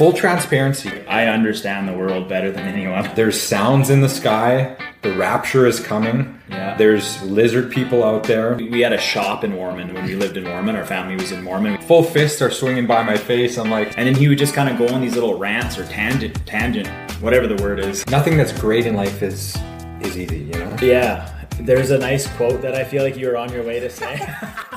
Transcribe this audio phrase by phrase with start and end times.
[0.00, 0.90] full transparency.
[1.06, 3.10] I understand the world better than anyone.
[3.14, 4.74] There's sounds in the sky.
[5.02, 6.40] The rapture is coming.
[6.48, 6.74] Yeah.
[6.78, 8.54] There's lizard people out there.
[8.54, 10.74] We had a shop in Mormon when we lived in Mormon.
[10.74, 11.82] Our family was in Mormon.
[11.82, 13.58] Full fists are swinging by my face.
[13.58, 15.84] I'm like, And then he would just kind of go on these little rants or
[15.84, 16.88] tangent, tangent,
[17.20, 18.06] whatever the word is.
[18.06, 19.54] nothing that's great in life is
[20.00, 20.76] is easy, you know.
[20.80, 23.90] Yeah, there's a nice quote that I feel like you were on your way to
[23.90, 24.18] say.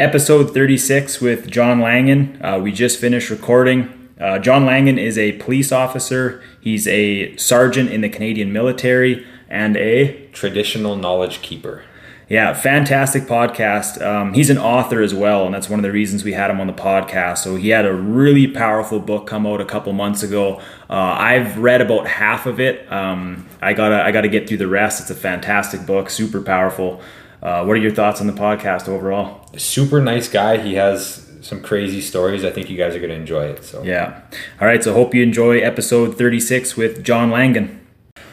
[0.00, 2.40] Episode 36 with John Langan.
[2.42, 4.08] Uh, we just finished recording.
[4.18, 6.42] Uh, John Langan is a police officer.
[6.58, 11.84] He's a sergeant in the Canadian military and a Traditional knowledge keeper.
[12.30, 14.00] yeah, fantastic podcast.
[14.00, 16.62] Um, he's an author as well, and that's one of the reasons we had him
[16.62, 17.38] on the podcast.
[17.38, 20.62] So he had a really powerful book come out a couple months ago.
[20.88, 22.90] Uh, I've read about half of it.
[22.90, 25.02] Um, I gotta I gotta get through the rest.
[25.02, 27.02] It's a fantastic book, super powerful.
[27.42, 29.46] Uh, what are your thoughts on the podcast overall?
[29.56, 30.58] Super nice guy.
[30.58, 32.44] He has some crazy stories.
[32.44, 33.64] I think you guys are gonna enjoy it.
[33.64, 34.20] So Yeah.
[34.60, 34.82] All right.
[34.84, 37.78] So hope you enjoy episode 36 with John Langan.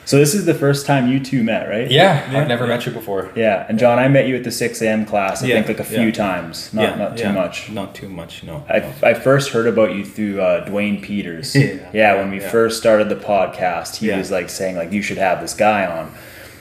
[0.03, 1.91] So this is the first time you two met, right?
[1.91, 3.29] yeah, I've never met you before.
[3.35, 3.65] Yeah.
[3.67, 5.05] And John, I met you at the 6 a.m.
[5.05, 5.43] class.
[5.43, 7.69] I Yeah, think like a few times, not not too yeah, much.
[7.69, 8.63] Not too much, no.
[8.69, 8.93] I, no.
[9.03, 11.53] I first heard about you through uh, Dwayne Peters.
[11.93, 12.15] Yeah.
[12.15, 12.49] when we Yeah.
[12.49, 14.17] first started the podcast, he Yeah.
[14.17, 16.13] was like saying like you should have this guy on,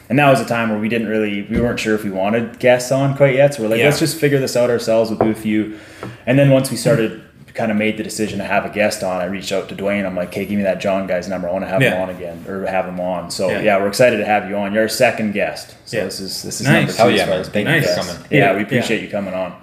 [0.08, 2.58] and that was a time where we didn't really we weren't sure if we wanted
[2.58, 3.54] guests on quite yet.
[3.54, 3.86] So we're like, Yeah.
[3.86, 5.10] let's just figure this out ourselves.
[5.10, 5.78] We'll do a few,
[6.26, 7.22] and then once we started.
[7.54, 9.22] Kind of made the decision to have a guest on.
[9.22, 10.04] I reached out to Dwayne.
[10.04, 11.48] I'm like, "Hey, give me that John guy's number.
[11.48, 13.60] I want to have him on again, or have him on." So yeah.
[13.62, 13.78] Yeah.
[13.78, 14.74] we're excited to have you on.
[14.74, 15.74] You're our second guest.
[15.86, 16.04] So Yeah.
[16.04, 16.98] this is this is Nice.
[16.98, 18.16] number two as yeah, as Thank big you coming.
[18.28, 18.56] Yeah, Yeah.
[18.56, 19.04] we appreciate Yeah.
[19.06, 19.54] you coming on.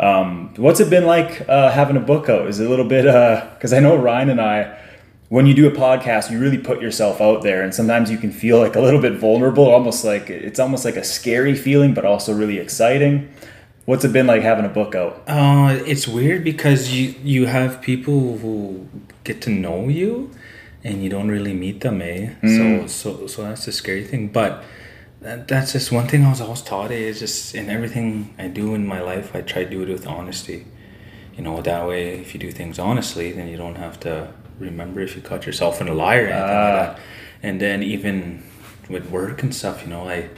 [0.00, 2.48] Um, what's it been like uh, having a book out?
[2.48, 4.76] Is it a little bit because I know Ryan and I,
[5.30, 8.32] when you do a podcast, you really put yourself out there, and sometimes you can
[8.32, 12.04] feel like a little bit vulnerable, almost like it's almost like a scary feeling, but
[12.04, 13.14] also really exciting.
[13.86, 15.22] What's it been like having a book out?
[15.26, 18.86] Uh, it's weird because you you have people who
[19.24, 20.30] get to know you,
[20.84, 22.30] and you don't really meet them, eh?
[22.56, 24.28] So so so that's the scary thing.
[24.28, 24.52] But
[25.22, 26.90] that, that's just one thing I was always taught.
[26.90, 29.88] eh, Is just in everything I do in my life, I try to do it
[29.88, 30.66] with honesty.
[31.36, 35.00] You know, that way, if you do things honestly, then you don't have to remember
[35.00, 36.76] if you caught yourself in a lie or anything like ah.
[36.94, 37.00] that.
[37.42, 38.44] And then even
[38.88, 40.30] with work and stuff, you know, I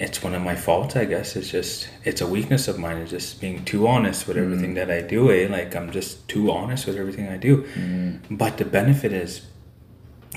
[0.00, 1.36] it's one of my faults, I guess.
[1.36, 2.96] It's just it's a weakness of mine.
[2.96, 4.44] It's just being too honest with mm.
[4.44, 5.30] everything that I do.
[5.30, 5.46] Eh?
[5.48, 7.64] Like I'm just too honest with everything I do.
[7.74, 8.20] Mm.
[8.30, 9.42] But the benefit is,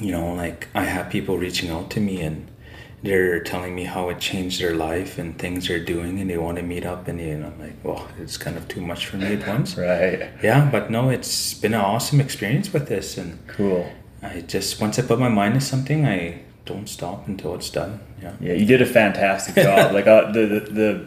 [0.02, 2.48] you know, like I have people reaching out to me and
[3.04, 6.58] they're telling me how it changed their life and things they're doing, and they want
[6.58, 7.08] to meet up.
[7.08, 9.78] And, you know, I'm like, well, it's kind of too much for me at once.
[9.78, 10.30] Right.
[10.42, 13.92] Yeah, but no, it's been an awesome experience with this, and Cool.
[14.22, 18.00] I just once I put my mind to something, I don't stop until it's done.
[18.22, 18.34] Yeah.
[18.40, 19.92] Yeah, you did a fantastic job.
[19.98, 21.06] like uh, the, the the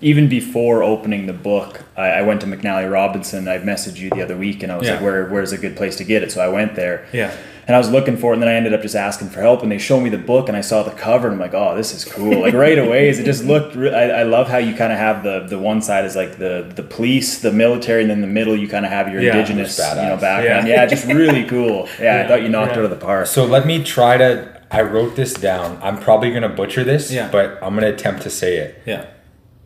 [0.00, 3.46] even before opening the book, I, I went to McNally Robinson.
[3.46, 4.94] I messaged you the other week, and I was Yeah.
[4.94, 7.06] like, "Where where's a good place to get it?" So I went there.
[7.12, 7.32] Yeah.
[7.68, 9.62] And I was looking for it, and then I ended up just asking for help.
[9.62, 11.76] And they showed me the book, and I saw the cover, and I'm like, "Oh,
[11.76, 13.76] this is cool!" Like right away, it just looked.
[13.76, 16.38] Re- I, I love how you kind of have the the one side is like
[16.38, 19.32] the the police, the military, and then the middle you kind of have your Yeah,
[19.36, 20.20] indigenous that's you know badass.
[20.22, 20.66] background.
[20.68, 20.86] Yeah, Yeah.
[20.86, 21.86] just really cool.
[22.00, 22.76] Yeah, I thought you knocked yeah.
[22.76, 23.26] it out of the park.
[23.26, 24.58] So let me try to.
[24.70, 25.78] I wrote this down.
[25.82, 27.28] I'm probably gonna butcher this, Yeah.
[27.30, 28.82] but I'm gonna attempt to say it.
[28.86, 29.04] Yeah.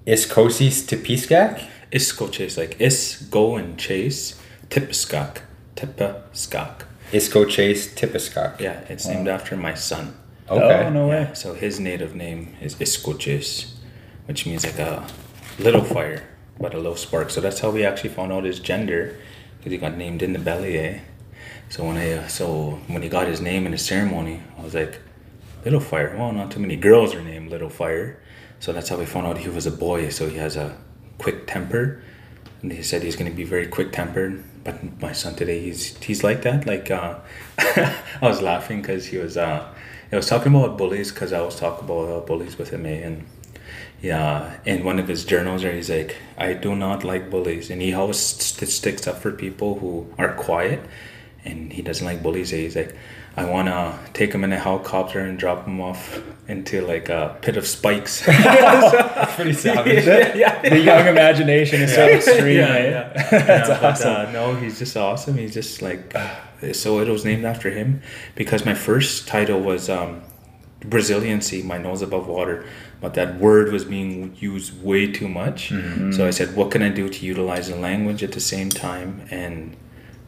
[0.08, 1.68] Iskosis Tepiskak?
[1.92, 4.40] Isko chase, like is go and chase,
[4.70, 5.42] tipiskak,
[5.76, 6.82] tipiskak.
[7.12, 8.58] Isko Chase Tipiskak.
[8.58, 10.16] Yeah, it's named after my son.
[10.48, 10.84] Okay.
[10.86, 11.22] Oh no way.
[11.22, 13.72] Yeah, so his native name is Iskochis,
[14.26, 15.06] which means like a
[15.58, 16.26] little fire,
[16.58, 17.28] but a low spark.
[17.30, 19.16] So that's how we actually found out his gender,
[19.58, 20.78] because he got named in the belly.
[20.78, 21.00] Eh?
[21.68, 24.74] So when I uh, so when he got his name in the ceremony, I was
[24.74, 24.98] like,
[25.64, 26.16] Little Fire.
[26.16, 28.18] Well, not too many girls are named Little Fire,
[28.58, 30.08] so that's how we found out he was a boy.
[30.08, 30.78] So he has a
[31.18, 32.02] quick temper,
[32.62, 34.44] and he said he's going to be very quick tempered.
[34.64, 36.66] But my son today, he's he's like that.
[36.66, 37.16] Like uh,
[37.58, 39.66] I was laughing because he was uh,
[40.12, 43.00] I was talking about bullies because I was talking about uh, bullies with him, eh,
[43.06, 43.24] and
[44.00, 47.80] yeah, in one of his journals, there he's like, I do not like bullies, and
[47.82, 50.80] he always st- sticks up for people who are quiet,
[51.44, 52.52] and he doesn't like bullies.
[52.52, 52.58] eh.
[52.58, 52.94] He's like,
[53.36, 57.38] I want to take him in a helicopter and drop him off into like a
[57.40, 58.22] pit of spikes.
[59.36, 60.04] Pretty savage.
[60.62, 62.56] The young imagination is so extreme.
[62.58, 63.12] yeah, yeah.
[63.30, 64.12] That's Yeah, but, awesome.
[64.28, 65.36] uh, no, he's just awesome.
[65.38, 66.14] He's just like
[66.72, 66.98] so.
[67.00, 68.02] It was named after him
[68.34, 70.22] because my first title was um,
[70.84, 72.64] Resiliency, my nose above water,
[73.00, 75.70] but that word was being used way too much.
[75.70, 76.12] Mm-hmm.
[76.12, 79.26] So I said, what can I do to utilize the language at the same time
[79.30, 79.76] and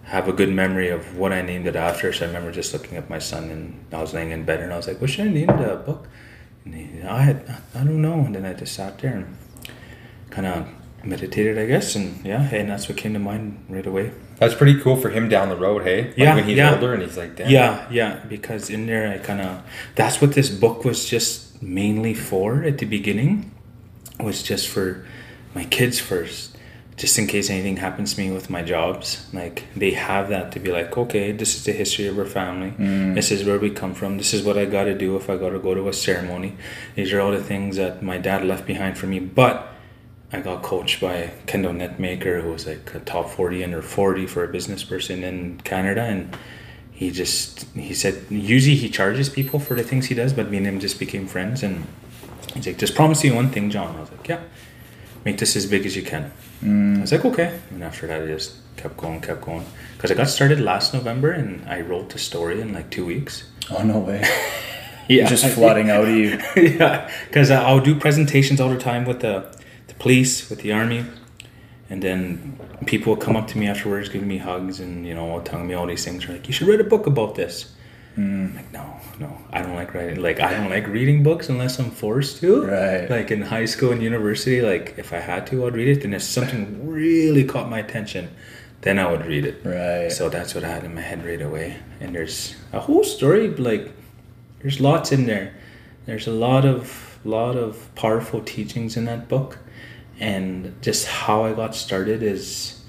[0.05, 2.13] have a good memory of what I named it after?
[2.13, 4.73] So I remember just looking at my son and I was laying in bed and
[4.73, 6.07] I was like, what should I name the book?
[6.65, 8.21] And he, I had, I don't know.
[8.21, 9.37] And then I just sat there and
[10.31, 10.67] kind of
[11.05, 14.13] meditated, I guess, and yeah, hey, and that's what came to mind right away.
[14.39, 16.09] That's pretty cool for him down the road, hey?
[16.09, 16.75] Like Yeah, when he's yeah.
[16.75, 17.51] older and he's like, damn.
[17.51, 19.63] Yeah, yeah, because in there I kind of
[19.95, 23.51] that's what this book was just mainly for at the beginning
[24.19, 25.05] was just for
[25.55, 26.54] my kids first,
[26.97, 29.27] just in case anything happens to me with my jobs.
[29.33, 32.71] Like they have that to be like, okay, this is the history of our family.
[32.73, 33.15] Mm.
[33.15, 34.17] This is where we come from.
[34.17, 36.57] This is what I got to do if I got to go to a ceremony.
[36.95, 39.71] These are all the things that my dad left behind for me, but.
[40.33, 44.43] I got coached by Kendal Netmaker, who was like a top 40 under 40 for
[44.43, 46.03] a business person in Canada.
[46.03, 46.37] And
[46.91, 50.57] he just, he said, usually he charges people for the things he does, but me
[50.57, 51.63] and him just became friends.
[51.63, 51.87] And
[52.53, 53.95] he's like, just promise me one thing, John.
[53.95, 54.41] I was like, yeah,
[55.25, 56.33] make this as big as you can.
[56.63, 56.99] Mm.
[56.99, 57.59] I was like, okay.
[57.71, 59.65] And after that, I just kept going, kept going.
[59.97, 63.45] Because I got started last November and I wrote the story in like two weeks.
[63.71, 64.25] Oh no way!
[65.09, 65.29] Yeah.
[65.29, 66.41] Just flooding out of you.
[66.57, 69.55] yeah, because uh, I'll do presentations all the time with the,
[69.87, 71.05] the police, with the army,
[71.91, 75.41] and then people will come up to me afterwards, giving me hugs, and you know,
[75.41, 76.27] telling me all these things.
[76.27, 77.75] They're like, "You should write a book about this."
[78.17, 80.23] I'm like, no, no, I don't like writing.
[80.23, 82.67] Like, I don't like reading books unless I'm forced to.
[82.67, 83.11] Right.
[83.11, 86.05] Like in high school and university, like if I had to, I'd read it.
[86.05, 88.31] And if something really caught my attention,
[88.83, 89.65] then I would read it.
[89.65, 90.13] Right.
[90.13, 91.79] So that's what I had in my head right away.
[92.01, 93.91] And there's a whole story, like
[94.61, 95.55] there's lots in there.
[96.07, 99.59] There's a lot of lot of powerful teachings in that book,
[100.21, 102.85] and just how I got started is,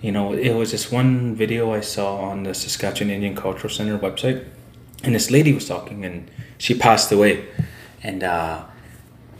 [0.00, 3.98] you know, it was this one video I saw on the Saskatchewan Indian Cultural Center
[3.98, 4.44] website,
[5.02, 7.46] and this lady was talking, and she passed away,
[8.02, 8.64] and uh,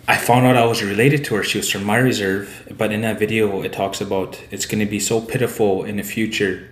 [0.06, 1.42] I found out I was related to her.
[1.42, 4.90] She was from my reserve, but in that video, it talks about it's going to
[4.90, 6.68] be so pitiful in the future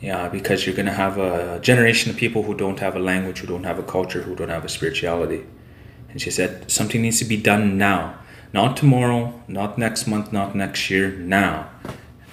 [0.00, 3.38] yeah, because you're going to have a generation of people who don't have a language,
[3.38, 5.44] who don't have a culture, who don't have a spirituality.
[6.10, 8.18] And she said, something needs to be done now.
[8.52, 11.70] Not tomorrow, not next month, not next year, now.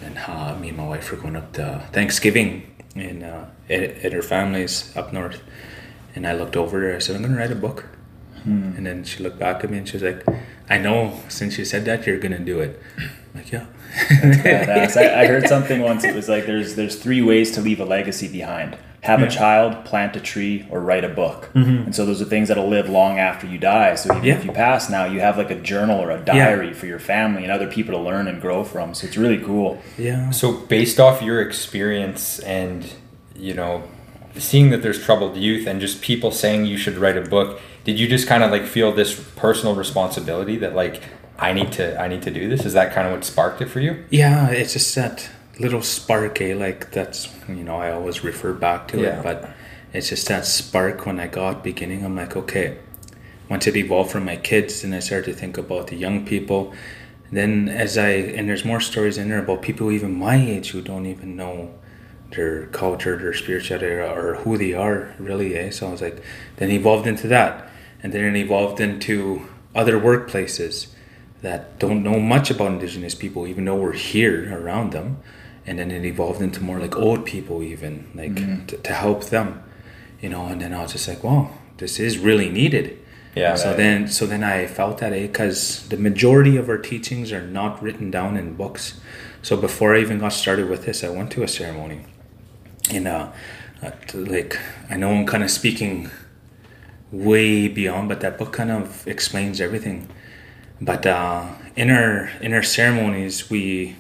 [0.01, 4.13] And uh, me and my wife were going up to Thanksgiving in, uh, at, at
[4.13, 5.41] her family's up north.
[6.15, 7.86] And I looked over there, I said, I'm going to write a book.
[8.45, 10.25] And then she looked back at me and she was like,
[10.69, 12.77] I know since you said that, you're going to do it.
[13.00, 13.68] I'm like, yeah.
[14.10, 14.98] Badass.
[14.98, 16.04] I, I heard something once.
[16.04, 19.86] It was like there's there's three ways to leave a legacy behind: have a child,
[19.86, 21.50] plant a tree, or write a book.
[21.54, 23.95] And so those are things that'll live long after you die.
[23.95, 24.25] So even Mm-hmm.
[24.27, 24.38] Yeah.
[24.39, 27.44] if you pass now, you have like a journal or a diary for your family
[27.44, 28.94] and other people to learn and grow from.
[28.94, 29.81] So it's really cool.
[29.98, 30.31] yeah.
[30.31, 32.94] So based off your experience and
[33.36, 33.83] you know
[34.38, 38.00] seeing that there's troubled youth and just people saying you should write a book, did
[38.00, 41.01] you just kind of like feel this personal responsibility that like
[41.39, 42.65] I need to I need to do this?
[42.65, 44.03] Is that kind of what sparked it for you?
[44.09, 46.56] Yeah, it's just that little spark, eh?
[46.56, 49.19] Like that's you know I always refer back to Yeah.
[49.19, 49.50] it, but
[49.94, 52.03] it's just that spark when I got beginning.
[52.06, 52.77] I'm like, okay.
[53.50, 56.74] Once it evolved from my kids, and I started to think about the young people.
[57.31, 60.81] Then as I and there's more stories in there about people even my age who
[60.81, 61.71] don't even know
[62.35, 65.56] their culture, their spirituality, or who they are really.
[65.56, 65.69] Eh?
[65.71, 66.21] So I was like,
[66.57, 67.69] then evolved into that,
[68.01, 70.88] and then it evolved into other workplaces
[71.41, 75.18] that don't know much about indigenous people even though we're here around them.
[75.65, 78.36] And then it evolved into more like old people even like
[78.68, 79.63] to, to help them
[80.24, 80.47] you know?
[80.47, 83.00] And then i was just like wow this is really needed.
[83.36, 83.56] Yeah.
[83.56, 87.81] so then so then i felt that because the majority of our teachings are not
[87.83, 89.00] written down in books.
[89.41, 92.06] So before i even got started with this i went to a ceremony
[92.91, 93.31] and uh,
[93.81, 96.10] uh like i know i'm kind of speaking
[97.13, 100.10] way beyond but that book kind of explains everything.
[100.81, 103.96] But uh, in our in our ceremonies we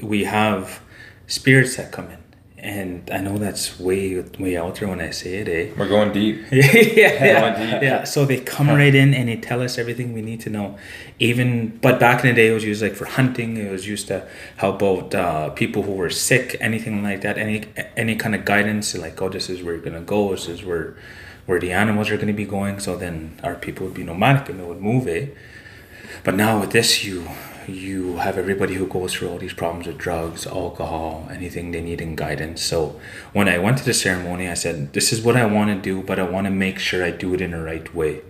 [0.00, 0.80] we have
[1.26, 2.23] spirits that come in
[2.64, 6.12] and i know that's way way out there when i say it eh We're going
[6.12, 6.36] deep.
[6.50, 6.64] yeah,
[7.02, 7.82] yeah, Going deep.
[7.82, 8.04] yeah.
[8.04, 10.78] So they come right in and they tell us everything we need to know.
[11.18, 13.50] Even, but back in the day, it was used like for hunting.
[13.56, 17.36] It was used to help out uh, people who were sick, anything like that.
[17.46, 17.58] Any
[18.04, 20.30] any kind of guidance, like oh, this is where you're gonna go.
[20.34, 20.96] This is where
[21.46, 22.80] where the animals are gonna be going.
[22.80, 25.36] So then our people would be nomadic and they would move it.
[26.24, 27.28] But now with this, you
[27.68, 32.00] you have everybody who goes through all these problems with drugs, alcohol, anything they need
[32.00, 32.62] in guidance.
[32.62, 33.00] So
[33.32, 36.02] when I went to the ceremony, I said, "This is what I want to do,
[36.02, 38.20] but I want to make sure I do it in the right way."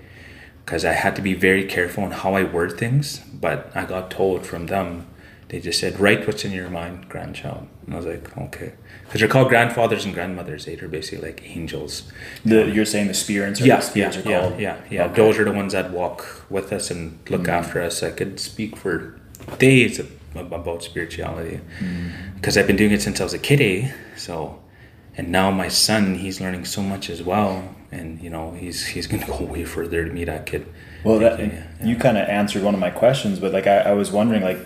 [0.64, 3.18] Because I had to be very careful on how I word things.
[3.18, 5.06] But I got told from them,
[5.48, 8.72] they just said, "Write what's in your mind, grandchild." And I was like, "Okay,"
[9.04, 10.64] because they're called grandfathers and grandmothers.
[10.64, 12.10] They're basically like angels.
[12.44, 14.60] The, you're saying the spirits, Yeah, spirits yeah, are yeah, called.
[14.60, 15.04] yeah, yeah.
[15.04, 15.14] Okay.
[15.14, 17.50] Those are the ones that walk with us and look hmm.
[17.50, 18.02] after us.
[18.02, 19.20] I could speak for
[19.58, 21.60] days ab- about spirituality
[22.36, 23.60] because I've been doing it since I was a kid.
[23.60, 23.92] Eh?
[24.16, 24.60] So,
[25.16, 29.06] and now my son, he's learning so much as well, and you know, he's he's
[29.06, 30.66] gonna go way further to meet that kid.
[31.04, 31.38] Well, that,
[31.84, 34.58] you kind of answered one of my questions, but like I, I was wondering, like,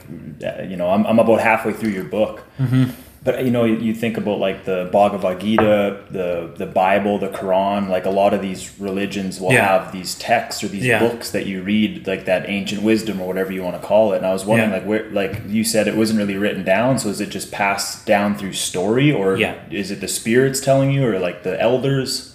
[0.44, 2.90] uh, you know, I'm, I'm about halfway through your book, Mm-hmm.
[3.24, 7.88] But you know, you, think about like the Bhagavad Gita, the the Bible, the Quran.
[7.88, 9.66] Like a lot of these religions will Yeah.
[9.66, 11.00] have these texts or these Yeah.
[11.00, 14.18] books that you read, like that ancient wisdom or whatever you want to call it.
[14.18, 14.76] And I was wondering, Yeah.
[14.76, 18.06] like, where, like you said, it wasn't really written down, so is it just passed
[18.06, 19.36] down through story, or
[19.70, 22.34] is it the spirits telling you, or like the elders?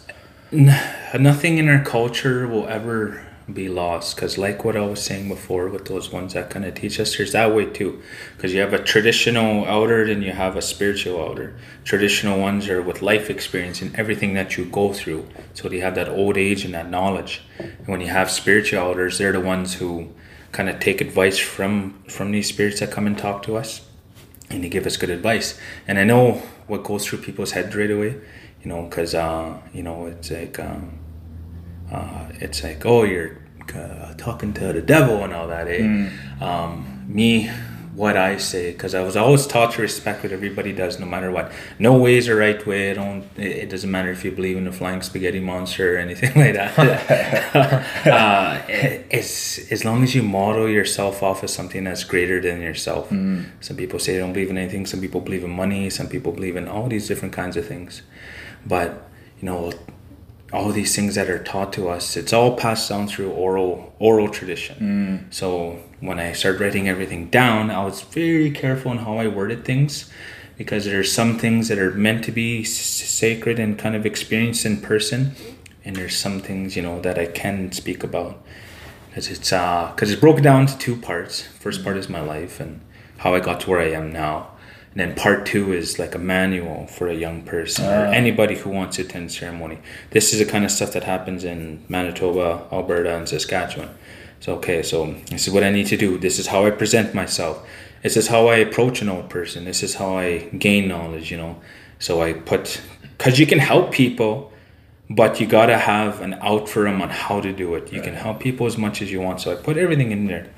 [0.52, 3.22] nothing in our culture will ever
[3.52, 4.16] be lost.
[4.16, 7.18] Because like what i was saying before with those ones that kind of teach us
[7.18, 8.02] there's that way too.
[8.36, 11.56] Because you have a traditional elder and you have a spiritual elder.
[11.84, 15.28] Traditional ones are with life experience and everything that you go through.
[15.54, 17.42] So they have that old age and that knowledge.
[17.60, 20.14] And when you have spiritual elders they're the ones who
[20.52, 23.82] kind of take advice from from these spirits that come and talk to us.
[24.50, 25.60] And they give us good advice.
[25.88, 28.22] And I know what goes through people's heads right away,
[28.62, 31.00] you know, because uh, you know it's like um,
[31.92, 33.38] uh, it's like oh you're
[33.76, 35.68] uh, talking to the devil and all that.
[35.68, 36.10] Eh?
[36.42, 37.50] Um, me,
[37.96, 41.30] what I say, because I was always taught to respect what everybody does, no matter
[41.32, 41.52] what.
[41.80, 42.90] No way is the right way.
[42.92, 43.24] I don't.
[43.38, 46.56] It, it doesn't matter if you believe in the flying spaghetti monster or anything like
[46.56, 46.78] that.
[48.08, 52.62] uh, it- it's as long as you model yourself off as something that's greater than
[52.62, 53.10] yourself.
[53.10, 54.86] Some people say they don't believe in anything.
[54.88, 55.90] Some people believe in money.
[55.92, 58.02] Some people believe in all these different kinds of things.
[58.66, 59.08] But
[59.40, 59.72] you know,
[60.54, 64.30] all these things that are taught to us, it's all passed down through oral oral
[64.30, 65.28] tradition.
[65.32, 69.66] So when I started writing everything down, I was very careful in how I worded
[69.66, 70.10] things
[70.58, 74.66] because there's some things that are meant to be s- sacred and kind of experienced
[74.66, 75.32] in person,
[75.84, 78.40] and there's some things you know that I can speak about
[79.10, 81.42] because it's uh because it's broken down into two parts.
[81.42, 82.80] First part is my life and
[83.18, 84.52] how I got to where I am now.
[84.96, 88.12] And then part two is like a manual for a young person or ah.
[88.12, 89.80] anybody who wants to attend ceremony.
[90.12, 93.90] This is the kind of stuff that happens in Manitoba, Alberta, and Saskatchewan.
[94.40, 96.20] So okay, so this is what I need to do.
[96.20, 97.66] This is how I present myself.
[98.04, 99.66] This is how I approach an old person.
[99.66, 101.32] This is how I gain knowledge.
[101.32, 101.62] You know,
[101.98, 102.80] so I put
[103.18, 104.52] because you can help people,
[105.10, 107.92] but you gotta have an out for them on how to do it.
[107.92, 109.42] You can help people as much as you want.
[109.42, 110.50] So I put everything in there.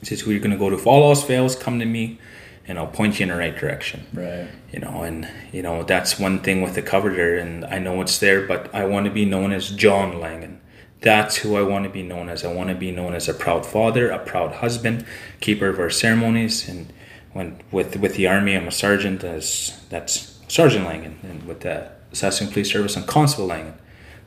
[0.00, 0.76] This is who you're gonna go to.
[0.76, 2.18] If all else fails, come to me,
[2.66, 4.06] and I'll point you in the right direction.
[4.12, 4.48] Right.
[4.72, 8.00] you know and you know that's one thing with the cover there and i know
[8.00, 10.60] it's there but i want to be known as john langan.
[11.00, 12.44] That's who i want to be known as.
[12.44, 15.04] I want to be known as a proud father a proud husband
[15.40, 16.92] keeper of our ceremonies and
[17.32, 21.90] when with with the army i'm a sergeant as that's sergeant langan and with the
[22.12, 23.74] saskatchewan police service i'm constable langan.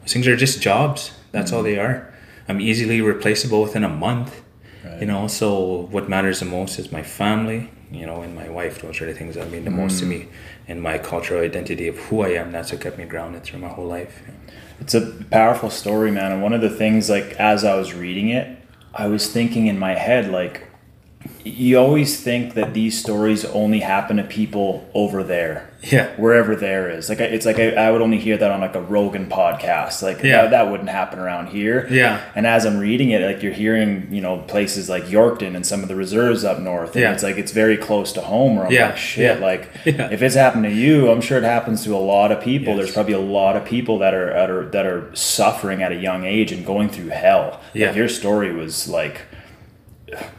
[0.01, 1.11] Those things are just jobs.
[1.31, 1.75] That's all mm-hmm.
[1.75, 2.13] they are.
[2.47, 4.43] I'm easily replaceable within a month.
[4.85, 5.01] Right.
[5.01, 8.81] you know so what matters the most is my family you know and my wife
[8.81, 10.09] those are the things that mean the most to mm.
[10.09, 10.27] me
[10.67, 12.51] and my cultural identity of who i am.
[12.51, 14.21] That's what kept me grounded through my whole life.
[14.79, 16.31] It's a powerful story, man.
[16.31, 18.57] And one of the things, like, as I was reading it,
[18.93, 20.66] I was thinking in my head, like,
[21.49, 26.89] you always think that these stories only happen to people over there, yeah wherever there
[26.89, 27.07] is.
[27.09, 30.01] Like, it's like I, I would only hear that on like a Rogan podcast.
[30.01, 30.43] Like, Yeah.
[30.43, 31.87] that, that wouldn't happen around here.
[31.91, 32.21] Yeah.
[32.35, 35.81] And as I'm reading it, like, you're hearing, you know, places like Yorkton and some
[35.83, 36.95] of the reserves up north.
[36.95, 37.13] And Yeah.
[37.13, 38.87] it's like, it's very close to home where I'm Yeah.
[38.87, 39.45] like, shit, Yeah.
[39.45, 40.09] like, Yeah.
[40.11, 42.73] if it's happened to you, I'm sure it happens to a lot of people.
[42.73, 42.77] Yes.
[42.77, 45.95] There's probably a lot of people that are, that are that are suffering at a
[45.95, 47.61] young age and going through hell.
[47.73, 47.87] Yeah.
[47.87, 49.21] Like your story was like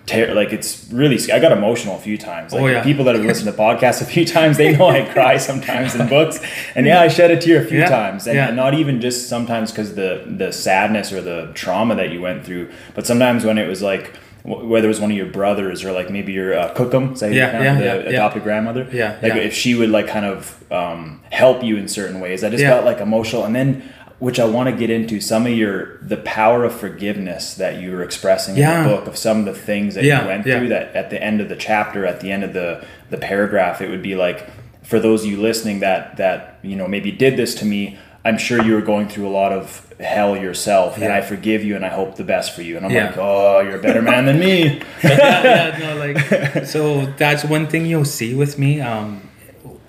[0.07, 2.53] ter- like it's really I got emotional a few times.
[2.53, 2.83] Like Oh, yeah.
[2.83, 6.09] people that have listened to podcasts a few times, they know I cry sometimes in
[6.09, 6.41] books.
[6.75, 7.89] And yeah, I shed a tear a few Yeah.
[7.89, 8.27] times.
[8.27, 8.49] And, Yeah.
[8.49, 12.45] and not even just sometimes because the the sadness or the trauma that you went
[12.45, 14.13] through, but sometimes when it was like
[14.45, 17.51] whether it was one of your brothers or like maybe your uh, kokum, say Yeah,
[17.51, 20.57] kind of yeah, the yeah, adopted grandmother, Yeah, like if she would like kind of
[20.73, 23.83] um, help you in certain ways, I just got like emotional, and then
[24.19, 27.93] which I want to get into some of your the power of forgiveness that you
[27.93, 28.83] were expressing Yeah.
[28.83, 30.59] in the book of some of the things that Yeah, you went yeah.
[30.59, 33.81] through that at the end of the chapter at the end of the the paragraph
[33.81, 34.49] it would be like
[34.83, 38.37] for those of you listening that that you know maybe did this to me I'm
[38.39, 41.85] sure you were going through a lot of hell yourself and I forgive you and
[41.85, 44.39] I hope the best for you and I'm like oh you're a better man than
[44.41, 48.81] me no, like so that's one thing you'll see with me.
[48.81, 49.23] Um,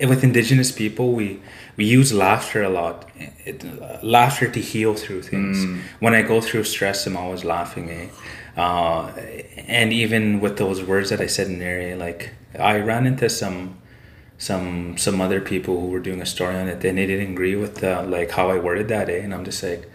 [0.08, 1.40] with indigenous people, we
[1.76, 3.08] we use laughter a lot.
[3.44, 5.64] It, uh, laughter to heal through things.
[6.00, 7.90] When I go through stress, I'm always laughing.
[7.90, 8.08] Eh?
[8.56, 9.12] Uh,
[9.66, 13.28] and even with those words that I said in there, eh, like I ran into
[13.28, 13.78] some
[14.38, 17.56] some some other people who were doing a story on it, and they didn't agree
[17.56, 19.08] with uh, like how I worded that.
[19.08, 19.18] Eh?
[19.18, 19.90] And I'm just like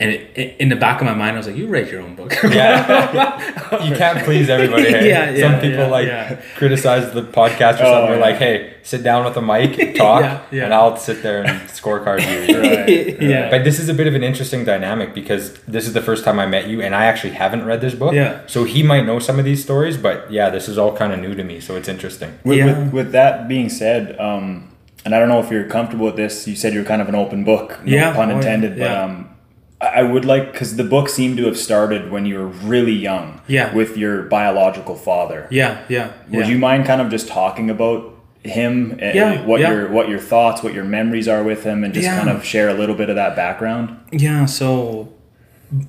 [0.00, 2.00] And it, it- in the back of my mind, I was like, "You write your
[2.00, 4.84] own book." Yeah, you can't please everybody.
[4.90, 5.08] Hey?
[5.10, 6.40] Yeah, yeah, Some people yeah, like yeah.
[6.56, 8.10] criticize the podcast or Oh, something.
[8.10, 8.20] We're yeah.
[8.30, 10.64] like, hey, sit down with a mic, talk, Yeah, yeah.
[10.64, 12.60] and I'll sit there and scorecard you.
[12.60, 13.20] Right.
[13.22, 13.50] Yeah.
[13.50, 16.38] But this is a bit of an interesting dynamic because this is the first time
[16.40, 18.14] I met you, and I actually haven't read this book.
[18.14, 18.40] Yeah.
[18.46, 21.18] So he might know some of these stories, but yeah, this is all kind of
[21.20, 22.38] new to me, so it's interesting.
[22.44, 22.66] With, Yeah.
[22.84, 26.46] with, with that being said, um, and I don't know if you're comfortable with this.
[26.48, 28.78] You said you're kind of an open book, no Yeah, pun oh, yeah, intended.
[28.78, 29.29] But um,
[29.80, 33.40] I would like because the book seemed to have started when you were really young.
[33.46, 33.74] Yeah.
[33.74, 35.48] With your biological father.
[35.50, 36.12] yeah, yeah.
[36.28, 36.52] Would yeah.
[36.52, 38.98] you mind kind of just talking about him?
[39.00, 39.70] and Yeah, What yeah.
[39.72, 42.18] your what your thoughts, what your memories are with him, and just Yeah.
[42.18, 43.96] kind of share a little bit of that background.
[44.12, 45.08] Yeah, so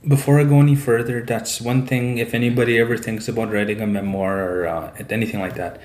[0.07, 2.17] before I go any further, that's one thing.
[2.17, 5.81] If anybody ever thinks about writing a memoir or uh, anything like that,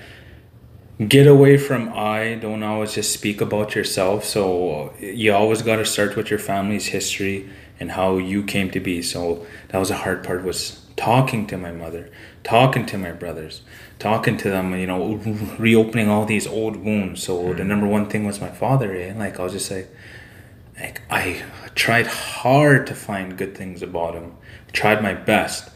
[1.07, 2.35] get away from I.
[2.35, 4.23] Don't always just speak about yourself.
[4.23, 7.49] So you always got to start with your family's history
[7.79, 9.01] and how you came to be.
[9.01, 12.09] So that was the hard part was talking to my mother,
[12.43, 13.61] talking to my brothers,
[13.99, 14.75] talking to them.
[14.75, 15.15] You know,
[15.57, 17.23] reopening all these old wounds.
[17.23, 18.95] So the number one thing was my father.
[18.95, 19.13] Eh?
[19.15, 19.89] Like I was just like
[20.79, 21.43] like I
[21.75, 24.33] tried hard to find good things about him.
[24.73, 25.69] Tried my best.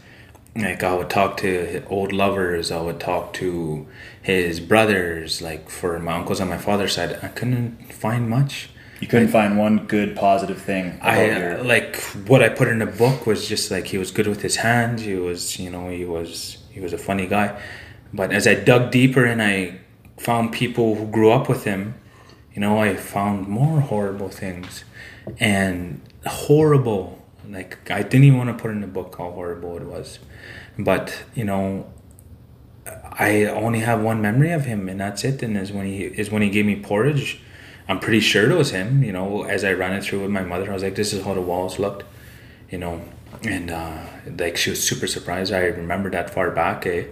[0.54, 2.70] Like I would talk to old lovers.
[2.70, 3.86] I would talk to
[4.20, 5.40] his brothers.
[5.40, 8.70] Like for my uncles on my father's side, I couldn't find much.
[9.02, 11.58] You couldn't find one good positive thing about I your.
[11.58, 11.96] uh, like
[12.28, 15.02] what I put in the book was just like he was good with his hands.
[15.02, 17.60] He was, you know, he was he was a funny guy.
[18.14, 19.80] But as I dug deeper and I
[20.18, 21.96] found people who grew up with him,
[22.54, 24.84] you know, I found more horrible things
[25.40, 27.20] and horrible.
[27.48, 30.20] Like I didn't even want to put in the book how horrible it was,
[30.78, 31.92] but you know,
[32.86, 35.42] I only have one memory of him, and that's it.
[35.42, 37.40] And is when he is when he gave me porridge.
[37.92, 39.04] I'm pretty sure it was him.
[39.04, 41.24] You know, as I ran it through with my mother, I was like, "This is
[41.24, 42.04] how the walls looked,"
[42.70, 43.02] you know,
[43.44, 43.98] and uh,
[44.38, 45.52] like she was super surprised.
[45.52, 47.04] I remember that far back, eh?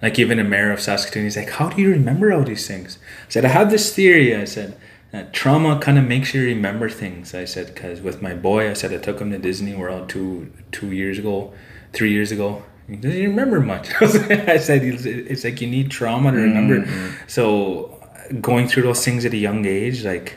[0.00, 2.98] Like even the mayor of Saskatoon, he's like, "How do you remember all these things?"
[3.26, 4.78] I said, "I have this theory." I said,
[5.10, 8.74] that "Trauma kind of makes you remember things." I said, "Cause with my boy, I
[8.74, 11.52] said I took him to Disney World two two years ago,
[11.92, 13.90] three years ago." He doesn't remember much.
[14.00, 16.86] I said, "It's it's like you need trauma to remember."
[17.26, 17.97] So
[18.40, 20.36] going through those things at a young age, like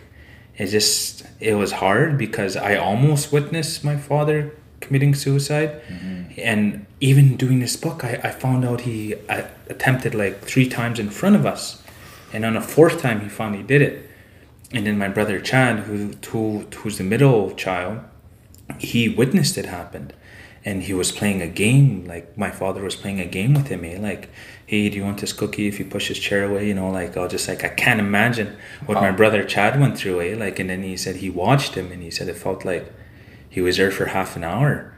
[0.58, 5.82] it just it was hard because I almost witnessed my father committing suicide,
[6.38, 11.00] and even doing this book, I, I found out he uh, attempted like three times
[11.00, 11.82] in front of us,
[12.34, 14.10] and on a fourth time he finally did it.
[14.74, 18.00] And then my brother Chad, who, who who's the middle child,
[18.80, 20.12] he witnessed it happen
[20.64, 23.84] and he was playing a game like my father was playing a game with him
[23.84, 23.98] eh?
[24.00, 24.30] like
[24.66, 26.68] hey do you want this cookie if you push his chair away?
[26.68, 29.98] You know like i was just like i can't imagine what my brother chad went
[29.98, 30.36] through eh?
[30.38, 32.92] like and then he said he watched him and he said it felt like
[33.52, 34.94] he was there for half an hour.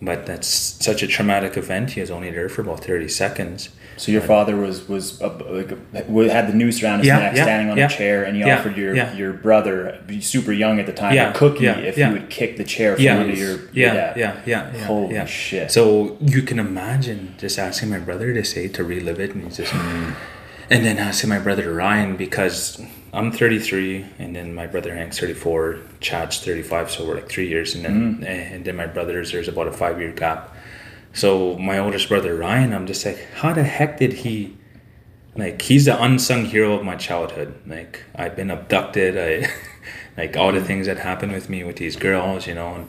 [0.00, 1.90] But that's such a traumatic event.
[1.90, 5.72] He was only there for about 30 seconds so your father was was uh, like
[5.72, 7.86] uh, had the noose around his Yeah, neck, yeah, standing on yeah.
[7.86, 11.66] a chair, and he offered your your brother, super young at the time, a cookie
[11.66, 14.16] if he would kick the chair from under your, your yeah, dad.
[14.16, 15.70] yeah, yeah, Holy shit!
[15.70, 19.56] So you can imagine just asking my brother to say to relive it, and he's
[19.58, 20.14] just, and
[20.86, 22.80] then asking my brother Ryan because
[23.12, 27.74] I'm 33, and then my brother Hank's 34, Chad's 35, so we're like three years,
[27.74, 30.54] and then and then my brothers there's about a five year gap.
[31.18, 34.56] So my oldest brother Ryan, I'm just like, how the heck did he?
[35.34, 37.60] Like he's the unsung hero of my childhood.
[37.66, 39.18] Like I've been abducted.
[39.18, 39.50] I
[40.16, 42.88] like all the things that happened with me with these girls, you know, and,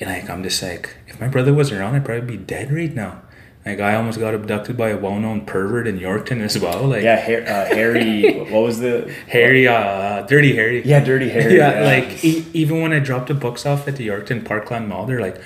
[0.00, 2.94] and like I'm just like, if my brother was around, I'd probably be dead right
[2.94, 3.20] now.
[3.66, 6.86] Like I almost got abducted by a well-known pervert in Yorkton as well.
[6.86, 8.38] Like yeah, Har- uh, Harry.
[8.38, 10.82] what was the Harry, uh, Dirty Harry.
[10.82, 11.56] Yeah, Dirty Harry.
[11.58, 15.04] yeah, like e- even when I dropped the books off at the Yorkton Parkland Mall,
[15.04, 15.42] they're like,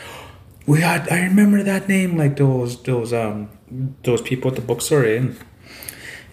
[0.66, 3.48] "We had, I remember that name, like those those um
[4.02, 5.28] those people at the bookstore." Eh?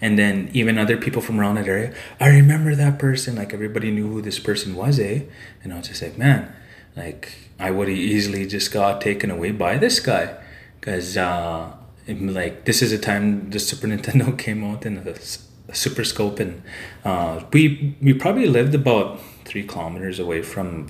[0.00, 3.34] And then even other people from around that area, I remember that person.
[3.36, 5.22] Like everybody knew who this person was, eh?
[5.62, 6.52] And I was just like, man,
[6.96, 10.36] like I would have easily just got taken away by this guy,
[10.80, 11.72] because uh,
[12.06, 15.38] like this is a time the Super Nintendo came out and the
[15.72, 16.62] Super Scope, and
[17.04, 20.88] uh, we we probably lived about three kilometers away from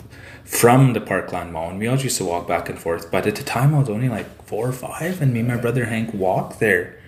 [0.49, 3.11] from the Parkland Mall, and we always used to walk back and forth.
[3.11, 5.57] But at the time, I was only like four or five, and me and my
[5.57, 6.99] brother Hank walked there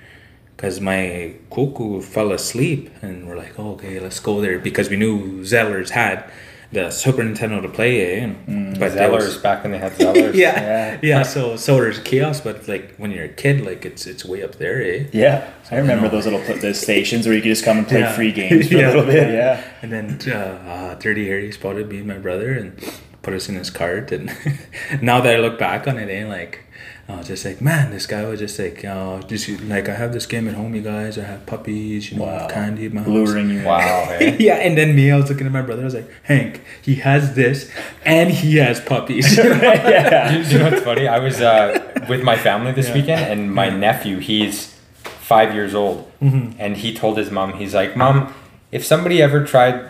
[0.56, 4.96] because my kokum fell asleep and we're like oh, okay let's go there because we
[4.96, 6.30] knew Zellers had
[6.70, 8.24] the Super Nintendo to play eh?
[8.46, 10.34] and, but there was- Zellers back when they had Zellers.
[10.44, 14.22] yeah, yeah so so there's chaos but like when you're a kid like it's it's
[14.22, 17.64] way up there eh yeah, I remember those little those stations where you could just
[17.64, 18.12] come and play Yeah.
[18.12, 19.28] free games for Yeah, a little bit.
[19.28, 19.32] yeah.
[19.32, 19.64] Yeah.
[19.80, 22.78] and then uh, uh, Dirty Harry spotted me and my brother and
[23.22, 24.12] put us in his cart.
[24.12, 24.26] And
[25.02, 26.64] now that I look back on it, eh, like
[27.08, 30.12] I was just like, man, this guy was just like, uh, just like I have
[30.12, 31.18] this game at home, you guys.
[31.18, 32.48] I have puppies, you know, I have Wow.
[32.48, 33.08] candy at my house.
[33.10, 33.64] luring you.
[33.64, 34.04] Wow.
[34.18, 34.36] hey?
[34.40, 35.82] yeah, and then me, I was looking at my brother.
[35.82, 37.68] I was like, Hank, he has this,
[38.04, 39.36] and he has puppies.
[39.38, 40.30] yeah.
[40.32, 41.08] you, you know what's funny?
[41.08, 46.06] I was uh, with my family this weekend, and my nephew, he's five years old,
[46.22, 46.60] Mm-hmm.
[46.60, 48.32] and he told his mom, he's like, "Mom,
[48.72, 49.88] if somebody ever tried,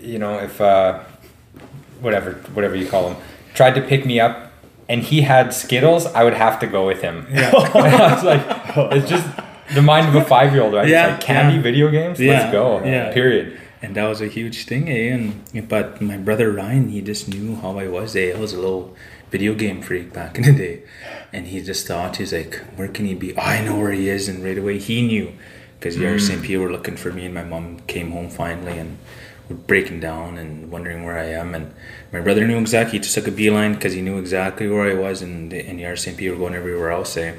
[0.00, 1.02] you know, if uh,
[2.04, 3.16] whatever, whatever you call him,
[3.54, 4.52] tried to pick me up,
[4.88, 8.44] and he had Skittles, I would have to go with him." I was like,
[8.96, 9.26] it's just
[9.74, 10.86] the mind of a five-year-old, right?
[10.86, 11.62] Yeah, it's like candy, yeah.
[11.62, 12.20] video games.
[12.20, 12.84] Yeah, Let's go.
[12.84, 13.12] yeah.
[13.12, 13.58] Period.
[13.82, 15.12] and that was a huge thing, eh?
[15.14, 18.14] And but my brother Ryan, he just knew how I was.
[18.16, 18.32] Eh?
[18.36, 18.94] I was a little
[19.30, 20.82] video game freak back in the day,
[21.32, 23.34] and he just thought he's like, where can he be?
[23.36, 25.32] Oh, I know where he is, and right away he knew,
[25.78, 28.96] because the RCMP were looking for me, and my mom came home finally, and
[29.54, 31.74] breaking down and wondering where I am, and
[32.12, 32.98] my brother knew exactly.
[32.98, 35.78] He just took a beeline because he knew exactly where I was, and the, and
[35.78, 37.34] the RCMP were going everywhere else, eh?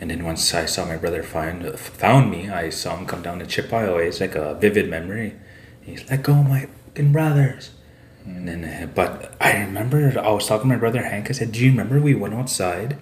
[0.00, 3.38] And then once I saw my brother find found me, I saw him come down
[3.38, 3.98] to chip aisle.
[3.98, 5.34] It's like a vivid memory.
[5.82, 7.70] He's like, "Go, my fucking brothers."
[8.26, 11.30] And then, uh, but I remember I was talking to my brother Hank.
[11.30, 12.98] I said, "Do you remember we went outside,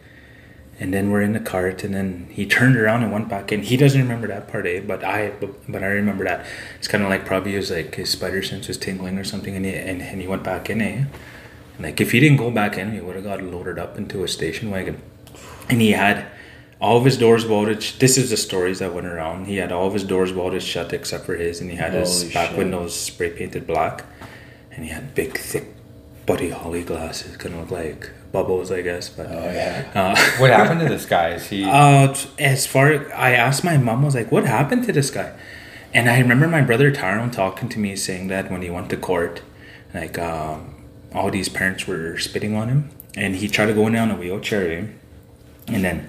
[0.80, 3.62] and then we're in the cart, and then he turned around and went back in.
[3.62, 4.80] He doesn't remember that part, eh?
[4.80, 5.30] But I,
[5.68, 6.46] but, I remember that.
[6.78, 9.64] It's kind of like probably his like his spider sense was tingling or something, and
[9.64, 11.04] he and, and he went back in, eh?
[11.74, 14.24] And like if he didn't go back in, he would have got loaded up into
[14.24, 15.00] a station wagon,
[15.68, 16.26] and he had
[16.80, 17.80] all of his doors bolted.
[18.00, 19.46] This is the stories that went around.
[19.46, 22.24] He had all of his doors bolted shut except for his, and he had his
[22.32, 22.58] back shit.
[22.58, 24.04] windows spray painted black,
[24.72, 25.74] and he had big, thick,
[26.26, 29.08] Buddy Holly glasses, kind of look like bubbles, I guess.
[29.08, 29.90] But Oh yeah.
[29.94, 31.30] uh, What happened to this guy?
[31.34, 31.64] Is he?
[31.70, 35.32] uh, as far I asked my mom, I was like, "What happened to this guy?"
[35.94, 38.96] And I remember my brother Tyrone talking to me, saying that when he went to
[38.96, 39.42] court,
[39.94, 40.74] like um,
[41.14, 44.16] all these parents were spitting on him, and he tried to go in on a
[44.16, 44.84] wheelchair, eh?
[45.68, 46.08] and then,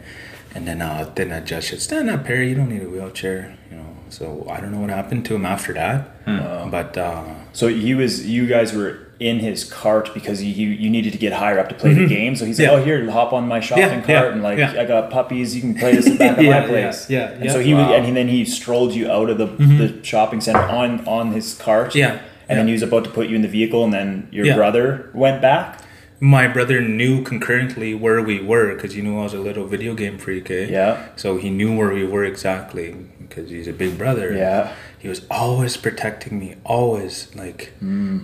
[0.55, 2.49] and then, uh, then a judge said, "Stand up, Perry.
[2.49, 3.97] You don't need a wheelchair." You know.
[4.09, 6.23] So I don't know what happened to him after that,
[6.71, 8.25] but uh, So he was.
[8.25, 11.69] You guys were in his cart because you you, you needed to get higher up
[11.69, 12.35] to play the game.
[12.35, 12.81] So he's like, Mm-hmm.
[12.81, 14.81] "Oh, here, hop on my shopping Yeah, cart yeah, and like yeah.
[14.81, 15.55] I got puppies.
[15.55, 17.59] You can play this at the back of Yeah, my place." yeah, yeah, And so
[17.59, 17.89] he Wow.
[17.89, 21.53] would, and then he strolled you out of the, the shopping center on on his
[21.55, 21.95] cart.
[21.95, 24.45] Yeah, And then he was about to put you in the vehicle, and then your
[24.45, 24.55] Yeah.
[24.55, 25.79] brother went back.
[26.19, 29.93] my brother knew concurrently where we were because he knew I was a little video
[29.93, 30.49] game freak.
[30.49, 30.67] Eh?
[30.69, 30.91] Yeah.
[31.17, 34.31] So he knew where we were exactly because he's a big brother.
[34.31, 34.71] Yeah.
[35.03, 37.35] He was always protecting me, always.
[37.35, 37.73] Like,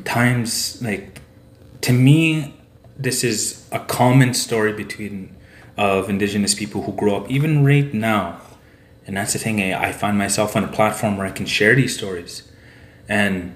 [0.05, 1.19] times, like,
[1.81, 2.55] to me,
[2.97, 5.35] this is a common story between,
[5.75, 8.39] of indigenous people who grow up, even right now.
[9.05, 11.75] And that's the thing, eh, I find myself on a platform where I can share
[11.75, 12.49] these stories.
[13.09, 13.55] And,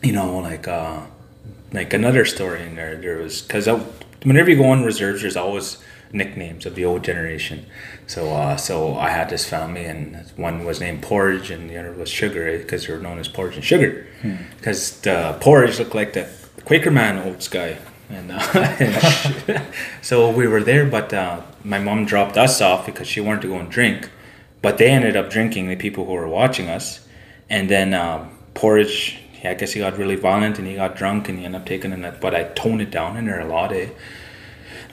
[0.00, 1.00] you know, like, uh,
[1.72, 3.66] like another story in there, there was, because
[4.22, 5.78] whenever you go on reserves, there's always
[6.12, 7.66] nicknames of the old generation.
[8.06, 11.92] So, uh, so I had this family, and one was named Porridge, and the other
[11.92, 14.06] was Sugar, because they were known as Porridge and Sugar,
[14.58, 16.28] because the Porridge looked like the
[16.64, 17.78] Quaker Man oats guy,
[18.10, 19.62] and, uh,
[20.02, 20.84] so we were there.
[20.84, 24.10] But uh, my mom dropped us off because she wanted to go and drink,
[24.60, 25.68] but they ended up drinking.
[25.68, 27.06] The people who were watching us,
[27.48, 29.20] and then um, Porridge.
[29.42, 31.92] I guess he got really violent and he got drunk and he ended up taking
[31.92, 32.12] a.
[32.12, 33.90] But I toned it down in there a lot, eh?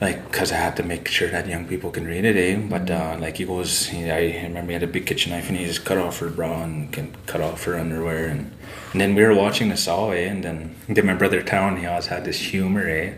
[0.02, 2.56] Like because I had to make sure that young people can read it, eh?
[2.56, 5.56] But uh, like he goes, he, I remember he had a big kitchen knife and
[5.56, 8.52] he just cut off her bra and can cut off her underwear, and,
[8.92, 10.26] and then we were watching the saw, eh?
[10.26, 13.14] And then then my brother Town, he always had this humor, eh?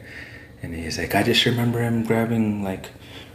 [0.63, 2.91] And he's like, I just remember him grabbing like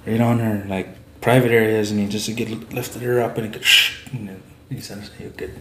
[0.05, 3.51] right on her like private areas, and he just get lifted her up and he
[3.51, 5.55] could, shh, and he said he could.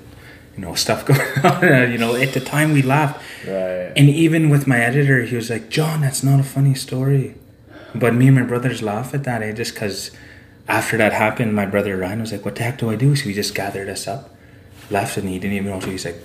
[0.57, 1.92] You know, stuff going on.
[1.92, 3.22] you know, at the time we laughed.
[3.46, 3.92] Right.
[3.94, 7.37] And even with my editor, he was like, John, that's not a funny story.
[7.94, 9.53] But me and my brothers laugh at that, eh?
[9.53, 10.11] Just because
[10.68, 13.16] after that happened, my brother Ryan was like, What the heck do I do?
[13.16, 14.35] So he just gathered us up,
[14.90, 15.81] left, and he didn't even know.
[15.81, 16.22] So he's like,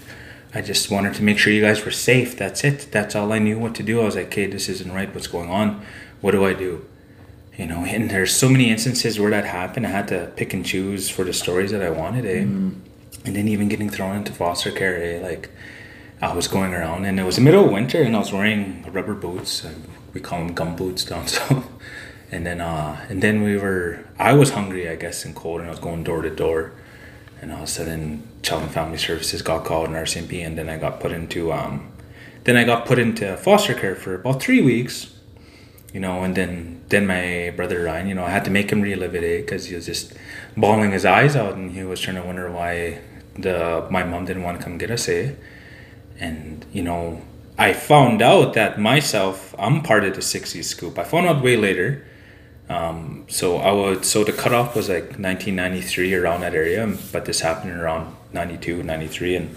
[0.54, 2.38] I just wanted to make sure you guys were safe.
[2.38, 2.88] That's it.
[2.92, 4.02] That's all I knew what to do.
[4.02, 5.14] I was like, Okay, this isn't right.
[5.14, 5.84] What's going on?
[6.22, 6.86] What do I do?
[7.58, 9.86] You know, and there's so many instances where that happened.
[9.86, 12.42] I had to pick and choose for the stories that I wanted, eh?
[13.26, 15.22] And then even getting thrown into foster care, eh?
[15.22, 15.50] Like,
[16.22, 18.86] I was going around and it was the middle of winter and I was wearing
[18.92, 19.66] rubber boots.
[20.14, 21.68] We call them gum boots down south.
[22.32, 24.06] And then, uh, and then we were.
[24.18, 26.72] I was hungry, I guess, and cold, and I was going door to door.
[27.42, 30.70] And all of a sudden, Child and Family Services got called in RCMP, and then
[30.70, 31.52] I got put into.
[31.52, 31.92] Um,
[32.46, 35.14] then I got put into foster care for about three weeks.
[35.94, 38.82] You know, and then then my brother Ryan, you know, I had to make him
[38.82, 39.42] relive it, eh?
[39.42, 40.14] Because he was just
[40.58, 43.00] bawling his eyes out, and he was trying to wonder why
[43.38, 45.34] the my mom didn't want to come get us, eh?
[46.20, 47.22] and you know
[47.58, 50.98] I found out that myself, I'm part of the 60s scoop.
[50.98, 52.06] I found out way later.
[52.70, 57.42] Um, so I would, so the cutoff was like 1993 around that area, but this
[57.42, 59.36] happened around 92, 93.
[59.36, 59.56] And,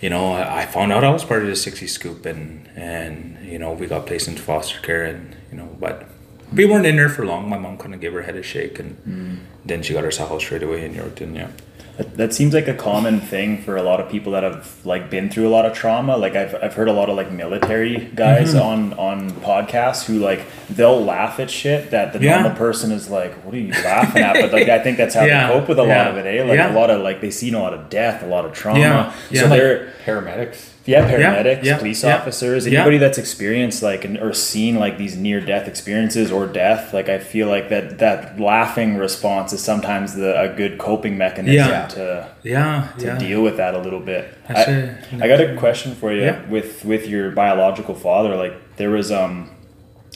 [0.00, 3.58] you know, I, found out I was part of the 60s scoop and, and, you
[3.58, 6.06] know, we got placed into foster care and, you know, but
[6.52, 7.48] we weren't in there for long.
[7.48, 9.38] My mom couldn't give her head a shake and Mm.
[9.64, 11.48] then she got herself out straight away in Yorkton, yeah.
[11.96, 15.08] That, that seems like a common thing for a lot of people that have like
[15.08, 16.16] been through a lot of trauma.
[16.16, 20.44] Like I've, I've heard a lot of like military guys on on podcasts who like
[20.68, 22.40] they'll laugh at shit that the Yeah.
[22.40, 24.34] normal person is like, what are you laughing at?
[24.34, 25.48] But like I think that's how Yeah.
[25.48, 26.26] they cope with a lot of it.
[26.26, 26.44] Eh?
[26.44, 26.72] Like Yeah.
[26.72, 28.78] a lot of like they seen a lot of death, a lot of trauma.
[28.80, 29.12] Yeah.
[29.12, 29.46] So Yeah.
[29.48, 30.72] they're Paramedics.
[30.86, 32.16] Yeah, paramedics, yeah, police yeah.
[32.16, 32.80] officers, Yeah.
[32.80, 36.94] anybody that's experienced like an, or seen like these near death experiences or death.
[36.94, 41.88] Like I feel like that that laughing response is sometimes the a good coping mechanism
[41.90, 44.32] to Yeah, to deal with that a little bit.
[44.48, 44.94] I.
[45.20, 48.36] I got a question for you with with your biological father.
[48.36, 49.50] Like there was um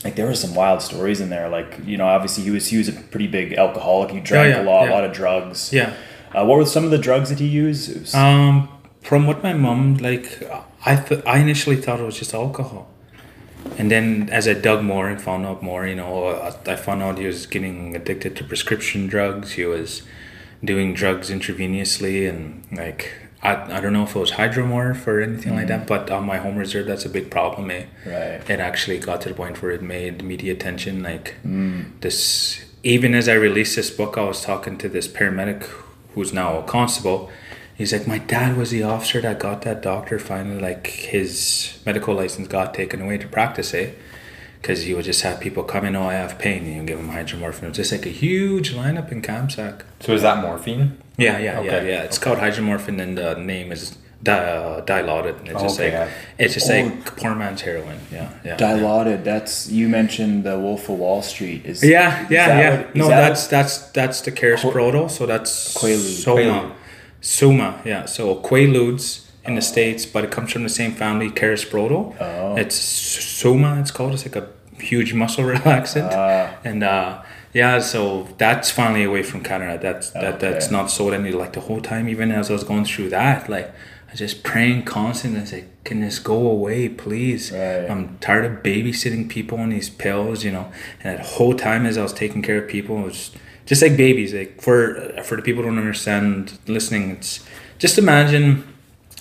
[0.05, 1.49] like there were some wild stories in there.
[1.49, 4.11] Like you know, obviously he was he was a pretty big alcoholic.
[4.11, 5.73] He drank yeah, a lot, a lot of drugs.
[5.73, 5.95] Yeah.
[6.35, 8.15] Uh, what were some of the drugs that he used?
[8.15, 8.69] Um,
[9.03, 10.43] from what my mom like,
[10.85, 12.89] I th- I initially thought it was just alcohol,
[13.79, 17.19] and then as I dug more and found out more, you know, I, found out
[17.19, 19.53] he was getting addicted to prescription drugs.
[19.53, 20.03] He was
[20.63, 25.57] doing drugs intravenously, and like I, I don't know if it was hydromorph or anything
[25.57, 27.71] like that, but on my home reserve, that's a big problem.
[27.71, 27.87] Eh?
[28.05, 28.51] Right.
[28.51, 31.03] It actually got to the point where it made media attention.
[31.03, 31.37] Like
[32.01, 35.65] this, even as I released this book, I was talking to this paramedic
[36.15, 37.31] who's now a constable.
[37.81, 42.15] He's like, my dad was the officer that got that doctor finally, like his medical
[42.15, 43.93] license got taken away to practice, eh?
[44.61, 46.99] Because he would just have people come in, oh, I have pain, and you give
[46.99, 47.63] them hydromorphine.
[47.63, 49.81] It was just like a huge lineup in Kamsack.
[50.01, 50.99] So is that morphine?
[51.17, 51.89] Yeah, yeah, yeah, Okay.
[51.89, 52.03] yeah.
[52.03, 55.49] It's called hydromorphine, and the name is di- uh, dilaudid.
[55.49, 56.75] It's just Okay, like it's just Oh.
[56.83, 57.99] like poor man's heroin.
[58.13, 58.59] Yeah, yeah.
[58.59, 59.25] Dilaudid.
[59.25, 61.65] That's you mentioned the Wolf of Wall Street.
[61.65, 62.71] Is Yeah, is yeah, that yeah.
[62.77, 65.11] what- is no, that that's that's that's the Carisoprodol.
[65.11, 66.23] So that's Quaalude.
[66.27, 66.43] Soma.
[66.43, 66.73] Quaalude.
[67.21, 68.05] Soma, yeah.
[68.07, 72.17] So Quaaludes in the states, but it comes from the same family, Carisoprodol.
[72.21, 72.57] Oh.
[72.57, 73.79] It's Soma.
[73.81, 74.15] It's called.
[74.15, 76.57] It's like a huge muscle relaxant, Ah.
[76.65, 77.79] and uh, yeah.
[77.81, 79.79] So that's finally away from Canada.
[79.81, 80.77] That's that that's Okay.
[80.77, 81.33] not sold any.
[81.33, 83.73] Like the whole time, even as I was going through that, like.
[84.09, 85.39] I was just praying constantly.
[85.41, 87.89] I like, "Can this go away, please?" Right.
[87.89, 90.67] I'm tired of babysitting people on these pills, you know.
[91.01, 93.31] And that whole time as I was taking care of people, it was
[93.71, 94.35] just like babies.
[94.35, 97.47] Like for for the people who don't understand listening, it's
[97.79, 98.67] just imagine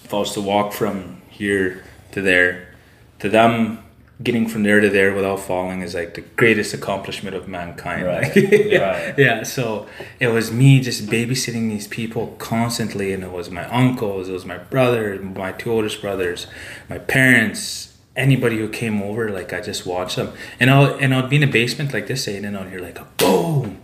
[0.03, 1.83] if I was to walk from here
[2.13, 2.73] to there,
[3.19, 3.83] to them
[4.23, 8.07] getting from there to there without falling is like the greatest accomplishment of mankind.
[8.07, 9.19] Right, yeah, right.
[9.19, 9.43] yeah.
[9.43, 9.88] So
[10.19, 14.47] it was me just babysitting these people constantly, and it was my uncles, it was
[14.47, 16.47] my brother, my two oldest brothers,
[16.89, 19.29] my parents, anybody who came over.
[19.29, 22.27] Like I just watched them, and I'll and I'll be in a basement like this,
[22.27, 23.78] and then I'll hear like a boom.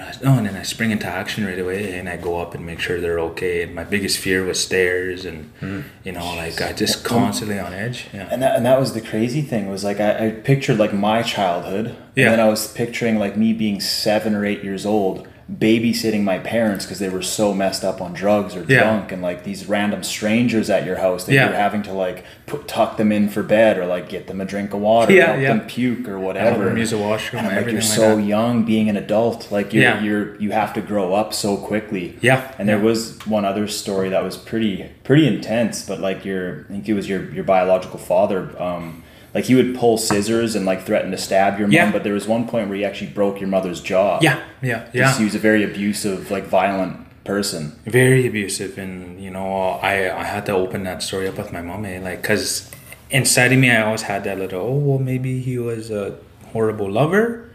[0.00, 2.40] And, I was, oh, and then I spring into action right away, and I go
[2.40, 3.62] up and make sure they're okay.
[3.62, 5.80] And my biggest fear was stairs, and hmm.
[6.04, 8.06] you know, like I just um, constantly on edge.
[8.12, 10.94] Yeah, And that, and that was the crazy thing was like I, I pictured like
[10.94, 12.26] my childhood Yeah.
[12.26, 16.38] and then I was picturing like me being seven or eight years old babysitting my
[16.38, 18.80] parents because they were so messed up on drugs or Yeah.
[18.84, 21.46] drunk and like these random strangers at your house that Yeah.
[21.46, 24.44] you're having to like put tuck them in for bed or like get them a
[24.44, 25.48] drink of water Yeah, help yeah.
[25.48, 28.22] them puke or Help whatever them use a washroom, and like you're like so that.
[28.22, 30.00] young being an adult like you're Yeah.
[30.02, 34.08] you're you have to grow up so quickly Yeah, and there was one other story
[34.10, 37.98] that was pretty pretty intense but like your i think it was your your biological
[37.98, 39.02] father um
[39.34, 41.92] like he would pull scissors and like threaten to stab your mom Yeah.
[41.92, 45.16] but there was one point where he actually broke your mother's jaw yeah, yeah, yeah.
[45.16, 49.46] He was a very abusive like violent person very abusive and you know
[49.82, 52.00] i i had to open that story up with my mom eh?
[52.00, 52.70] like because
[53.10, 56.16] inside of me i always had that little oh well maybe he was a
[56.52, 57.48] horrible lover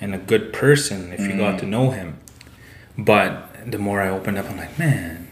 [0.00, 2.18] and a good person if you got to know him
[2.98, 5.28] but the more i opened up i'm like man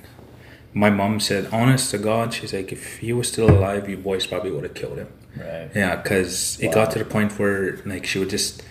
[0.73, 4.25] my mom said honest to god she's like if he was still alive you boys
[4.27, 8.07] probably would have killed him right yeah, because it got to the point where like
[8.07, 8.63] she would just,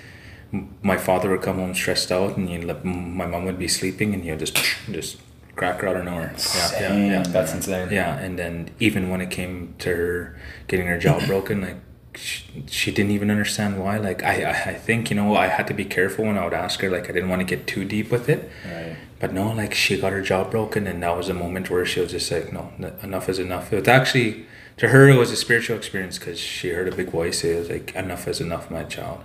[0.81, 4.13] my father would come home stressed out, and you let my mom would be sleeping,
[4.13, 4.57] and he'll just
[4.91, 5.17] just
[5.55, 6.33] crack her out of nowhere.
[6.55, 7.89] Yeah, yeah, yeah, That's insane.
[7.91, 8.17] yeah.
[8.17, 11.77] And then even when it came to her getting her jaw broken, like
[12.15, 13.97] she, she didn't even understand why.
[13.97, 16.53] Like I, I I think you know I had to be careful when I would
[16.53, 16.89] ask her.
[16.89, 18.49] Like I didn't want to get too deep with it.
[18.65, 21.85] right But no, like she got her jaw broken, and that was a moment where
[21.85, 22.71] she was just like, "No,
[23.03, 24.45] enough is enough." It was actually
[24.79, 27.59] to her, it was a spiritual experience because she heard a big voice say, "It
[27.59, 29.19] was like enough is enough, my child."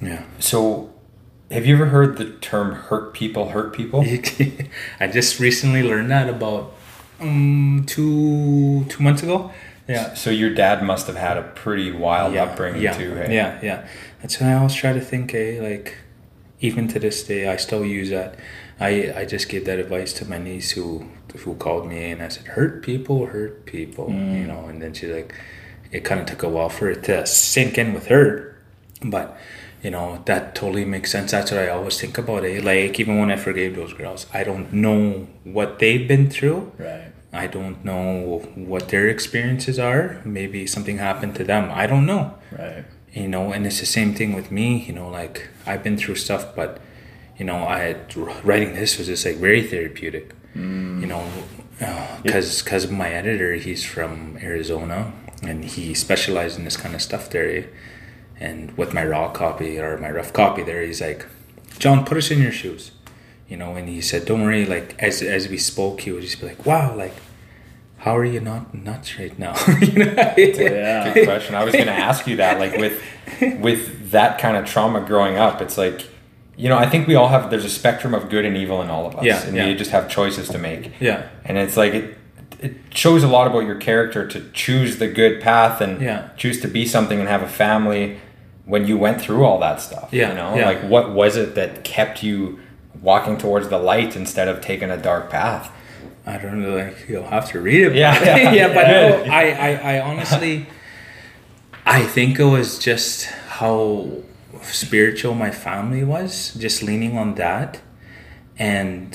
[0.00, 0.92] Yeah, So,
[1.50, 4.00] have you ever heard the term "hurt people hurt people"?
[5.00, 6.72] I just recently learned that about
[7.20, 9.50] um two two months ago.
[9.88, 10.14] Yeah.
[10.14, 13.14] So your dad must have had a pretty wild upbringing yeah, too.
[13.14, 13.34] Hey?
[13.34, 13.86] Yeah, yeah.
[14.22, 15.98] That's why I always try to think, eh, like,
[16.60, 18.36] even to this day, I still use that.
[18.80, 21.06] I, I just gave that advice to my niece who
[21.38, 24.40] who called me and I said, hurt people, hurt people, Mm.
[24.40, 25.34] you know, and then she's like,
[25.90, 28.56] it kind of took a while for it to sink in with her,
[29.02, 29.36] but
[29.82, 31.32] you know, that totally makes sense.
[31.32, 32.64] That's what I always think about it.
[32.64, 36.72] Like, even when I forgave those girls, I don't know what they've been through.
[36.78, 37.12] Right.
[37.34, 40.22] I don't know what their experiences are.
[40.24, 41.68] Maybe something happened to them.
[41.70, 42.32] I don't know.
[42.50, 42.84] Right.
[43.12, 44.84] You know, and it's the same thing with me.
[44.86, 46.80] You know, like I've been through stuff, but
[47.38, 50.34] you know, I had, writing this was just like very therapeutic.
[50.54, 51.24] You know,
[52.22, 57.28] because because my editor, he's from Arizona, and he specialized in this kind of stuff
[57.30, 57.48] there.
[57.50, 57.62] eh?
[58.38, 61.26] And with my raw copy or my rough copy, there, he's like,
[61.78, 62.92] John, put us in your shoes.
[63.48, 66.40] You know, and he said, "Don't worry." Like as as we spoke, he would just
[66.40, 67.14] be like, "Wow, like."
[67.98, 69.54] How are you not nuts right now?
[69.80, 70.12] you know?
[70.74, 71.14] Yeah.
[71.14, 71.54] Good question.
[71.54, 72.58] I was going to ask you that.
[72.58, 73.02] Like with
[73.60, 76.06] with that kind of trauma growing up, it's like,
[76.56, 77.50] you know, I think we all have.
[77.50, 79.66] There's a spectrum of good and evil in all of us, Yeah, and yeah.
[79.66, 80.92] you just have choices to make.
[81.00, 81.28] Yeah.
[81.44, 82.18] And it's like it,
[82.60, 86.28] it shows a lot about your character to choose the good path and Yeah.
[86.36, 88.18] choose to be something and have a family
[88.66, 90.08] when you went through all that stuff.
[90.12, 90.66] Yeah, You know, yeah.
[90.66, 92.60] like what was it that kept you
[93.02, 95.70] walking towards the light instead of taking a dark path?
[96.26, 96.76] I don't know.
[96.76, 97.94] Like you'll have to read it.
[97.96, 100.66] Yeah, yeah, yeah, but no, I, I, I honestly,
[101.84, 104.08] I think it was just how
[104.72, 107.80] spiritual my family was, just leaning on that,
[108.58, 109.14] and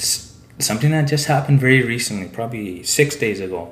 [0.59, 3.71] something that just happened very recently, probably six days ago.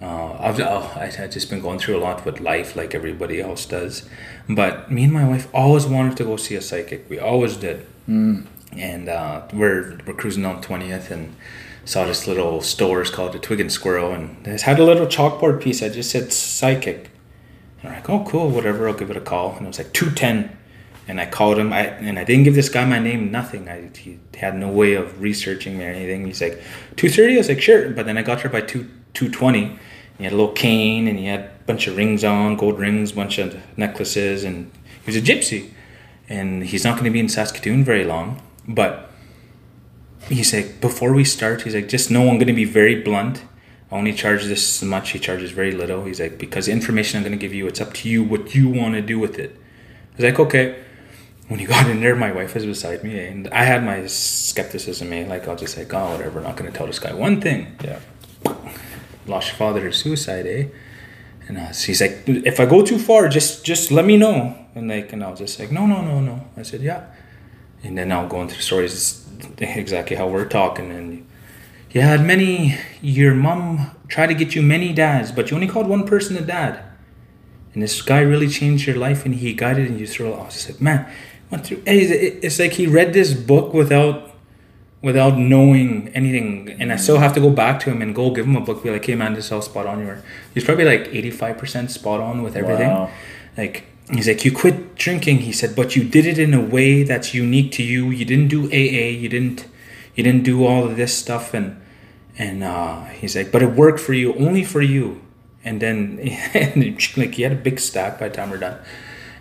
[0.00, 3.40] Uh, I've, oh, I had just been going through a lot with life, like everybody
[3.40, 4.08] else does.
[4.48, 7.08] But me and my wife always wanted to go see a psychic.
[7.08, 7.86] We always did
[8.76, 11.34] and uh, we're we're cruising on twentieth and
[11.84, 13.02] saw this little store.
[13.02, 16.10] It's called the Twig and Squirrel, and it had a little chalkboard piece that just
[16.10, 17.10] said psychic.
[17.82, 18.88] And we're like, oh, cool, whatever.
[18.88, 19.56] I'll give it a call.
[19.56, 20.56] And it was like two ten,
[21.06, 21.72] and I called him.
[21.72, 23.68] I and I didn't give this guy my name, nothing.
[23.68, 26.26] I he had no way of researching me or anything.
[26.26, 26.62] He's like
[26.96, 27.34] two thirty.
[27.34, 29.78] I was like, sure, but then I got there by two two twenty.
[30.18, 33.12] He had a little cane and he had a bunch of rings on, gold rings,
[33.12, 34.70] bunch of necklaces, and
[35.04, 35.70] he was a gypsy
[36.28, 38.40] and he's not going to be in Saskatoon very long.
[38.66, 39.10] But
[40.28, 43.44] he's like, before we start, he's like, just know I'm going to be very blunt.
[43.90, 45.10] I only charge this much.
[45.10, 46.04] He charges very little.
[46.04, 48.54] He's like, because the information I'm going to give you, it's up to you what
[48.54, 49.56] you want to do with it.
[50.12, 50.83] I was like, okay.
[51.48, 55.12] When he got in there, my wife was beside me, and I had my skepticism.
[55.12, 55.26] Eh?
[55.28, 56.40] Like, I'll just like, oh, whatever.
[56.40, 57.98] not going to tell this guy one thing Yeah.
[59.26, 60.66] lost your father to suicide, eh?
[61.46, 64.56] And uh, he's like, if I go too far, just just let me know.
[64.74, 66.48] And like, and I was just like, no, no, no, no.
[66.56, 67.04] I said, yeah.
[67.82, 69.26] And then I'll go into the stories
[69.58, 70.90] exactly how we're talking.
[70.90, 71.26] And
[71.90, 72.78] you had many.
[73.02, 76.40] Your mom tried to get you many dads, but you only called one person a
[76.40, 76.82] dad.
[77.74, 80.32] And this guy really changed your life, and he guided you through.
[80.32, 81.06] I was just like, man,
[81.54, 81.82] went through.
[81.86, 84.30] It's like he read this book without
[85.02, 86.76] without knowing anything.
[86.80, 88.82] And I still have to go back to him and go give him a book
[88.82, 90.22] be like hey man this is all spot on you were
[90.54, 92.88] he's probably like 85% spot on with everything.
[92.88, 93.10] Wow.
[93.56, 97.02] like he's like you quit drinking he said but you did it in a way
[97.02, 98.10] that's unique to you.
[98.10, 99.66] You didn't do AA you didn't
[100.14, 101.54] you didn't do all of this stuff.
[101.54, 101.80] And
[102.36, 105.20] and uh, he's like but it worked for you only for you.
[105.62, 106.18] And then
[106.54, 106.76] and
[107.16, 108.78] like he had a big stack by the time we're done.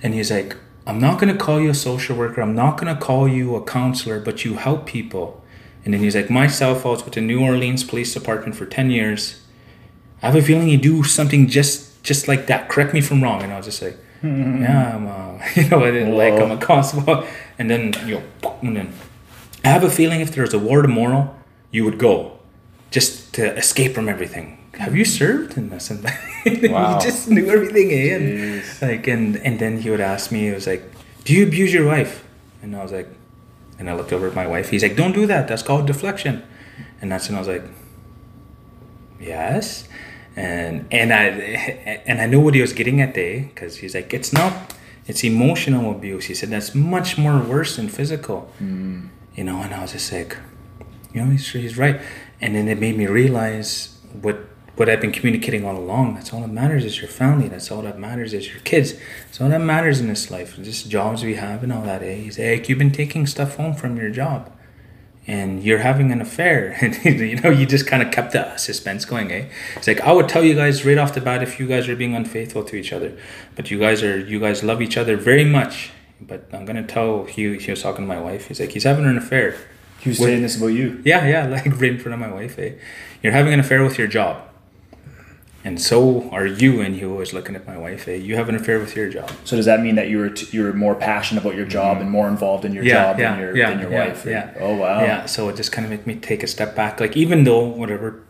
[0.01, 2.41] And he's like i'm not going to call you a social worker.
[2.41, 5.41] I'm not going to call you a counselor but you help people.
[5.85, 8.91] And then he's like myself i was with the new orleans police department for 10
[8.91, 9.41] years.
[10.21, 12.69] I have a feeling you do something just just like that.
[12.69, 13.41] Correct me if i'm wrong.
[13.43, 16.57] And i was just like yeah i'm uh, you know i didn't like i'm a
[16.57, 17.25] constable.
[17.59, 18.93] And then you know and then
[19.63, 21.33] i have a feeling if there's a war tomorrow
[21.71, 22.39] you would go
[22.91, 26.03] just to escape from everything have you served and this and
[26.71, 26.99] Wow.
[26.99, 28.15] he just knew everything eh?
[28.15, 28.25] and
[28.61, 28.81] Jeez.
[28.81, 30.83] like and and then he would ask me it was like
[31.23, 32.23] do you abuse your wife?
[32.61, 33.07] And i was like
[33.79, 34.69] and i looked over at my wife.
[34.69, 35.47] He's like don't do that.
[35.47, 36.43] That's called deflection.
[37.01, 37.63] And that's when i was like
[39.19, 39.87] yes?
[40.35, 41.25] And and i
[42.09, 44.73] and i know what he was getting at there because he's like it's not
[45.05, 46.25] it's emotional abuse.
[46.25, 48.49] He said that's much more worse than physical.
[48.59, 50.37] You know and i was just like
[51.13, 51.99] you know he's, he's right.
[52.41, 54.37] And then it made me realize what
[54.75, 57.81] what i've been communicating all along that's all that matters is your family that's all
[57.81, 58.93] that matters is your kids
[59.25, 62.15] that's all that matters in this life just jobs we have and all that eh?
[62.15, 64.51] he's like you've been taking stuff home from your job
[65.25, 69.05] and you're having an affair and you know you just kind of kept the suspense
[69.05, 69.45] going eh
[69.75, 71.95] it's like i would tell you guys right off the bat if you guys are
[71.95, 73.15] being unfaithful to each other
[73.55, 77.25] but you guys are you guys love each other very much but i'm gonna tell
[77.25, 79.55] he, he was talking to my wife he's like he's having an affair
[80.03, 81.01] He was With- saying this about you.
[81.05, 82.59] yeah, yeah, like right in front of my wife.
[82.59, 82.71] Eh?
[83.21, 84.35] You're having an affair with your job.
[85.63, 86.81] And so are you.
[86.81, 88.05] And he was looking at my wife.
[88.05, 89.31] Hey, you have an affair with your job.
[89.45, 91.97] So does that mean that you were t- you were more passionate about your job
[91.97, 92.11] and mm-hmm.
[92.11, 94.25] more involved in your job than your than your yeah, wife?
[94.25, 94.53] Yeah.
[94.59, 95.01] Oh wow.
[95.01, 95.25] Yeah.
[95.25, 96.99] So it just kind of made me take a step back.
[96.99, 98.23] Like even though whatever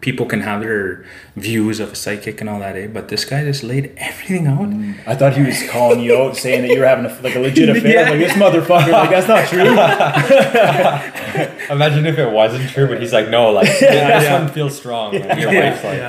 [0.00, 1.04] people can have their
[1.36, 2.86] views of a psychic and all that, eh?
[2.86, 4.68] But this guy just laid everything out.
[5.06, 7.40] I thought he was calling you out, saying that you were having a, like a
[7.40, 8.04] legit affair.
[8.04, 8.10] Yeah.
[8.10, 8.92] Like this motherfucker.
[8.92, 9.62] Like that's not true.
[11.70, 14.40] Imagine if it wasn't true, but he's like, no, like this yeah.
[14.42, 15.14] one feels strong.
[15.16, 16.02] And your wife's like,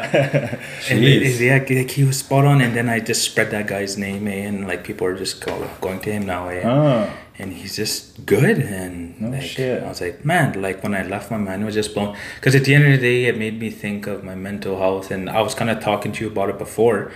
[0.90, 1.40] And Jeez.
[1.40, 2.62] it- yeah, like he was spot on.
[2.62, 4.32] And then I just spread that guy's name, eh?
[4.46, 6.62] And like people are just go, going to him now, eh?
[6.66, 7.12] Oh.
[7.40, 9.84] And he's just good and No like, shit.
[9.84, 12.64] I was like man like when I left my mind was just blown because at
[12.66, 15.42] the end of the day it made me think of my mental health and I
[15.42, 17.12] was kind of talking to you about it before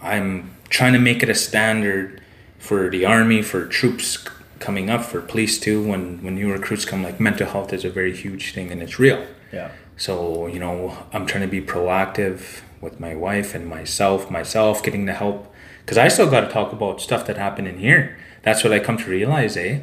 [0.00, 2.20] I'm trying to make it a standard
[2.58, 4.16] for the army for troops
[4.58, 7.90] coming up for police too when when new recruits come like mental health is a
[7.90, 9.70] very huge thing and it's real Yeah.
[9.96, 15.04] so, you know, I'm trying to be proactive with my wife and myself, myself getting
[15.06, 15.52] the help.
[15.80, 18.16] Because I still got to talk about stuff that happened in here.
[18.44, 19.80] That's what I come to realize, eh?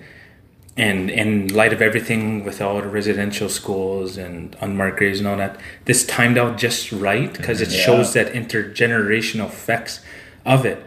[0.77, 5.37] And in light of everything with all the residential schools and unmarked graves and all
[5.37, 7.81] that, this timed out just right because it Yeah.
[7.81, 9.99] shows that intergenerational effects
[10.45, 10.81] of it.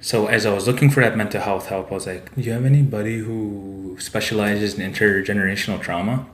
[0.00, 2.52] So as I was looking for that mental health help, I was like, "Do you
[2.52, 6.26] have anybody who specializes in intergenerational trauma?"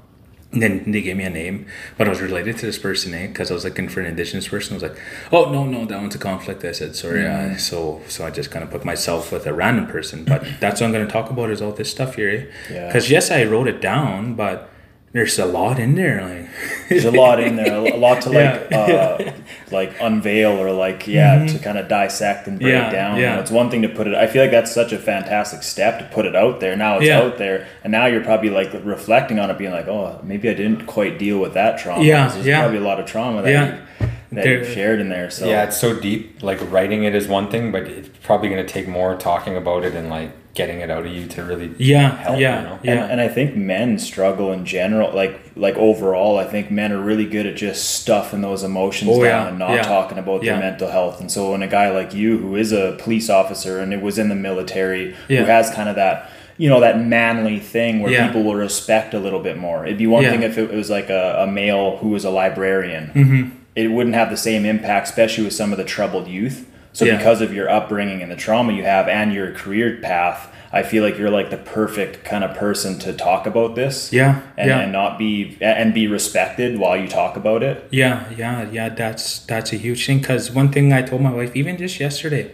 [0.52, 3.28] And then they gave me a name, but I was related to this person, eh?
[3.28, 4.72] Because I was looking for an indigenous person.
[4.72, 4.98] I was like,
[5.30, 8.50] "Oh no, no, that one's a conflict." I said, "Sorry." Uh, so, so I just
[8.50, 10.24] kind of put myself with a random person.
[10.24, 12.44] But that's what I'm going to talk about is all this stuff here, eh?
[12.74, 12.86] Yeah.
[12.88, 14.68] Because yes, I wrote it down, but
[15.12, 16.20] there's a lot in there.
[16.20, 16.48] Like,
[16.88, 18.76] There's a lot in there, a lot to like Yeah.
[18.78, 19.32] uh,
[19.72, 22.84] like unveil or like yeah to kind of dissect and break Mm-hmm.
[22.84, 23.16] Yeah, down.
[23.16, 23.34] You yeah.
[23.36, 24.14] know, it's one thing to put it.
[24.14, 26.76] I feel like that's such a fantastic step to put it out there.
[26.76, 27.20] Now it's Yeah.
[27.20, 30.54] out there, and now you're probably like reflecting on it, being like, oh, maybe I
[30.54, 32.04] didn't quite deal with that trauma.
[32.04, 32.60] Yeah, There's yeah.
[32.60, 33.66] probably a lot of trauma that Yeah.
[33.74, 35.28] you that There- you've shared in there.
[35.30, 36.40] So yeah, it's so deep.
[36.42, 39.84] Like writing it is one thing, but it's probably going to take more talking about
[39.84, 42.38] it and like getting it out of you to really yeah, help.
[42.40, 42.78] yeah, you know?
[42.82, 42.92] yeah.
[43.04, 46.38] And, and I think men struggle in general, like like overall.
[46.38, 49.58] I think men are really good at just stuffing those emotions Oh, down yeah, and
[49.58, 50.52] not yeah, talking about yeah.
[50.54, 51.20] their mental health.
[51.20, 54.18] And so when a guy like you, who is a police officer and it was
[54.18, 55.40] in the military, Yeah.
[55.40, 58.26] who has kind of that you know that manly thing where Yeah.
[58.26, 59.86] people will respect a little bit more.
[59.86, 60.30] It'd be one Yeah.
[60.32, 63.10] thing if it was like a, a male who was a librarian.
[63.14, 63.50] Mm-hmm.
[63.76, 66.66] It wouldn't have the same impact, especially with some of the troubled youth.
[66.92, 67.16] So Yeah.
[67.18, 71.02] because of your upbringing and the trauma you have and your career path, I feel
[71.04, 74.12] like you're like the perfect kind of person to talk about this.
[74.12, 74.80] Yeah, And, yeah.
[74.80, 77.84] and not be and be respected while you talk about it.
[77.90, 78.88] Yeah, yeah, yeah.
[78.88, 80.20] That's that's a huge thing.
[80.22, 82.50] Cause one thing I told my wife, even just yesterday,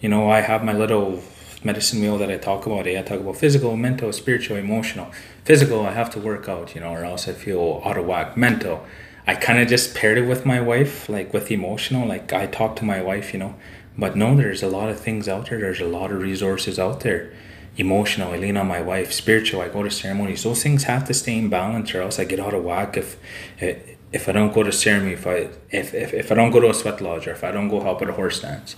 [0.00, 1.22] you know, I have my little
[1.64, 2.86] medicine wheel that I talk about.
[2.86, 2.98] eh?
[2.98, 5.06] I talk about physical, mental, spiritual, emotional.
[5.44, 8.36] Physical, I have to work out, you know, or else I feel out of whack.
[8.36, 8.84] Mental,
[9.26, 12.06] I kind of just paired it with my wife, like with emotional.
[12.06, 13.56] Like I talk to my wife, you know.
[13.98, 15.58] But no, there's a lot of things out there.
[15.58, 17.32] There's a lot of resources out there.
[17.76, 19.12] Emotional, I lean on my wife.
[19.12, 20.44] Spiritual, I go to ceremonies.
[20.44, 22.96] Those things have to stay in balance, or else I get out of whack.
[22.96, 23.18] If
[23.60, 23.78] eh,
[24.12, 26.70] if I don't go to ceremony, if I if, if, if I don't go to
[26.70, 28.76] a sweat lodge, or if I don't go help at a horse dance,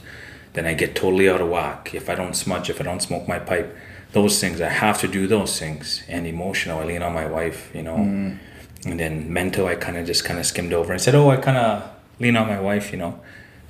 [0.55, 1.95] then I get totally out of whack.
[1.95, 3.77] If I don't smudge, if I don't smoke my pipe,
[4.13, 6.03] those things I have to do those things.
[6.09, 7.97] And emotional, I lean on my wife, you know.
[7.97, 8.39] Mm.
[8.85, 11.37] And then mental, I kind of just kind of skimmed over and said, oh, I
[11.37, 13.21] kind of lean on my wife, you know.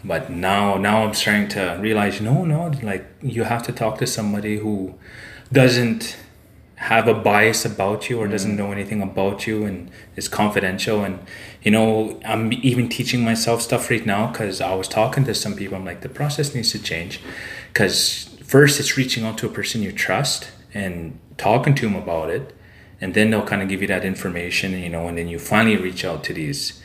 [0.05, 4.07] But now, now I'm starting to realize, no, no, like you have to talk to
[4.07, 4.95] somebody who
[5.53, 6.17] doesn't
[6.77, 8.33] have a bias about you or mm-hmm.
[8.33, 11.03] doesn't know anything about you and is confidential.
[11.03, 11.19] And
[11.63, 15.55] you know i'm even teaching myself stuff right now because i was talking to some
[15.55, 17.21] people i'm like the process needs to change.
[17.73, 22.31] Because first it's reaching out to a person you trust and talking to them about
[22.31, 22.55] it
[23.01, 25.77] and then they'll kind of give you that information you know and then you finally
[25.77, 26.83] reach out to these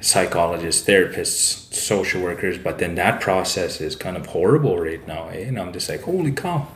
[0.00, 5.40] psychologists therapists social workers but then that process is kind of horrible right now eh?
[5.40, 6.68] and i'm just like holy cow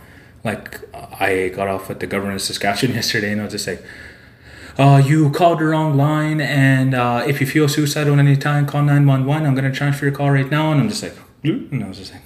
[0.44, 3.84] like I got off at the government of Saskatchewan yesterday, and I was just like,
[4.78, 8.66] uh, "You called the wrong line, and uh, if you feel suicidal at any time,
[8.66, 9.46] call nine one one.
[9.46, 11.14] I'm gonna transfer your call right now." And I'm just like,
[11.44, 12.22] and I was just like,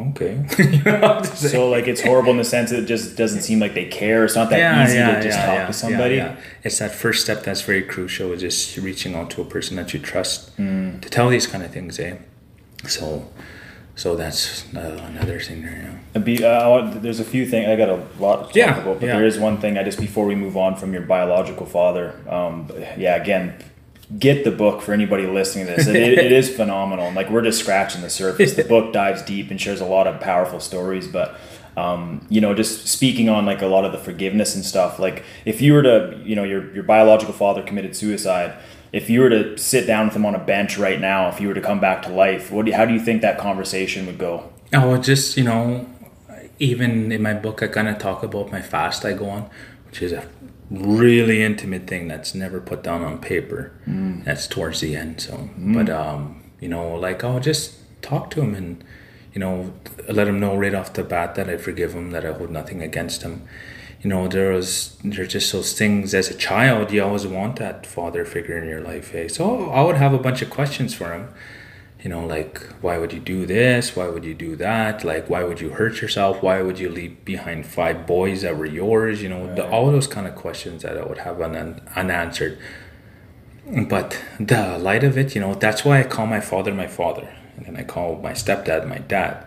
[0.00, 2.86] "Okay." you know, I'm just like- So like it's horrible in the sense that it
[2.86, 4.24] just doesn't seem like they care.
[4.24, 6.16] It's not that easy to just talk to somebody.
[6.16, 6.36] yeah.
[6.64, 8.32] It's that first step that's very crucial.
[8.32, 11.70] Is just reaching out to a person that you trust to tell these kind of
[11.70, 12.16] things, eh?
[12.86, 13.28] So,
[13.96, 16.00] so that's uh, another thing there.
[16.14, 16.20] Yeah.
[16.20, 18.78] Be, uh, I want- there's a few things I got a lot to talk Yeah,
[18.80, 19.16] about, but yeah.
[19.16, 22.14] there is one thing I just before we move on from your biological father.
[22.28, 23.54] Um, yeah, again,
[24.16, 25.86] get the book for anybody listening to this.
[25.86, 27.12] It, it is phenomenal.
[27.12, 28.54] Like we're just scratching the surface.
[28.54, 31.36] The book dives deep and shares a lot of powerful stories, but.
[31.76, 34.98] Um, you know, just speaking on like a lot of the forgiveness and stuff.
[34.98, 38.58] Like, if you were to, you know, your your biological father committed suicide,
[38.92, 41.46] if you were to sit down with him on a bench right now, if you
[41.46, 44.18] were to come back to life, what do how do you think that conversation would
[44.18, 44.50] go?
[44.72, 45.86] Oh, just you know,
[46.58, 49.50] even in my book, I kind of talk about my fast I go on,
[49.86, 50.26] which is a
[50.70, 53.72] really intimate thing that's never put down on paper.
[53.86, 54.24] Mm.
[54.24, 55.20] That's towards the end.
[55.20, 55.74] So, mm.
[55.74, 58.84] but um, you know, like I'll just talk to him and
[59.32, 59.72] you know
[60.08, 62.82] let him know right off the bat that I forgive him, that I hold nothing
[62.82, 63.46] against him.
[64.02, 67.84] You know, there was there's just those things as a child you always want that
[67.84, 69.14] father figure in your life.
[69.14, 69.28] Eh?
[69.28, 71.28] So I would have a bunch of questions for him
[72.02, 73.96] you know like why would you do this?
[73.96, 75.04] Why would you do that?
[75.04, 76.42] Like why would you hurt yourself?
[76.42, 79.22] Why would you leave behind five boys that were yours?
[79.22, 79.56] You know right.
[79.56, 82.58] the, all those kind of questions that i would have un, unanswered.
[83.66, 87.34] But the light of it you know that's why i call my father my father
[87.56, 89.44] and then i call my stepdad my dad.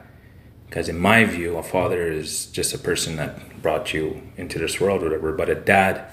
[0.68, 4.80] Because in my view a father is just a person that brought you into this
[4.80, 6.06] world whatever but a dad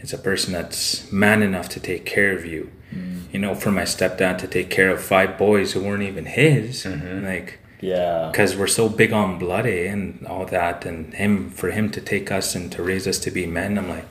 [0.00, 3.22] is a person that's man enough to take care of you mm.
[3.32, 6.84] you know, for my stepdad to take care of five boys who weren't even his,
[6.84, 7.24] mm-hmm.
[7.24, 11.90] like, yeah, because we're so big on bloody and all that, and him for him
[11.90, 14.06] to take us and to raise us to be men, I'm like,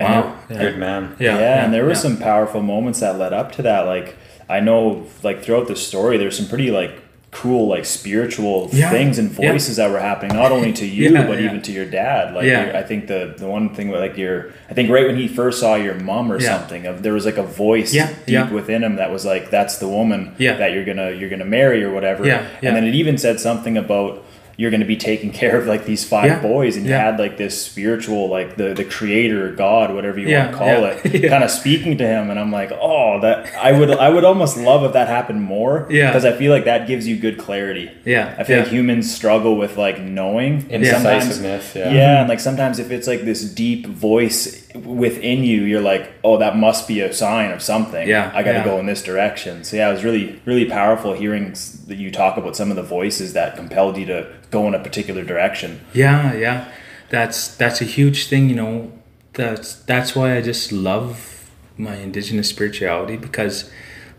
[0.00, 0.58] wow, yeah.
[0.58, 1.16] good man.
[1.18, 3.86] Yeah, yeah, yeah and there were some powerful moments that led up to that.
[3.86, 4.16] Like,
[4.48, 8.90] I know, like throughout the story, there's some pretty like cool like spiritual yeah.
[8.90, 9.86] things and voices yeah.
[9.86, 12.34] that were happening not only to you yeah, but even to your dad.
[12.34, 15.60] Like i think the the one thing like your i think right when he first
[15.60, 17.92] saw your mom or something of there was like a voice
[18.26, 21.84] deep within him that was like that's the woman that you're gonna you're gonna marry
[21.84, 22.24] or whatever.
[22.62, 24.24] And then it even said something about
[24.58, 26.42] you're going to be taking care of like these five yeah.
[26.42, 27.04] boys and you yeah.
[27.04, 30.44] had like this spiritual like the the creator god whatever you yeah.
[30.44, 33.72] want to call it kind of speaking to him and i'm like oh that i
[33.72, 36.86] would i would almost love if that happened more yeah because i feel like that
[36.86, 41.40] gives you good clarity yeah i feel like humans struggle with like knowing and sometimes
[41.74, 41.92] yeah.
[41.92, 46.38] yeah and like sometimes if it's like this deep voice within you you're like oh
[46.38, 49.76] that must be a sign of something yeah i gotta go in this direction so
[49.76, 51.54] yeah it was really really powerful hearing
[51.86, 54.78] that you talk about some of the voices that compelled you to go in a
[54.78, 55.80] particular direction.
[55.92, 56.72] Yeah, yeah,
[57.10, 58.48] that's that's a huge thing.
[58.48, 58.92] You know,
[59.34, 63.70] that's that's why I just love my indigenous spirituality because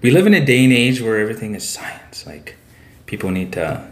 [0.01, 2.25] we live in a day and age where everything is science.
[2.25, 2.55] Like
[3.05, 3.91] people need to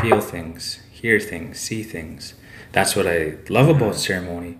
[0.00, 2.34] feel things, hear things, see things.
[2.72, 4.58] That's what I love about ceremony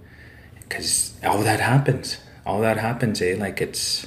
[0.70, 2.18] because all that happens.
[2.46, 3.36] All that happens, eh?
[3.36, 4.06] Like it's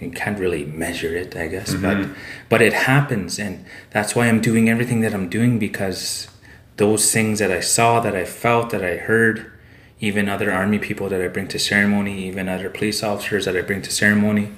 [0.00, 2.12] you can't really measure it, I guess, mm-hmm.
[2.12, 6.28] but but it happens, and that's why I'm doing everything that I'm doing because
[6.76, 9.52] those things that I saw, that I felt, that I heard,
[10.00, 13.62] even other army people that I bring to ceremony, even other police officers that I
[13.62, 14.52] bring to ceremony,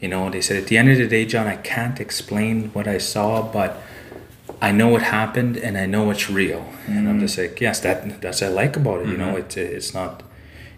[0.00, 2.86] you know, they said at the end of the day, John, I can't explain what
[2.88, 3.82] I saw, but
[4.62, 6.60] I know what happened and I know it's real.
[6.60, 6.92] Mm-hmm.
[6.92, 7.20] And I'm mm-hmm.
[7.20, 9.02] just like, yes, that that's what I like about it.
[9.02, 9.12] Mm-hmm.
[9.12, 9.38] You know, mm-hmm.
[9.38, 10.22] it's it's not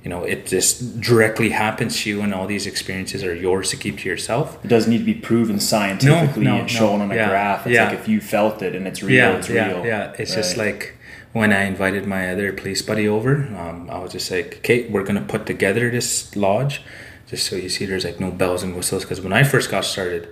[0.02, 3.76] you know it just directly happens to you and all these experiences are yours to
[3.76, 7.04] keep to yourself it doesn't need to be proven scientifically no, no, and shown no.
[7.04, 7.28] on a yeah.
[7.28, 7.84] graph it's yeah.
[7.84, 10.36] like if you felt it and it's real yeah, it's yeah, real yeah it's right.
[10.36, 10.96] just like
[11.32, 15.04] when i invited my other police buddy over um, i was just like okay we're
[15.04, 16.82] gonna put together this lodge
[17.26, 19.84] just so you see there's like no bells and whistles because when i first got
[19.84, 20.28] started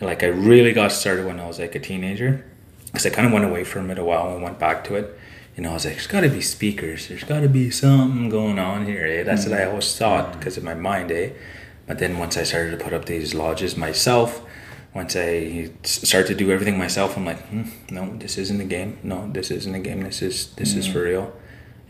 [0.00, 2.44] like i really got started when i was like a teenager
[2.86, 5.19] because i kind of went away from it a while and went back to it
[5.60, 7.08] you know, I was like, there's got to be speakers.
[7.08, 9.04] There's got to be something going on here.
[9.04, 9.24] Eh?
[9.24, 9.50] That's mm-hmm.
[9.50, 9.68] what I mm.
[9.68, 11.32] always thought because of my mind, eh?
[11.86, 14.42] But then once I started to put up these lodges myself,
[14.94, 19.00] once I start to do everything myself, I'm like, hmm, no, this isn't a game.
[19.02, 20.00] No, this isn't a game.
[20.00, 20.78] This is this mm-hmm.
[20.78, 21.30] is for real.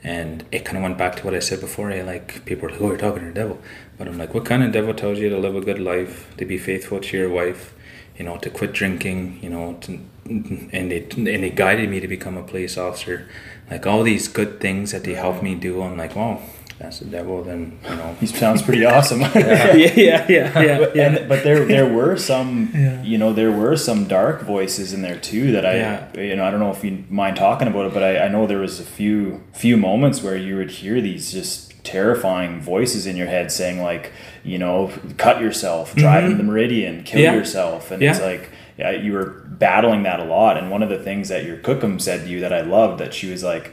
[0.03, 1.93] And it kind of went back to what I said before.
[1.93, 2.03] Eh?
[2.03, 3.61] Like people were like, oh, you're talking to the devil.
[3.97, 6.45] But I'm like, what kind of devil tells you to live a good life, to
[6.45, 7.73] be faithful to your wife,
[8.19, 12.09] you know, to quit drinking, you know, to, and they and they guided me to
[12.09, 13.29] become a police officer
[13.71, 15.83] like all these good things that they help me do.
[15.83, 16.43] I'm like, well,
[16.79, 17.43] that's the devil.
[17.43, 19.21] Then you know, he sounds pretty awesome.
[19.35, 20.79] yeah, yeah, yeah, yeah.
[20.79, 21.07] But, yeah.
[21.07, 23.03] And, but there, there were some, yeah.
[23.03, 25.53] you know, there were some dark voices in there too.
[25.53, 26.21] That I, yeah.
[26.21, 28.47] you know, I don't know if you mind talking about it, but I, I know
[28.47, 33.17] there was a few, few moments where you would hear these just terrifying voices in
[33.17, 34.13] your head saying like,
[34.43, 36.39] you know, cut yourself, drive mm-hmm.
[36.39, 38.51] the meridian, kill yourself, and it's like
[38.81, 40.57] yeah, you were battling that a lot.
[40.57, 43.15] And one of the things that your kokum said to you that I loved that
[43.15, 43.71] she was like,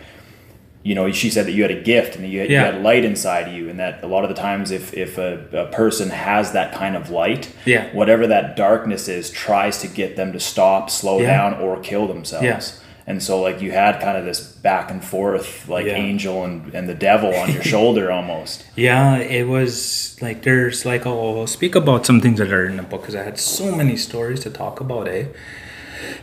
[0.84, 2.68] you know, she said that you had a gift and you had, yeah.
[2.68, 5.46] you had light inside you, and that a lot of the times, if if a,
[5.52, 10.16] a, person has that kind of light, yeah, whatever that darkness is, tries to get
[10.16, 11.50] them to stop, slow yeah.
[11.50, 12.46] down, or kill themselves.
[12.46, 12.62] Yeah.
[13.06, 16.90] And so, like, you had kind of this back and forth, like angel and, and
[16.90, 18.66] the devil on your shoulder almost.
[18.76, 22.84] Yeah, it was like there's like I'll speak about some things that are in the
[22.84, 25.28] book because I had so many stories to talk about, eh?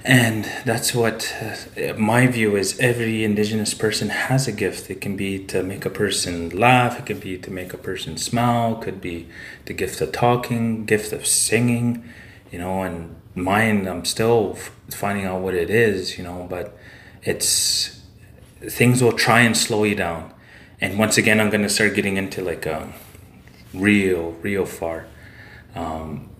[0.04, 4.90] And that's what uh, my view is every indigenous person has a gift.
[4.90, 8.16] It can be to make a person laugh it could be to make a person
[8.16, 9.28] smile could be
[9.66, 12.04] the gift of talking gift of singing
[12.50, 16.76] you know and mine i'm still f- finding out what it is you know but
[17.24, 17.94] it's
[18.68, 20.32] things will try and slow you down.
[20.80, 22.92] And once again i'm going to start getting into like um,
[23.72, 25.06] real real far.
[25.74, 26.30] Um,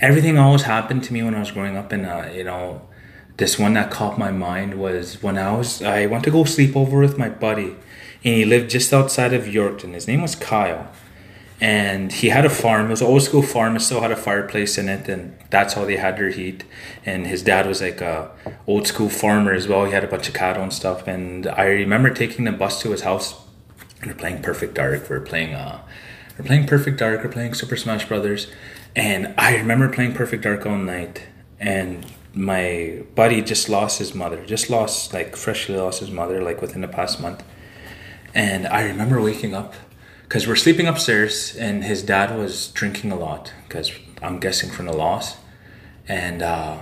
[0.00, 2.82] everything always happened to me when I was growing up, and uh, you know,
[3.36, 6.76] this one that caught my mind was when I was I went to go sleep
[6.76, 7.76] over with my buddy,
[8.24, 9.94] and he lived just outside of Yorkton.
[9.94, 10.88] His name was Kyle,
[11.60, 12.86] and he had a farm.
[12.86, 13.76] It was an old school farm.
[13.76, 16.64] It still had a fireplace in it, and that's how they had their heat.
[17.04, 18.30] And his dad was like a
[18.66, 19.84] old school farmer as well.
[19.84, 21.06] He had a bunch of cattle and stuff.
[21.06, 23.40] And I remember taking the bus to his house,
[24.00, 25.08] and we're playing Perfect Dark.
[25.08, 25.80] We're playing uh,
[26.38, 27.22] we're playing Perfect Dark.
[27.22, 28.48] We're playing Super Smash Brothers
[28.96, 31.22] and I remember playing Perfect Dark all night,
[31.58, 36.60] and my buddy just lost his mother, just lost, like, freshly lost his mother, like,
[36.60, 37.42] within the past month.
[38.34, 39.74] And I remember waking up
[40.22, 43.92] because we're sleeping upstairs, and his dad was drinking a lot because
[44.22, 45.36] I'm guessing from the loss.
[46.08, 46.78] And uh,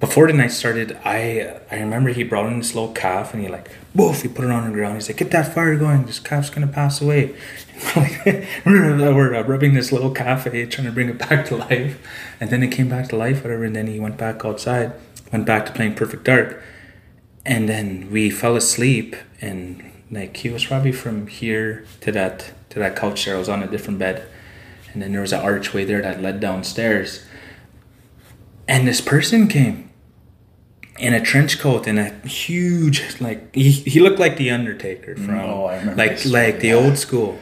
[0.00, 3.48] before the night started, I I remember he brought in this little calf and he
[3.48, 4.94] like, woof, he put it on the ground.
[4.94, 6.06] He's like, get that fire going.
[6.06, 7.36] This calf's gonna pass away.
[8.64, 11.98] we're uh, rubbing this little calf, eh, trying to bring it back to life.
[12.40, 13.64] And then it came back to life, whatever.
[13.64, 14.92] And then he went back outside,
[15.32, 16.62] went back to playing Perfect Dark.
[17.44, 22.78] And then we fell asleep and like he was probably from here to that to
[22.78, 23.34] that couch there.
[23.34, 24.26] I was on a different bed.
[24.92, 27.24] And then there was an archway there that led downstairs.
[28.68, 29.90] And this person came
[30.98, 35.30] in a trench coat and a huge like he, he looked like the Undertaker from
[35.40, 36.74] Oh, I remember like like the Yeah.
[36.74, 37.38] old school.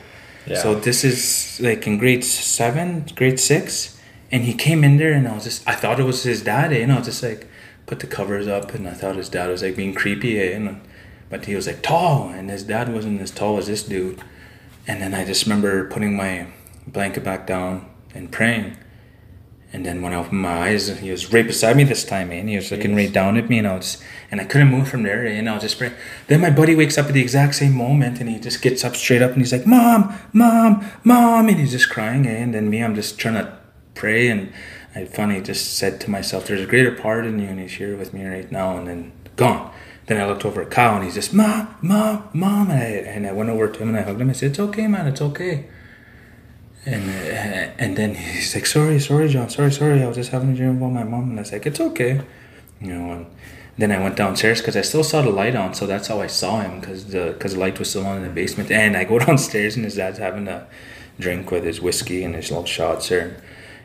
[0.46, 3.98] So this is like in grade seven, grade six,
[4.32, 6.72] and he came in there and I was just I thought it was his dad,
[6.72, 7.46] and I was just like
[7.86, 10.54] put the covers up and I thought his dad was like being creepy, eh?
[10.54, 10.80] and
[11.28, 14.20] but he was like tall and his dad wasn't as tall as this dude.
[14.86, 16.46] And then I just remember putting my
[16.86, 18.76] blanket back down and praying.
[19.72, 22.48] And then when I opened my eyes, he was right beside me this time, man.
[22.48, 25.04] He was looking right down at me, and I was, and I couldn't move from
[25.04, 25.94] there, and I was just praying.
[26.26, 28.96] Then my buddy wakes up at the exact same moment, and he just gets up
[28.96, 32.36] straight up, and he's like, "Mom, mom, mom," and he's just crying, eh?
[32.36, 33.56] and then me, I'm just trying to
[33.94, 34.52] pray, and
[34.96, 37.96] I finally just said to myself, "There's a greater part in you, and he's here
[37.96, 39.70] with me right now," and then gone.
[40.06, 43.24] Then I looked over at Kyle, and he's just, "Mom, mom, mom," and I, and
[43.24, 44.30] I went over to him and I hugged him.
[44.30, 45.06] I said, "It's okay, man.
[45.06, 45.66] It's okay."
[46.86, 50.02] And uh, and then he's like, sorry, sorry, John, sorry, sorry.
[50.02, 52.22] I was just having a dream about my mom, and I was like, it's okay,
[52.80, 53.12] you know.
[53.12, 53.26] And
[53.76, 56.26] then I went downstairs because I still saw the light on, so that's how I
[56.26, 58.70] saw him because the because the light was still on in the basement.
[58.70, 60.66] And I go downstairs, and his dad's having a
[61.18, 63.36] drink with his whiskey and his little shots there.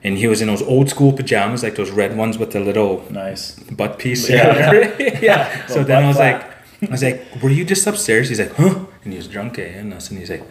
[0.01, 3.03] And he was in those old school pajamas, like those red ones with the little
[3.11, 3.59] Nice.
[3.71, 4.29] butt piece.
[4.29, 4.95] Yeah.
[5.21, 5.65] yeah.
[5.67, 6.43] So then I was flap.
[6.81, 8.29] like, I was like, were you just upstairs?
[8.29, 8.85] He's like, huh?
[9.03, 9.63] And he was drunk, eh?
[9.79, 10.43] And us, and he's like,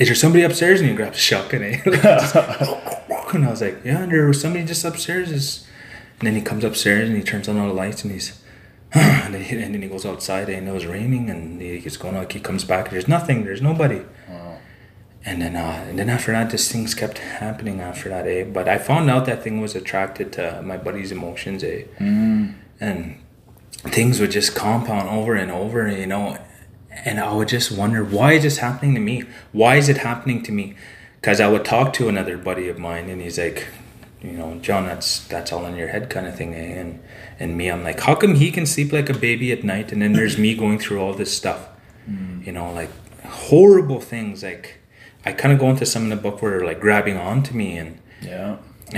[0.00, 0.80] is there somebody upstairs?
[0.80, 1.80] And he grabs a shotgun, eh?
[1.84, 5.30] and I was like, yeah, there was somebody just upstairs.
[5.30, 5.66] Is
[6.18, 8.42] and then he comes upstairs and he turns on all the lights and he's,
[8.92, 11.96] and then he, and then he goes outside and it was raining and he gets
[11.96, 12.90] going like he comes back.
[12.90, 13.44] There's nothing.
[13.44, 14.02] There's nobody.
[15.24, 18.44] And then, uh, and then after that, just things kept happening after that, eh?
[18.44, 21.84] But I found out that thing was attracted to my buddy's emotions, eh?
[21.98, 22.54] Mm.
[22.80, 23.18] And
[23.70, 26.38] things would just compound over and over, you know.
[26.90, 29.24] And I would just wonder, why is this happening to me?
[29.52, 30.74] Why is it happening to me?
[31.20, 33.68] Because I would talk to another buddy of mine, and he's like,
[34.20, 36.80] you know, John, that's that's all in your head, kind of thing, eh?
[36.80, 37.00] And
[37.38, 40.02] and me, I'm like, how come he can sleep like a baby at night, and
[40.02, 41.68] then there's me going through all this stuff,
[42.44, 42.90] you know, like
[43.24, 44.76] horrible things, like.
[45.22, 47.76] I kind of go into some in the book where they're like grabbing onto me
[47.76, 48.56] and Yeah.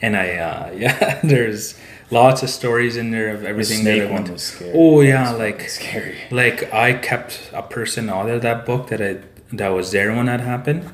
[0.00, 1.78] and I uh, yeah there's
[2.12, 4.72] lots of stories in there of everything that I snake one went was scary.
[4.74, 6.18] oh yeah like scary.
[6.30, 9.20] like I kept a person out of that book that I
[9.52, 10.90] that was there when that happened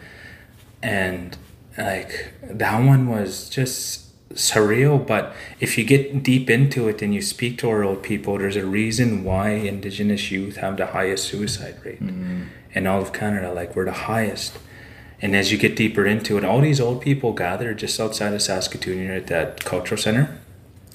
[0.82, 1.36] and
[1.76, 4.04] like that one was just
[4.34, 8.38] surreal but if you get deep into it and you speak to our old people
[8.38, 12.42] there's a reason why indigenous youth have the highest suicide rate mm-hmm.
[12.72, 14.58] in all of canada like we're the highest
[15.20, 18.42] and as you get deeper into it all these old people gathered just outside of
[18.42, 20.38] saskatoon here at that cultural center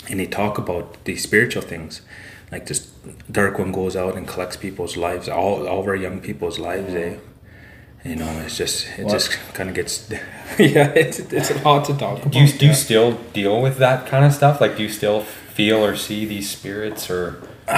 [0.10, 2.02] and they talk about these spiritual things
[2.52, 2.80] like this
[3.32, 6.94] dark one goes out and collects people's lives all, all of our young people's lives
[6.94, 7.16] eh?
[8.06, 9.14] you know it's just it What?
[9.14, 10.10] just kind of gets
[10.60, 14.06] yeah it's, it's lot to talk about Do you, do you still deal with that
[14.08, 14.60] kind of stuff?
[14.62, 17.42] Like, do you still feel or see these spirits or?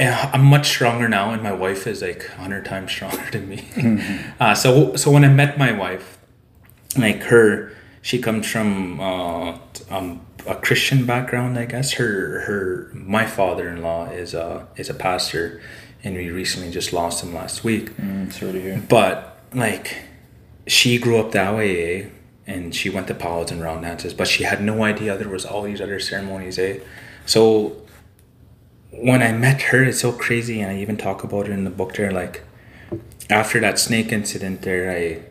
[0.00, 3.58] Yeah, I'm much stronger now, and my wife is like hundred times stronger than me.
[4.40, 6.18] uh, so, so when I met my wife,
[6.96, 7.70] like her,
[8.02, 9.58] she comes from uh,
[9.90, 11.92] um, a Christian background, I guess.
[11.94, 15.60] Her her my father in law is a is a pastor,
[16.02, 17.96] and we recently just lost him last week.
[17.96, 18.82] Mm, sorry to hear.
[18.88, 20.02] But like,
[20.66, 22.08] she grew up that way, eh?
[22.46, 25.46] and she went to powwows and round dances, but she had no idea there was
[25.46, 26.78] all these other ceremonies, eh?
[27.26, 27.82] So
[28.90, 31.70] when I met her, it's so crazy, and I even talk about it in the
[31.70, 32.12] book there.
[32.12, 32.42] Like
[33.30, 35.22] after that snake incident there, I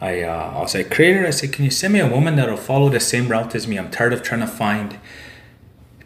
[0.00, 2.56] I uh, I was like, creator, I said, can you send me a woman that'll
[2.56, 3.78] follow the same route as me?
[3.78, 4.98] I'm tired of trying to find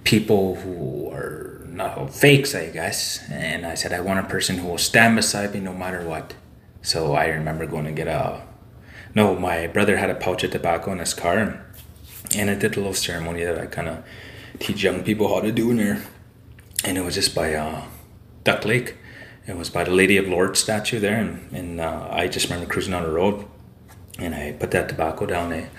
[0.02, 3.20] people who are not fakes, I guess.
[3.30, 6.34] And I said, I want a person who will stand beside me no matter what.
[6.82, 8.42] So I remember going to get a.
[9.14, 11.64] No, my brother had a pouch of tobacco in his car,
[12.34, 14.04] and I did a little ceremony that I kind of
[14.58, 16.02] teach young people how to do in there.
[16.84, 17.84] And it was just by uh,
[18.42, 18.96] Duck Lake.
[19.46, 22.70] It was by the Lady of Lourdes statue there, and, and uh, I just remember
[22.70, 23.46] cruising on the road
[24.18, 25.70] and I put that tobacco down there.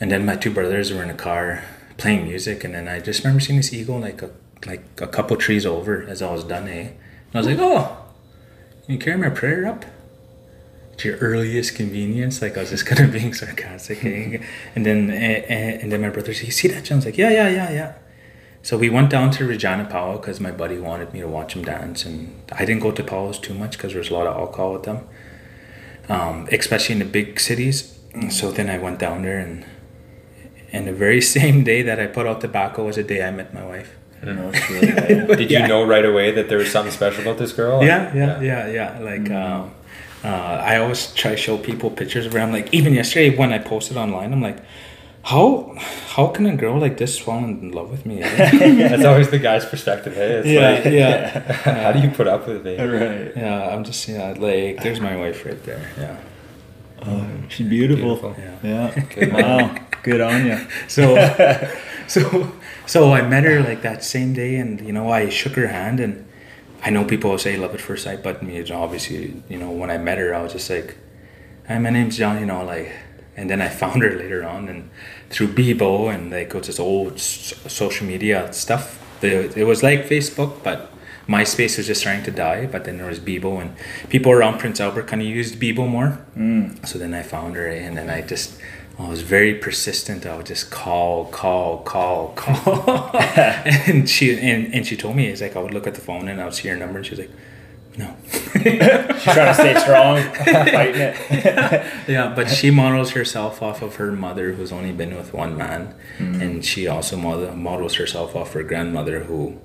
[0.00, 1.64] And then my two brothers were in a car
[1.98, 4.30] playing music, and then I just remember seeing this eagle like a
[4.66, 6.88] like a couple trees over as I was done, eh?
[6.88, 7.96] And I was like, oh,
[8.84, 9.84] can you carry my prayer up?
[10.98, 14.38] To your earliest convenience, like I was just kind of being sarcastic, eh?
[14.74, 17.30] and then and, and then my brother said, "You see that?" John was like, "Yeah,
[17.30, 17.92] yeah, yeah, yeah."
[18.62, 21.64] So we went down to Regina powwow because my buddy wanted me to watch him
[21.64, 24.74] dance, and I didn't go to powwows too much because there's a lot of alcohol
[24.74, 25.08] with them
[26.10, 27.96] um, especially in the big cities.
[28.30, 29.64] So then I went down there, and
[30.72, 33.54] and the very same day that I put out tobacco was the day I met
[33.54, 33.96] my wife.
[34.22, 34.80] No, sure.
[35.36, 37.82] Did you know right away that there was something special about this girl?
[37.82, 38.98] Yeah, yeah, yeah, yeah.
[38.98, 39.62] Like, mm-hmm.
[39.62, 39.74] um,
[40.22, 42.40] uh, I always try to show people pictures of her.
[42.40, 44.58] I'm like, even yesterday when I posted online, I'm like,
[45.22, 45.74] how
[46.08, 48.22] how can a girl like this fall in love with me?
[48.22, 48.88] Eh?
[48.88, 50.14] That's always the guy's perspective.
[50.14, 51.52] Hey, it's yeah, like, yeah.
[51.84, 52.78] how do you put up with it?
[52.78, 53.36] Right.
[53.36, 55.88] Yeah, I'm just yeah, like there's my wife right there.
[55.98, 56.20] Yeah.
[57.06, 58.16] Oh, she's beautiful.
[58.16, 58.36] Beautiful.
[58.62, 58.92] Yeah.
[58.94, 59.04] Yeah.
[59.14, 59.32] Good.
[59.32, 59.76] Wow.
[60.02, 60.66] Good on you.
[60.88, 61.14] So,
[62.06, 62.52] so,
[62.86, 66.00] so I met her like that same day, and you know, I shook her hand,
[66.00, 66.26] and
[66.82, 69.70] I know people will say love at first sight, but me, it's obviously, you know,
[69.70, 70.96] when I met her, I was just like,
[71.68, 72.90] "Hi, my name's John," you know, like,
[73.40, 74.90] and then I found her later on, and
[75.30, 78.98] through Bebo and like it's this old s- social media stuff.
[79.20, 80.92] The, it was like Facebook, but
[81.26, 82.66] MySpace was just starting to die.
[82.66, 83.74] But then there was Bebo, and
[84.10, 86.18] people around Prince Albert kind of used Bebo more.
[86.36, 86.86] Mm.
[86.86, 88.60] So then I found her, and then I just
[88.98, 90.26] I was very persistent.
[90.26, 95.40] I would just call, call, call, call, and she and, and she told me it's
[95.40, 97.12] like I would look at the phone and I would see her number, and she
[97.12, 97.30] was like,
[97.96, 98.16] "No."
[98.52, 101.16] She's trying to stay strong, fighting it.
[102.08, 105.94] yeah, but she models herself off of her mother, who's only been with one man,
[106.18, 106.40] Mm.
[106.42, 109.58] and she also model, models herself off her grandmother, who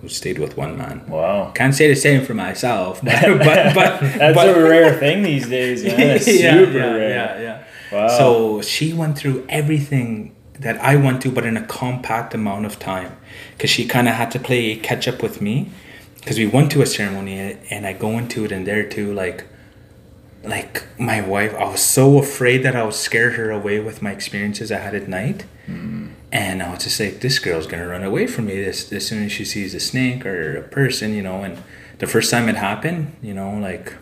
[0.00, 1.06] who stayed with one man.
[1.06, 1.52] Wow.
[1.54, 5.48] Can't say the same for myself, but but, but That's but, a rare thing these
[5.48, 6.00] days, man.
[6.00, 7.08] It's yeah, super yeah, rare.
[7.10, 7.64] Yeah, yeah.
[7.92, 8.08] Wow.
[8.08, 12.78] So she went through everything that I went through, but in a compact amount of
[12.80, 13.12] time,
[13.52, 15.70] because she kind of had to play catch up with me,
[16.22, 19.44] because we went to a ceremony and I go into it and there too, like,
[20.44, 24.12] like my wife, I was so afraid that I would scare her away with my
[24.12, 25.44] experiences I had at night.
[25.66, 26.12] Mm.
[26.30, 29.24] And I was just like, this girl's gonna run away from me as, as soon
[29.24, 31.42] as she sees a snake or a person, you know.
[31.42, 31.60] And
[31.98, 33.92] the first time it happened, you know, like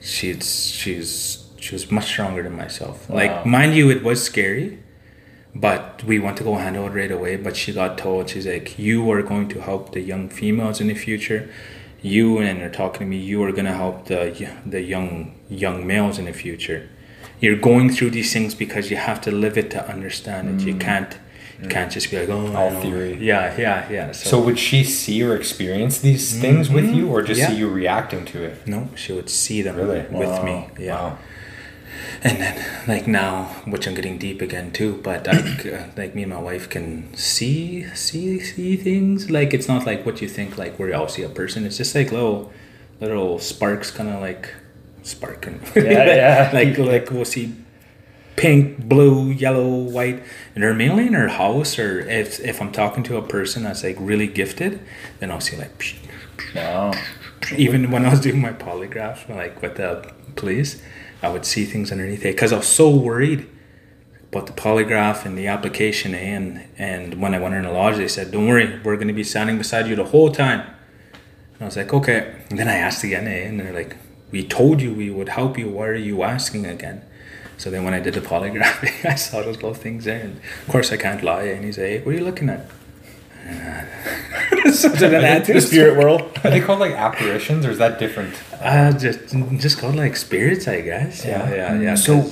[0.00, 3.10] she's she's she was much stronger than myself.
[3.10, 3.16] Wow.
[3.16, 4.78] Like mind you, it was scary,
[5.54, 7.36] but we want to go handle it right away.
[7.36, 10.88] But she got told she's like, you are going to help the young females in
[10.88, 11.48] the future.
[12.02, 13.16] You and they're talking to me.
[13.16, 16.90] You are gonna help the the young young males in the future.
[17.40, 20.66] You're going through these things because you have to live it to understand it.
[20.66, 20.80] You mm.
[20.80, 21.16] can't
[21.62, 23.16] you can't just be like oh All know." theory.
[23.20, 24.12] Yeah, yeah, yeah.
[24.12, 26.94] So would she see or experience these things with mm-hmm.
[26.94, 27.48] you, or just Yeah.
[27.48, 28.66] see you reacting to it?
[28.66, 30.00] no, she would see them Really?
[30.10, 30.44] with Wow.
[30.44, 30.68] me.
[30.78, 30.94] Yeah.
[30.94, 31.18] Wow.
[32.22, 36.22] And then, like now, which I'm getting deep again too, but like, uh, like me
[36.22, 39.30] and my wife can see, see, see things.
[39.30, 40.58] Like it's not like what you think.
[40.58, 41.64] Like where you all see a person.
[41.66, 42.52] It's just like little,
[43.00, 44.54] little sparks, kind of like
[45.02, 45.60] sparking.
[45.76, 46.50] Yeah, yeah.
[46.54, 47.54] like like we'll see
[48.36, 50.22] pink, blue, yellow, white,
[50.54, 51.78] and they're mainly in her house.
[51.78, 54.80] Or if if I'm talking to a person that's like really gifted,
[55.20, 55.96] then I'll see like.
[56.54, 56.92] Wow.
[57.56, 60.82] even when I was doing my polygraph, like with the police,
[61.24, 63.48] I would see things underneath it because I was so worried
[64.30, 66.14] about the polygraph and the application.
[66.14, 69.14] And and when I went in the lodge, they said, "Don't worry, we're going to
[69.14, 70.60] be standing beside you the whole time."
[71.54, 73.96] And I was like, "Okay." And then I asked again, eh, and they're like,
[74.30, 75.68] "We told you we would help you.
[75.68, 77.02] Why are you asking again?"
[77.56, 80.68] So then when I did the polygraph, I saw those little things there, and of
[80.68, 81.44] course I can't lie.
[81.44, 82.66] And he's like, "Hey, what are you looking at?"
[84.82, 86.22] So then I had to The spirit world.
[86.44, 88.34] Are they called like apparitions, or is that different?
[88.60, 89.20] Uh, just
[89.58, 91.24] just called like spirits, I guess.
[91.24, 91.54] Yeah, Yeah.
[91.74, 91.94] yeah, yeah.
[91.94, 92.30] So-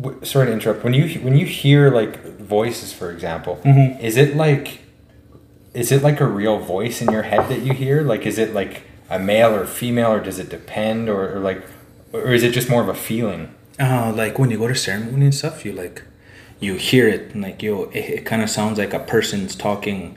[0.00, 0.84] w- sorry to interrupt.
[0.84, 4.04] When you when you hear like voices, for example, Mm-hmm.
[4.04, 4.80] is it like
[5.74, 8.02] is it like a real voice in your head that you hear?
[8.02, 11.62] Like, is it like a male or female, or does it depend, or, or like,
[12.12, 13.54] or is it just more of a feeling?
[13.80, 16.02] uh, like when you go to ceremony and stuff, you like,
[16.60, 20.16] you hear it, and like you, it, it kind of sounds like a person's talking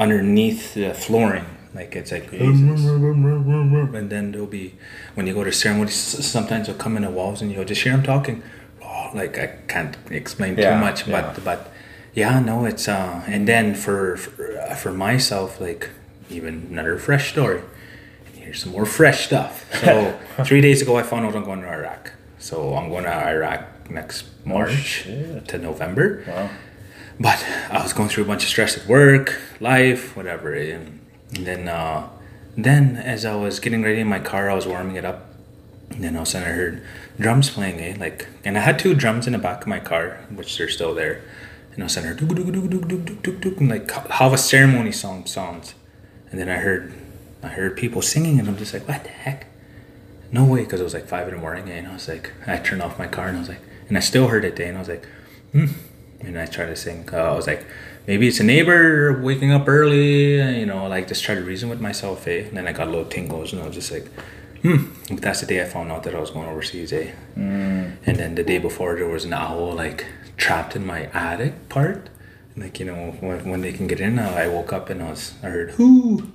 [0.00, 1.44] underneath the flooring.
[1.74, 4.74] Like it's like, and then there'll be
[5.14, 7.92] when you go to ceremonies, sometimes they'll come in the walls and you'll just hear
[7.92, 8.42] them talking.
[8.82, 11.20] Oh, like I can't explain Yeah, too much, yeah.
[11.32, 11.72] but but
[12.14, 15.90] yeah, no, it's uh, and then for for, uh, for myself, like
[16.28, 17.62] even another fresh story.
[18.34, 19.64] Here's some more fresh stuff.
[19.84, 22.12] So three days ago, I found out I'm going to Iraq.
[22.40, 26.24] So I'm going to Iraq next March to November.
[26.26, 26.48] Wow.
[27.20, 30.54] But I was going through a bunch of stress at work, life, whatever.
[30.54, 32.08] Eh, and then, uh,
[32.56, 35.26] then as I was getting ready in my car, I was warming it up.
[35.90, 36.82] And then all of a sudden, I heard
[37.18, 37.78] drums playing.
[37.78, 37.96] Eh?
[38.00, 40.94] Like, and I had two drums in the back of my car, which they're still
[40.94, 41.22] there.
[41.72, 43.68] And all of a sudden, I heard doo doo doo doo doo doo doo and
[43.68, 45.74] like how a ceremony song sounds.
[46.30, 46.94] And then I heard,
[47.42, 49.46] I heard people singing, and I'm just like, what the heck?
[50.32, 51.74] No way, because it was like five in the morning, eh?
[51.74, 54.00] and I was like, I turned off my car, and I was like, and I
[54.00, 54.64] still heard it, eh?
[54.64, 55.06] and I was like,
[55.52, 55.66] hmm
[56.20, 57.12] and I tried to think.
[57.12, 57.64] Uh, I was like,
[58.06, 61.80] maybe it's a neighbor waking up early, you know, like just try to reason with
[61.80, 62.44] myself, eh?
[62.48, 64.06] And then I got a little tingles, and I was just like,
[64.62, 64.90] hmm.
[65.08, 67.12] But that's the day I found out that I was going overseas, eh?
[68.06, 70.06] And then the day before, there was an owl like
[70.36, 72.08] trapped in my attic part.
[72.56, 75.10] Like you know, when, when they can get in, uh, I woke up and I
[75.10, 76.32] was I heard whoo,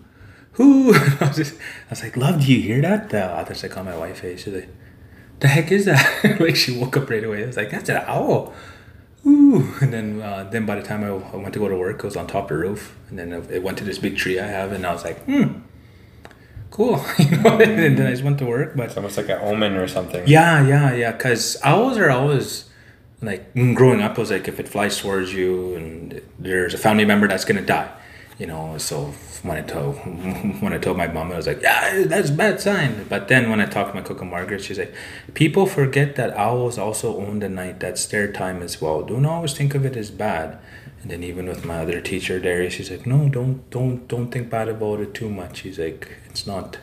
[0.58, 0.94] whoo.
[1.22, 3.10] I was just I was like, love, do you hear that?
[3.10, 4.24] The others I called my wife.
[4.24, 4.70] eh, She's like,
[5.42, 6.38] the heck is that?
[6.40, 7.44] like she woke up right away.
[7.44, 8.54] I was like, that's an owl.
[9.28, 9.74] Ooh.
[9.82, 12.04] And then uh, then by the time I, I went to go to work, it
[12.04, 14.48] was on top of the roof, and then it went to this big tree I
[14.48, 15.60] have, and I was like, hmm,
[16.72, 17.04] cool.
[17.20, 19.74] you know, and then I just went to work, but It's almost like an omen
[19.76, 20.24] or something.
[20.28, 21.12] yeah, yeah, yeah.
[21.12, 22.70] Because owls are always
[23.22, 24.18] like growing up.
[24.18, 27.62] I was like, if it flies towards you and there's a family member that's gonna
[27.66, 27.90] die,
[28.38, 28.78] you know.
[28.78, 29.14] So
[29.44, 29.96] when I told
[30.62, 33.06] when I told my mom, I was like, yeah, that's a bad sign.
[33.10, 34.94] But then when I talked to my kokum Margaret, she's like,
[35.34, 37.80] people forget that owls also own the night.
[37.80, 39.04] That's their time as well.
[39.04, 40.60] Don't always think of it as bad.
[41.02, 44.50] And then even with my other teacher, Darius, she's like, no, don't don't don't think
[44.50, 45.62] bad about it too much.
[45.62, 46.78] She's like, it's not.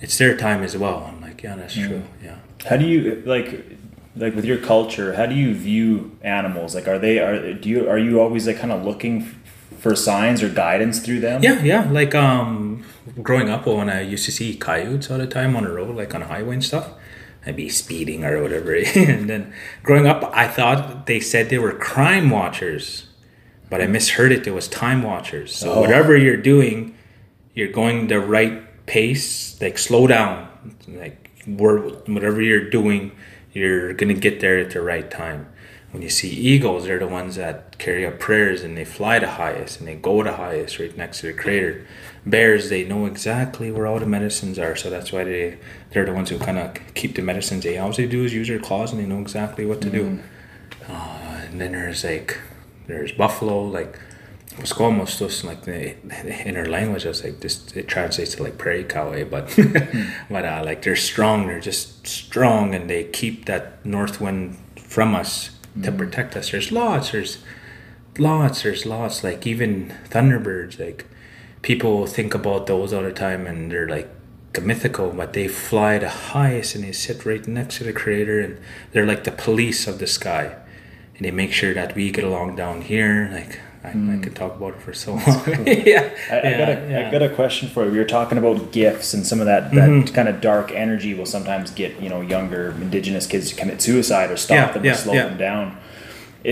[0.00, 1.10] It's their time as well.
[1.10, 1.86] I'm like, yeah, that's mm.
[1.86, 2.02] true.
[2.22, 2.36] Yeah.
[2.68, 3.78] How do you like
[4.16, 5.14] like with your culture?
[5.14, 6.74] How do you view animals?
[6.74, 9.20] Like, are they are do you are you always like kind of looking
[9.86, 11.42] for signs or guidance through them?
[11.42, 11.88] Yeah, yeah.
[11.90, 12.84] Like um,
[13.22, 16.14] growing up, when I used to see coyotes all the time on the road, like
[16.14, 16.90] on the highway and stuff,
[17.46, 18.74] I'd be speeding or whatever.
[18.96, 19.52] and then
[19.84, 23.06] growing up, I thought they said they were crime watchers,
[23.70, 24.46] but I misheard it.
[24.46, 25.54] It was time watchers.
[25.54, 25.80] So Oh.
[25.82, 26.96] whatever you're doing,
[27.54, 29.60] you're going the right pace.
[29.60, 30.48] Like slow down.
[30.88, 33.12] Like whatever you're doing,
[33.52, 35.46] you're gonna get there at the right time.
[35.92, 39.30] When you see eagles, they're the ones that carry up prayers and they fly the
[39.32, 41.86] highest and they go the highest right next to the creator.
[42.24, 45.58] Bears, they know exactly where all the medicines are, so that's why they
[45.90, 47.62] they're the ones who kind of keep the medicines.
[47.64, 50.20] They all they do is use their claws and they know exactly what to do.
[50.88, 52.38] Uh, and then there's like
[52.86, 53.98] there's buffalo, like
[54.62, 55.96] Squamos, just like the,
[56.48, 57.76] in her language, I was like this.
[57.76, 59.24] It translates to like prairie cow, eh?
[59.24, 59.54] but
[60.30, 61.46] but uh, like they're strong.
[61.46, 65.50] They're just strong, and they keep that north wind from us
[65.82, 66.50] to protect us.
[66.50, 67.12] There's lots.
[67.12, 67.38] There's
[68.18, 68.62] lots.
[68.62, 69.24] There's lots.
[69.24, 70.78] Like even thunderbirds.
[70.78, 71.06] Like
[71.62, 74.10] people think about those all the time, and they're like
[74.60, 78.58] mythical, but they fly the highest, and they sit right next to the creator and
[78.92, 80.56] they're like the police of the sky,
[81.16, 83.28] and they make sure that we get along down here.
[83.32, 84.20] Like I, I hmm.
[84.20, 85.24] could talk about it for so long.
[85.66, 87.08] yeah, I, I yeah, got a, yeah.
[87.08, 87.92] I got a question for you.
[87.92, 90.14] We were talking about gifts and some of that, that mm-hmm.
[90.14, 94.30] kind of dark energy will sometimes get you know younger indigenous kids to commit suicide
[94.30, 95.78] or stop Yeah, them or slow them down.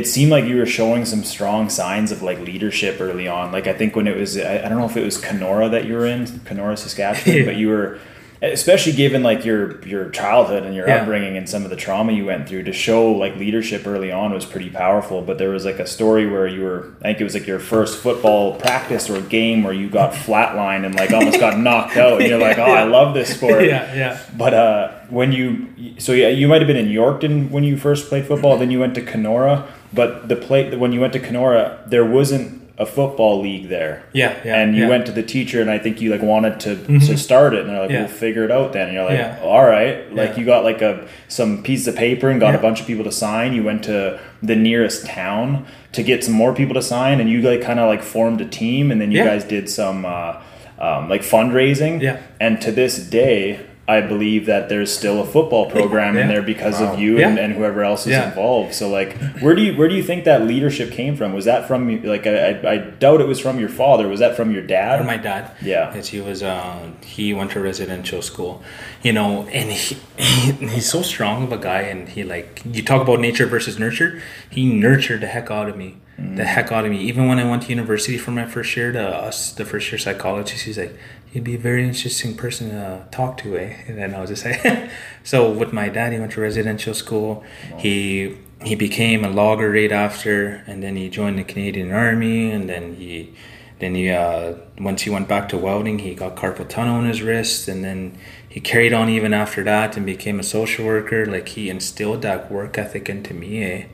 [0.01, 3.53] It seemed like you were showing some strong signs of like leadership early on.
[3.53, 5.84] Like I think when it was, I, I don't know if it was Canora that
[5.86, 7.45] you were in, Canora, Saskatchewan, Yeah.
[7.45, 7.99] but you were,
[8.42, 10.97] especially given like your your childhood and your Yeah.
[11.03, 14.32] upbringing and some of the trauma you went through, to show like leadership early on
[14.34, 15.22] was pretty powerful.
[15.22, 17.61] But there was like a story where you were, I think it was like your
[17.61, 22.20] first football practice or game where you got flatlined and like almost got knocked out,
[22.20, 23.64] and you're like, oh, I love this sport.
[23.64, 24.20] yeah, yeah.
[24.36, 28.09] But uh, when you so yeah, you might have been in Yorkton when you first
[28.09, 28.59] played football.
[28.59, 29.64] Then you went to Canora.
[29.95, 34.03] But the play when you went to Canora, there wasn't a football league there.
[34.12, 34.88] Yeah, yeah, And you yeah.
[34.88, 36.74] went to the teacher, and I think you like wanted to
[37.07, 38.01] to start it, and they're like, Yeah.
[38.01, 39.38] "We'll figure it out then." And you're like, Yeah.
[39.45, 42.80] "All right." Like you got like a some piece of paper and got a bunch
[42.80, 43.53] of people to sign.
[43.53, 47.40] You went to the nearest town to get some more people to sign, and you
[47.42, 50.32] like kind of like formed a team, and then you guys did some uh,
[50.80, 52.03] um, like fundraising.
[52.03, 52.18] Yeah.
[52.40, 56.80] And to this day, I believe that there's still a football program in there because
[56.80, 56.95] Wow.
[56.95, 57.28] of you Yeah.
[57.28, 58.28] and, and whoever else is Yeah.
[58.28, 58.72] involved.
[58.72, 61.35] So like, where do you where do you think that leadership came from?
[61.35, 64.09] Was that from like I, I, doubt it was from your father.
[64.09, 65.05] Was that from your dad?
[65.05, 65.51] My dad.
[65.61, 65.87] Yeah.
[65.91, 68.62] Because he was, uh, he went to residential school,
[69.03, 72.82] you know, and he, he he's so strong of a guy, and he like you
[72.82, 74.22] talk about nature versus nurture.
[74.49, 77.01] He nurtured the heck out of me, the heck out of me.
[77.03, 79.99] Even when I went to university for my first year, to us, the first year
[79.99, 80.97] psychologist, he's like,
[81.35, 84.45] "You'd be a very interesting person to talk to, eh?" And then I was just
[84.47, 84.91] like,
[85.24, 87.45] so with my dad, he went to residential school.
[87.76, 92.68] He he became a logger right after, and then he joined the Canadian Army, and
[92.68, 93.35] then he
[93.80, 97.20] then he uh, once he went back to welding, he got carpal tunnel in his
[97.20, 98.16] wrist, and then
[98.49, 101.26] he carried on even after that and became a social worker.
[101.26, 103.87] Like he instilled that work ethic into me, eh?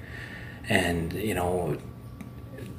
[0.69, 1.79] and you know,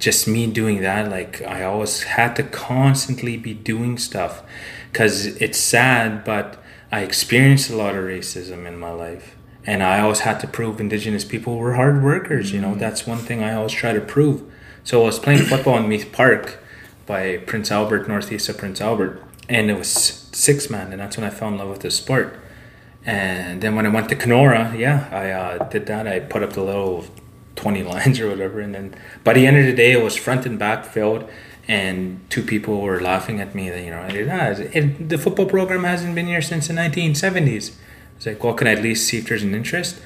[0.02, 4.43] just me doing that, like I always had to constantly be doing stuff,
[4.91, 9.38] because it's sad, but I experienced a lot of racism in my life.
[9.66, 12.52] And I always had to prove Indigenous people were hard workers.
[12.52, 14.41] You know, that's one thing I always try to prove.
[14.84, 16.58] So I was playing football in Meath Park,
[17.06, 19.89] by Prince Albert, northeast of Prince Albert, and it was
[20.32, 22.39] six man, and that's when I fell in love with the sport.
[23.06, 26.08] And then when I went to Canora, yeah, I uh, did that.
[26.08, 27.06] I put up the little
[27.62, 30.45] twenty lines or whatever, and then by the end of the day, it was front
[30.45, 31.30] and back filled,
[31.68, 33.70] and two people were laughing at me.
[33.70, 37.78] That you know, ah, it, the football program hasn't been here since the nineteen seventies.
[38.18, 39.99] It's like, well, can I at least see if there's an interest?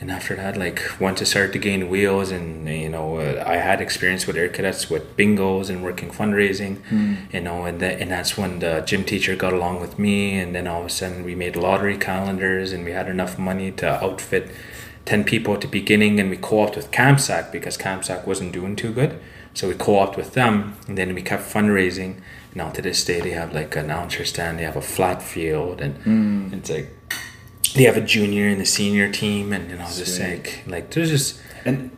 [0.00, 3.56] And after that, like once I started to gain wheels, and you know, uh, I
[3.56, 6.76] had experience with air cadets with bingos and working fundraising,
[7.32, 10.54] you know, and that and that's when the gym teacher got along with me, and
[10.54, 13.86] then all of a sudden we made lottery calendars, and we had enough money to
[14.04, 14.50] outfit
[15.08, 18.92] ten people at the beginning, and we co-opted with Kamsack because Kamsack wasn't doing too
[18.92, 19.18] good,
[19.54, 22.20] so we co-opted with them, and then we kept fundraising.
[22.54, 25.80] Now to this day, they have like an announcer stand, they have a flat field,
[25.80, 26.52] and hmm.
[26.52, 26.90] it's like
[27.74, 31.08] they have a junior and a senior team, and you know, just like like there's
[31.08, 31.90] just and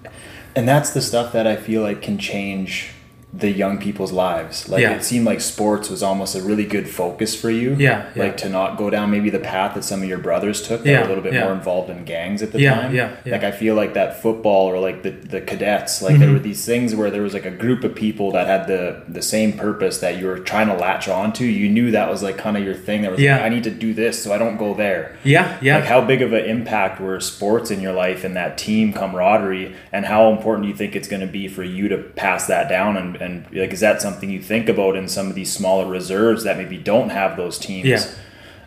[0.55, 2.91] and that's the stuff that I feel like can change
[3.33, 4.69] the young people's lives.
[4.69, 4.95] Like Yeah.
[4.95, 7.77] it seemed like sports was almost a really good focus for you.
[7.79, 8.25] Yeah, yeah.
[8.25, 10.91] Like to not go down maybe the path that some of your brothers took that
[10.91, 12.93] Yeah, were a little bit more involved in gangs at the time.
[12.93, 13.33] yeah, yeah.
[13.33, 16.33] Like I feel like that football or like the, the cadets, like there Mm-hmm.
[16.35, 19.23] were these things where there was like a group of people that had the the
[19.23, 21.45] same purpose that you were trying to latch onto.
[21.45, 23.37] You knew that was like kind of your thing that was Yeah.
[23.37, 25.17] like, I need to do this so I don't go there.
[25.23, 25.77] yeah, yeah.
[25.77, 29.75] Like how big of an impact were sports in your life and that team camaraderie,
[29.93, 32.69] and how important do you think it's going to be for you to pass that
[32.69, 32.97] down?
[32.97, 36.45] And, and like, is that something you think about in some of these smaller reserves
[36.45, 37.87] that maybe don't have those teams?
[37.87, 38.05] Yeah.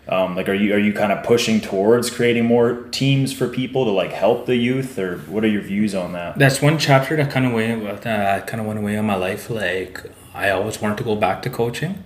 [0.07, 3.85] Um, like, are you are you kind of pushing towards creating more teams for people
[3.85, 6.37] to like help the youth, or what are your views on that?
[6.37, 9.49] that's one chapter that kind of went uh, kind of went away in my life.
[9.49, 12.03] Like I always wanted to go back to coaching,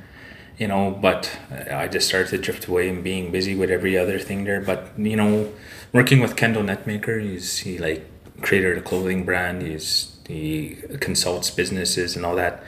[0.59, 1.39] you know, but
[1.71, 4.61] I just started to drift away and being busy with every other thing there.
[4.61, 5.51] But you know,
[5.91, 8.05] working with Kendal Netmaker, he's he like
[8.43, 9.63] created a clothing brand.
[9.63, 12.63] He's he consults businesses and all that.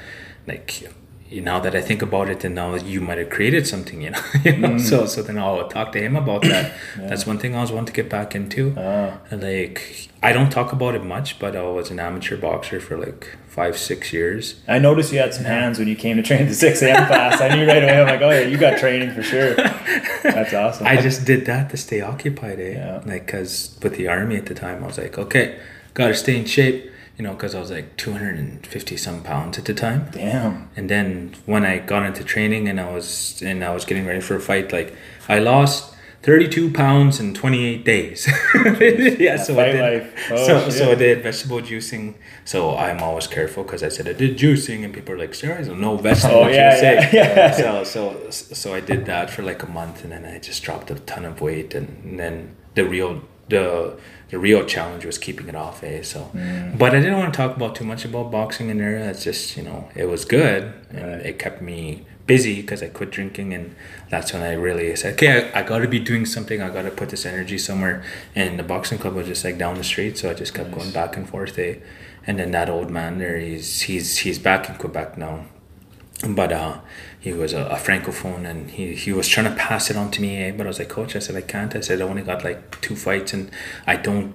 [0.47, 0.89] Like
[1.29, 4.09] you now that I think about it, and now you might have created something, you
[4.11, 4.21] know.
[4.43, 4.77] you know?
[4.77, 6.73] So so then I'll talk to him about that.
[6.97, 8.73] That's one thing I was wanting to get back into.
[8.77, 9.19] Ah.
[9.31, 13.37] Like I don't talk about it much, but I was an amateur boxer for like
[13.47, 14.61] five six years.
[14.67, 17.05] I noticed you had some hands when you came to train the six a.m.
[17.07, 17.39] class.
[17.39, 18.01] I knew right away.
[18.01, 19.53] I'm like, oh yeah, you got training for sure.
[20.23, 20.87] That's awesome.
[20.87, 22.73] I just did that to stay occupied, eh?
[22.73, 23.01] Yeah.
[23.05, 25.59] Like, cause with the army at the time, I was like, okay,
[25.93, 26.88] gotta stay in shape,
[27.19, 30.07] you know, cause I was like 250 some pounds at the time.
[30.13, 30.69] Damn.
[30.77, 34.21] And then when I got into training and I was and I was getting ready
[34.21, 34.95] for a fight, like
[35.27, 35.93] I lost
[36.23, 38.25] 32 pounds in 28 days.
[39.19, 40.13] yeah, so I did.
[40.31, 42.15] Oh, so, so I did vegetable juicing.
[42.45, 45.67] So I'm always careful because I said I did juicing, and people are like, "Steroids?
[45.77, 47.51] No vegetable Oh, yeah, juicing." yeah, yeah.
[47.63, 50.89] So so so I did that for like a month, and then I just dropped
[50.91, 53.97] a ton of weight, and, and then the real the
[54.29, 55.83] the real challenge was keeping it off.
[55.83, 56.01] Eh?
[56.03, 56.77] So, Mm.
[56.77, 58.97] but I didn't want to talk about too much about boxing in there.
[58.97, 61.25] It's just you know it was good, and Right.
[61.25, 63.73] it kept me busy because I quit drinking, and
[64.11, 66.61] that's when I really said, okay, I, I got to be doing something.
[66.61, 68.03] I got to put this energy somewhere.
[68.35, 70.91] And the boxing club was just like down the street, so I just kept going
[70.91, 71.57] back and forth.
[71.57, 71.75] Eh?
[72.27, 75.45] And then that old man there, he's he's he's back in Quebec now,
[76.27, 76.77] but uh,
[77.19, 80.21] he was a, a francophone, and he he was trying to pass it on to
[80.21, 80.37] me.
[80.37, 80.51] Eh?
[80.51, 81.75] But I was like, coach, I said I can't.
[81.75, 83.51] I said I only got like two fights, and
[83.85, 84.33] I don't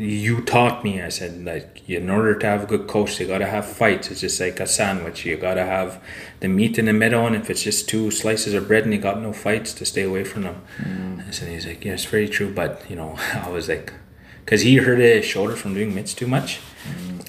[0.00, 1.02] you taught me.
[1.02, 4.10] I said like in order to have a good coach, you gotta have fights.
[4.10, 5.26] It's just like a sandwich.
[5.26, 6.02] You gotta have
[6.40, 9.00] the meat in the middle, and if it's just two slices of bread and you
[9.00, 10.62] got no fights, to stay away from them.
[11.26, 12.52] I said he's like, yeah, it's very true.
[12.52, 13.92] But you know, I was like,
[14.44, 16.60] because he hurt his shoulder from doing mitts too much,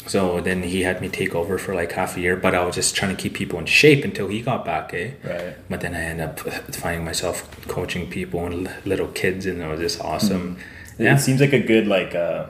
[0.08, 2.76] So then he had me take over for like half a year, but I was
[2.76, 5.12] just trying to keep people in shape until he got back, eh?
[5.24, 5.56] Right.
[5.70, 6.40] But then I ended up
[6.76, 10.58] finding myself coaching people and little kids, and it was just awesome.
[10.98, 11.16] Yeah.
[11.16, 12.48] It seems like a good like uh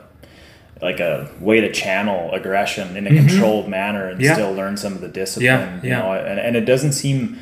[0.80, 4.24] like a way to channel aggression in a controlled manner and Mm-hmm.
[4.24, 4.34] Yeah.
[4.34, 5.44] still learn some of the discipline.
[5.46, 7.38] Yeah, You know, and, and it doesn't seem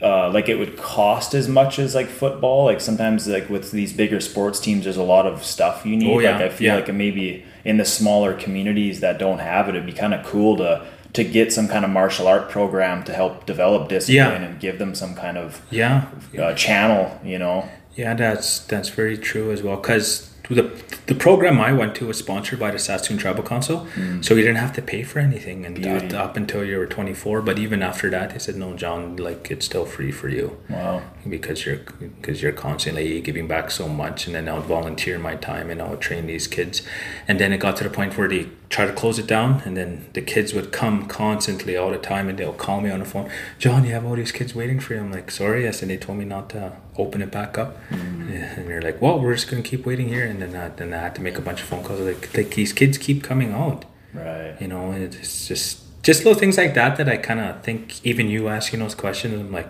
[0.00, 2.66] uh, like it would cost as much as like football.
[2.66, 6.12] Like sometimes like with these bigger sports teams, there's a lot of stuff you need.
[6.14, 6.76] Oh, yeah, Like I feel yeah.
[6.76, 10.56] like maybe in the smaller communities that don't have it, it'd be kind of cool
[10.56, 14.48] to to get some kind of martial art program to help develop discipline Yeah.
[14.48, 16.04] and give them some kind of Yeah,
[16.38, 17.18] uh, channel.
[17.24, 17.68] You know.
[17.94, 19.76] Yeah, that's that's very true as well.
[19.76, 20.70] Because the
[21.06, 24.22] the program I went to was sponsored by the Saskatoon Tribal Council, hmm.
[24.22, 26.14] so you didn't have to pay for anything, and Beauty.
[26.14, 27.42] up, until you were twenty four.
[27.42, 31.02] But even after that, they said, "No, John, like it's still free for you." Wow.
[31.28, 31.80] because you're
[32.20, 35.80] because you're constantly giving back so much and then I would volunteer my time and
[35.82, 36.82] I would train these kids
[37.26, 39.76] and then it got to the point where they try to close it down and
[39.76, 43.04] then the kids would come constantly all the time and they'll call me on the
[43.04, 45.00] phone John you have all these kids waiting for you.
[45.00, 47.76] I'm like sorry I said they told me not to open it back up.
[47.90, 48.32] Mm-hmm.
[48.32, 50.92] Yeah, and they're like well we're just gonna keep waiting here and then I, then
[50.92, 53.52] I had to make a bunch of phone calls like like these kids keep coming
[53.52, 53.84] out.
[54.14, 54.56] Right.
[54.60, 58.28] you know it's just just little things like that that i kind of think even
[58.28, 59.68] you asking those questions i'm like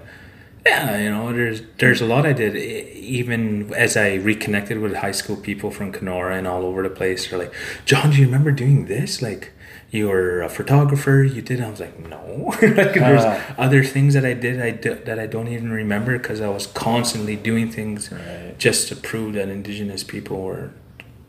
[0.66, 5.12] yeah you know there's there's a lot i did even as i reconnected with high
[5.12, 7.52] school people from Canora and all over the place they're like
[7.84, 9.52] john do you remember doing this like
[9.90, 12.20] you were a photographer you did i was like no
[12.80, 13.54] like there's Ah.
[13.56, 16.66] other things that i did i did that i don't even remember because i was
[16.68, 18.54] constantly doing things Right.
[18.58, 20.70] just to prove that indigenous people were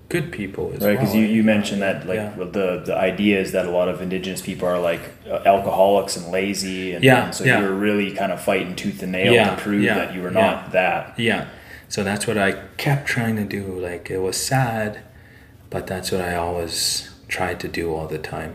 [0.09, 1.21] good people as Right, because well.
[1.21, 2.33] you, you mentioned that like Yeah.
[2.37, 6.31] the the idea is that a lot of indigenous people are like uh, alcoholics and
[6.31, 7.59] lazy, and, Yeah, and so yeah.
[7.59, 10.31] you were really kind of fighting tooth and nail Yeah, to prove that you were
[10.31, 11.19] not that.
[11.19, 11.47] Yeah.
[11.89, 13.63] So that's what I kept trying to do.
[13.79, 14.99] Like it was sad,
[15.69, 18.53] but that's what I always tried to do all the time.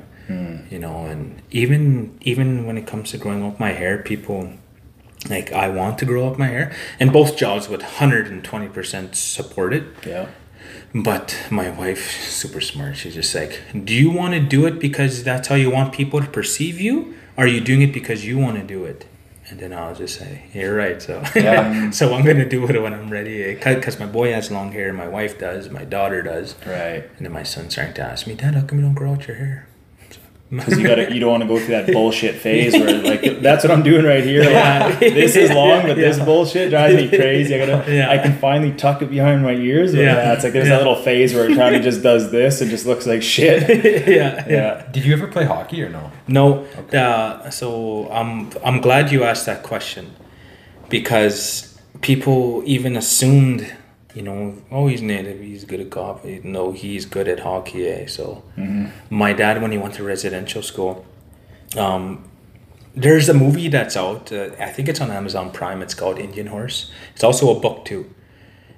[0.71, 4.49] You know, and even even when it comes to growing up my hair, people
[5.29, 8.69] like I want to grow up my hair, and both jobs would hundred and twenty
[8.69, 9.85] percent support it.
[10.07, 10.29] Yeah,
[10.95, 15.25] But my wife, super smart, she's just like, "Do you want to do it because
[15.25, 17.15] that's how you want people to perceive you?
[17.37, 19.07] Or are you doing it because you want to do it?"
[19.49, 21.91] And then I'll just say, "You're right." So, Yeah.
[21.99, 23.43] so I'm gonna do it when I'm ready.
[23.43, 27.05] Eh, because my boy has long hair, my wife does, my daughter does, right.
[27.17, 29.27] and then my son's starting to ask me, "Dad, how come you don't grow out
[29.27, 29.67] your hair?"
[30.55, 33.41] Because you got to you don't want to go through that bullshit phase where like
[33.41, 34.45] that's what I'm doing right here.
[34.45, 37.55] Like, this is long, but this bullshit drives me crazy.
[37.55, 38.11] I gotta, Yeah.
[38.11, 39.95] I can finally tuck it behind my ears.
[39.95, 40.03] Yeah.
[40.03, 40.77] yeah, it's like there's Yeah.
[40.77, 43.63] that little phase where it kind of just does this and just looks like shit.
[44.07, 46.13] yeah, Yeah, Did you ever play hockey or no?
[46.29, 50.15] No, uh, so I'm I'm glad you asked that question
[50.91, 53.73] because people even assumed,
[54.15, 56.25] you know, oh he's native, he's good at golf.
[56.25, 57.89] No, he's good at hockey.
[57.89, 58.07] Eh?
[58.07, 58.43] So
[59.11, 61.05] my dad, when he went to residential school,
[61.77, 62.25] um,
[62.95, 64.31] there's a movie that's out.
[64.33, 65.81] Uh, I think it's on Amazon Prime.
[65.83, 66.91] It's called Indian Horse.
[67.15, 68.13] It's also a book too.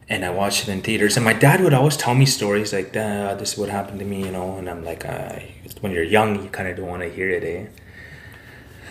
[0.09, 1.17] And I watched it in theaters.
[1.17, 4.25] And my dad would always tell me stories like, this is what happened to me,
[4.25, 4.57] you know.
[4.59, 5.41] And I'm like, uh,
[5.81, 7.67] when you're young, you kind of don't want to hear it, eh?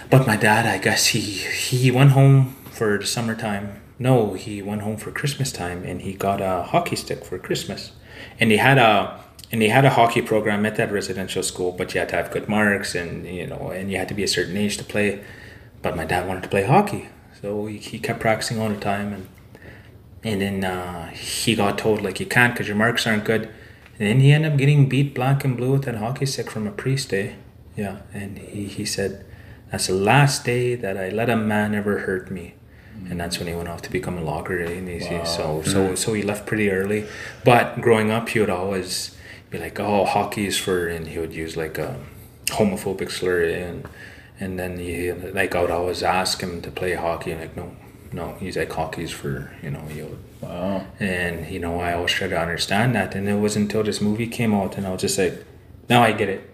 [0.09, 3.79] But my dad, I guess he he went home for the summertime.
[3.99, 7.91] No, he went home for Christmas time, and he got a hockey stick for Christmas.
[8.39, 9.19] And he had a
[9.51, 12.31] and he had a hockey program at that residential school, but you had to have
[12.31, 15.23] good marks, and you know, and you had to be a certain age to play.
[15.81, 17.09] But my dad wanted to play hockey,
[17.41, 19.27] so he, he kept practicing all the time, and
[20.23, 23.49] and then uh, he got told like you can't because your marks aren't good.
[23.99, 26.65] And then he ended up getting beat black and blue with that hockey stick from
[26.65, 27.33] a priest, eh?
[27.75, 29.25] Yeah, and he, he said,
[29.71, 32.55] That's the last day that I let a man ever hurt me.
[33.09, 34.59] And that's when he went off to become a logger.
[34.61, 34.71] eh?
[34.71, 35.23] And he, Wow.
[35.25, 37.05] so so so he left pretty early.
[37.43, 39.15] But growing up, he would always
[39.49, 41.95] be like, "Oh, hockey is for," and he would use like a
[42.47, 43.85] homophobic slur, and
[44.39, 47.75] and then he like I would always ask him to play hockey, and like, no,
[48.11, 50.17] no, he's like hockey's for you know you.
[50.41, 50.85] wow.
[50.99, 54.27] And you know, I always try to understand that, and it wasn't until this movie
[54.27, 55.43] came out, and I was just like,
[55.89, 56.49] now I get it.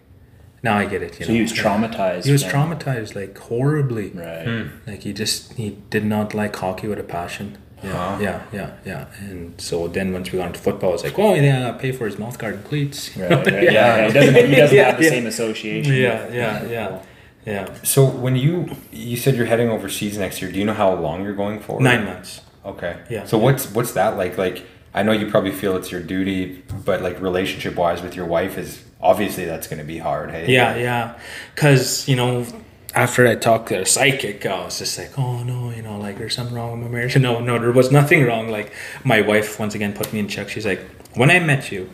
[0.63, 1.19] Now I get it.
[1.19, 1.35] You So know?
[1.35, 2.25] he was traumatized.
[2.25, 2.51] He was then.
[2.53, 4.09] traumatized, like horribly.
[4.09, 4.45] Right.
[4.45, 4.67] Hmm.
[4.89, 7.57] Like he just he did not like hockey with a passion.
[7.81, 8.19] Yeah, Wow.
[8.19, 9.05] yeah, yeah, yeah.
[9.21, 12.19] And so then once we got into football, it's like, oh yeah, pay for his
[12.19, 13.09] mouth guard and cleats.
[13.17, 13.47] Right, right.
[13.63, 14.07] Yeah, yeah.
[14.07, 15.09] He doesn't, he doesn't Yeah, have the yeah.
[15.09, 15.93] same association.
[15.93, 17.01] Yeah, yeah, yeah,
[17.45, 17.73] yeah.
[17.83, 21.23] So when you you said you're heading overseas next year, do you know how long
[21.23, 21.79] you're going for?
[21.79, 22.41] Nine months.
[22.65, 22.97] Okay.
[23.09, 23.23] Yeah.
[23.25, 24.37] So what's what's that like?
[24.37, 28.25] Like I know you probably feel it's your duty, but like relationship wise with your
[28.25, 30.31] wife is obviously that's going to be hard.
[30.31, 30.51] Hey.
[30.51, 31.19] Yeah, yeah.
[31.55, 32.45] Because, you know,
[32.95, 36.17] after I talked to a psychic, I was just like, oh no, you know, like
[36.17, 37.15] there's something wrong with my marriage.
[37.21, 38.49] No, no, there was nothing wrong.
[38.49, 38.73] Like
[39.03, 40.49] my wife once again put me in check.
[40.49, 40.81] She's like,
[41.15, 41.89] when I met you,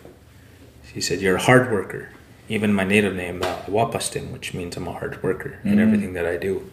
[0.93, 2.09] she said, you're a hard worker.
[2.47, 6.25] even my native name, uh, Wapastin, which means I'm a hard worker in everything that
[6.25, 6.69] I do.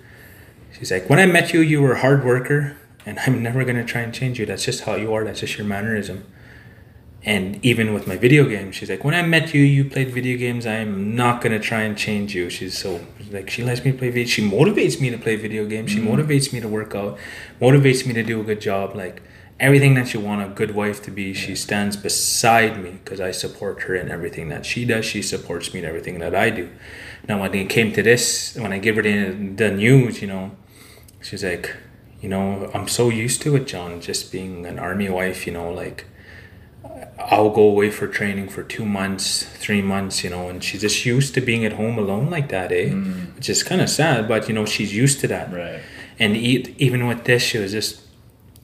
[0.78, 2.76] She's like, when I met you, you were a hard worker,
[3.06, 4.46] and I'm never gonna try and change you.
[4.46, 5.24] That's just how you are.
[5.24, 6.24] That's just your mannerism.
[7.24, 10.36] And even with my video games, she's like, when I met you, you played video
[10.36, 10.66] games.
[10.66, 12.50] I'm not gonna try and change you.
[12.50, 13.00] She's so
[13.30, 14.26] like, she lets me play video.
[14.26, 15.92] She motivates me to play video games.
[15.92, 16.08] She mm-hmm.
[16.08, 17.18] motivates me to work out,
[17.60, 18.96] motivates me to do a good job.
[18.96, 19.22] Like
[19.60, 23.30] everything that you want a good wife to be, she stands beside me because I
[23.30, 25.04] support her in everything that she does.
[25.04, 26.70] She supports me in everything that I do.
[27.28, 30.50] Now, when it came to this, when I give her the, the news, you know,
[31.22, 31.76] she's like,
[32.20, 35.70] you know, I'm so used to it, John, just being an army wife, you know,
[35.72, 36.06] like
[37.18, 41.04] I'll go away for training for two months, three months, you know, and she's just
[41.06, 42.90] used to being at home alone like that, eh?
[43.36, 45.52] Which is kind of sad, but you know, she's used to that.
[45.52, 45.80] Right.
[46.18, 48.00] And e- even with this, she was just,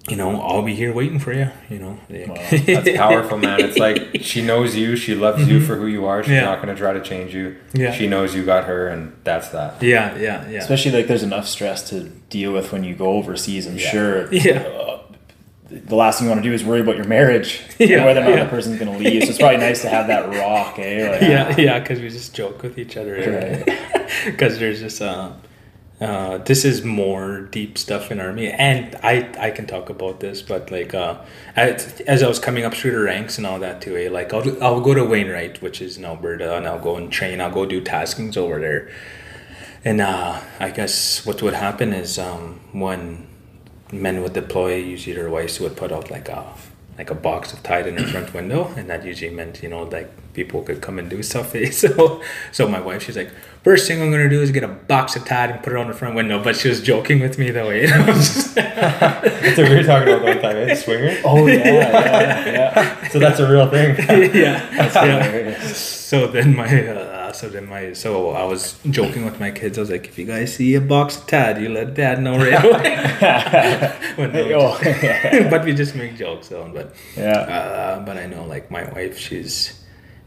[0.08, 1.98] you know, I'll be here waiting for you, you know.
[2.08, 3.60] like- That's powerful, man.
[3.60, 6.22] It's like she knows you, she loves you for who you are.
[6.22, 6.34] She's Mm-hmm.
[6.36, 6.44] Yeah.
[6.50, 7.56] not going to try to change you.
[7.74, 7.92] Yeah.
[7.92, 9.82] She knows you got her, and that's that.
[9.82, 10.58] yeah, yeah, yeah.
[10.60, 13.66] Especially like there's enough stress to deal with when you go overseas.
[13.66, 13.90] I'm Yeah.
[13.90, 14.32] sure.
[14.34, 14.60] Yeah.
[14.60, 14.87] uh,
[15.70, 18.24] the last thing you want to do is worry about your marriage Yeah, whether or
[18.24, 18.44] not yeah.
[18.44, 19.22] the person's going to leave.
[19.24, 21.10] So it's probably nice to have that rock, eh?
[21.12, 23.14] Like, yeah, yeah, because we just joke with each other.
[23.14, 24.08] Right.
[24.24, 25.32] Because there's just uh,
[26.00, 30.42] uh, this is more deep stuff in army, and I I can talk about this,
[30.42, 31.18] but like uh,
[31.56, 34.32] as, as I was coming up through the ranks and all that too, eh, like
[34.32, 37.40] I'll I'll go to Wainwright, which is in Alberta, and I'll go and train.
[37.40, 38.90] I'll go do taskings over there,
[39.84, 43.27] and uh, I guess what would happen is um, when
[43.92, 46.44] men would deploy, usually their wives would put out like a
[46.98, 49.84] like a box of Tide in their front window, and that usually meant you know
[49.84, 51.54] like people could come and do stuff.
[51.72, 52.20] So
[52.52, 53.30] so my wife, she's like,
[53.62, 55.86] first thing I'm gonna do is get a box of Tide and put it on
[55.88, 56.42] the front window.
[56.42, 57.70] But she was joking with me though.
[57.70, 60.74] And I was just- That's what we were talking about one time, eh?
[60.74, 61.16] Swinger.
[61.24, 63.08] Oh yeah, yeah, yeah.
[63.10, 63.96] So that's a real thing.
[64.34, 64.68] yeah.
[64.76, 65.22] That's yeah.
[65.22, 65.78] hilarious.
[65.78, 69.78] So then my uh, so then my so I was joking with my kids.
[69.78, 72.36] I was like, if you guys see a box of Tad, you let Dad know
[72.36, 73.94] right away.
[74.54, 75.48] Oh, yeah.
[75.50, 76.70] but we just make jokes though.
[76.72, 77.32] But yeah.
[77.38, 79.80] uh, but I know like my wife, she's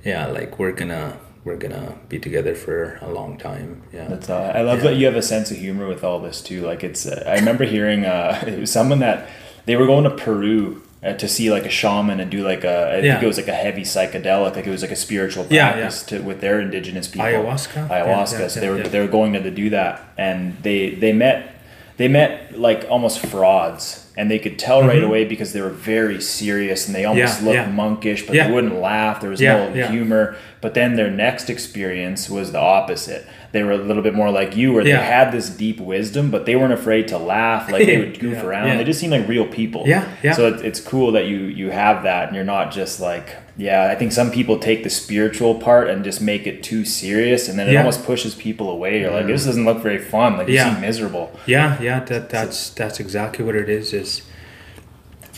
[0.06, 3.84] yeah, like we're gonna we're gonna be together for a long time.
[3.94, 4.08] Yeah.
[4.08, 4.44] That's all.
[4.44, 4.92] I love Yeah.
[4.92, 6.62] that you have a sense of humor with all this too.
[6.66, 9.28] Like it's, uh, I remember hearing uh, it was someone that
[9.66, 12.92] they were going to Peru uh, to see like a shaman and do like a,
[12.92, 13.14] I Yeah.
[13.14, 16.04] think it was like a heavy psychedelic, like it was like a spiritual Yeah, practice
[16.04, 17.26] to with their indigenous people.
[17.26, 17.88] Ayahuasca?
[17.90, 18.34] Ayahuasca.
[18.34, 18.88] Yeah, yeah, so they were yeah.
[18.88, 21.56] they were going to do that, and they they met
[21.98, 26.22] they met like almost frauds, and they could tell right away because they were very
[26.22, 27.48] serious and they almost Mm-hmm.
[27.48, 27.76] Yeah, looked yeah.
[27.76, 28.48] monkish, but Yeah.
[28.48, 29.22] they wouldn't laugh.
[29.22, 29.92] There was Yeah, no yeah.
[29.92, 30.36] humor.
[30.62, 33.26] But then their next experience was the opposite.
[33.54, 34.98] They were a little bit more like you, where Yeah.
[35.00, 37.70] they had this deep wisdom, but they weren't afraid to laugh.
[37.72, 38.68] Like they would goof Yeah, around.
[38.70, 38.78] yeah.
[38.78, 39.84] They just seemed like real people.
[39.86, 40.34] Yeah, yeah.
[40.34, 43.90] So it's, it's cool that you you have that, and you're not just like, yeah.
[43.92, 47.60] I think some people take the spiritual part and just make it too serious, and
[47.60, 47.80] then it Yeah.
[47.80, 49.02] almost pushes people away.
[49.02, 50.38] You're like, this doesn't look very fun.
[50.38, 50.72] Like you Yeah.
[50.74, 51.32] seem miserable.
[51.46, 53.92] Yeah, yeah, that that's that's exactly what it is.
[53.94, 54.22] Is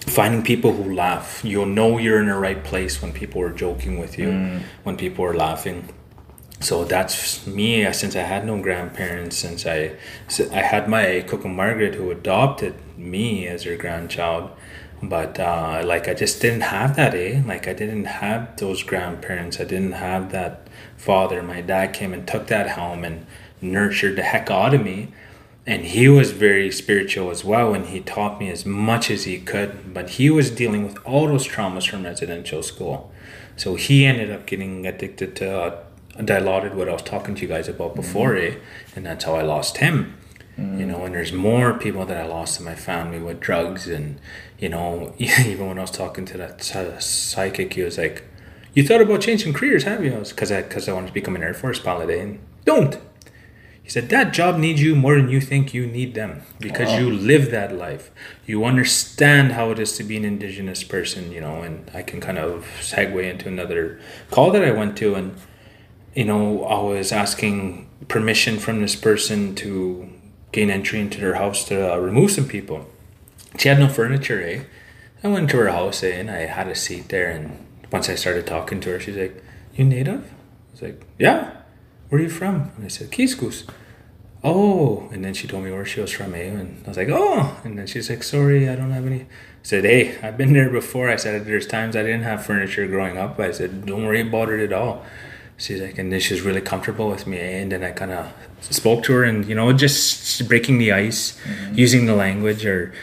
[0.06, 1.42] finding people who laugh.
[1.44, 4.60] You'll know you're in the right place when people are joking with you, mm.
[4.84, 5.90] when people are laughing.
[6.64, 7.92] So that's me.
[7.92, 9.96] Since I had no grandparents, since I
[10.52, 14.50] I had my cook Margaret who adopted me as her grandchild,
[15.02, 17.14] but uh, like I just didn't have that.
[17.14, 19.60] Eh, like I didn't have those grandparents.
[19.60, 21.44] I didn't have that father.
[21.44, 23.26] My dad came and took that home and
[23.62, 25.10] nurtured the heck out of me
[25.66, 29.40] and he was very spiritual as well and he taught me as much as he
[29.40, 33.12] could but he was dealing with all those traumas from residential school
[33.56, 35.84] so he ended up getting addicted to uh,
[36.18, 38.56] dilaudid what i was talking to you guys about before eh?
[38.96, 40.18] and that's how i lost him
[40.56, 44.20] you know and there's more people that i lost in my family with drugs and
[44.60, 48.24] you know even when i was talking to that psychic he was like
[48.76, 51.42] you thought about changing careers have you because i because i wanted to become an
[51.42, 52.22] air force pilot eh?
[52.22, 53.00] and don't
[53.84, 57.00] he said, That job needs you more than you think you need them because Wow.
[57.00, 58.12] you live that life.
[58.46, 62.22] You understand how it is to be an indigenous person, you know, and I can
[62.22, 64.00] kind of segue into another
[64.32, 65.16] call that I went to.
[65.16, 65.36] And,
[66.16, 70.10] you know, I was asking permission from this person to
[70.52, 72.88] gain entry into their house to uh, remove some people.
[73.58, 74.64] She had no furniture, eh?
[75.24, 77.30] I went to her house, eh, and I had a seat there.
[77.30, 80.24] And once I started talking to her, she's like, You native?
[80.24, 81.58] I was like, Yeah.
[82.10, 82.72] Where are you from?
[82.76, 83.68] And I said, Kiskus.
[84.44, 86.44] Oh, and then she told me where she was from, eh?
[86.44, 87.58] And I was like, oh.
[87.64, 89.22] And then she's like, sorry, I don't have any.
[89.22, 89.28] I
[89.64, 91.10] said, hey, I've been there before.
[91.10, 93.40] I said, there's times I didn't have furniture growing up.
[93.40, 95.06] I said, don't worry about it at all.
[95.64, 97.38] She's like, and then she's really comfortable with me.
[97.38, 97.62] eh?
[97.62, 101.40] And then I kind of spoke to her and, you know, just breaking the ice,
[101.74, 102.94] using the language or,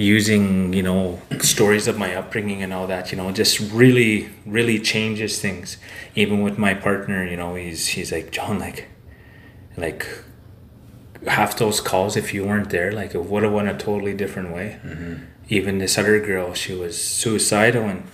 [0.00, 4.78] using you know stories of my upbringing and all that you know just really really
[4.78, 5.76] changes things
[6.14, 8.86] even with my partner you know he's he's like john like
[9.76, 10.06] like
[11.26, 14.54] half those calls if you weren't there like it would have went a totally different
[14.54, 14.78] way
[15.48, 18.04] even this other girl she was suicidal and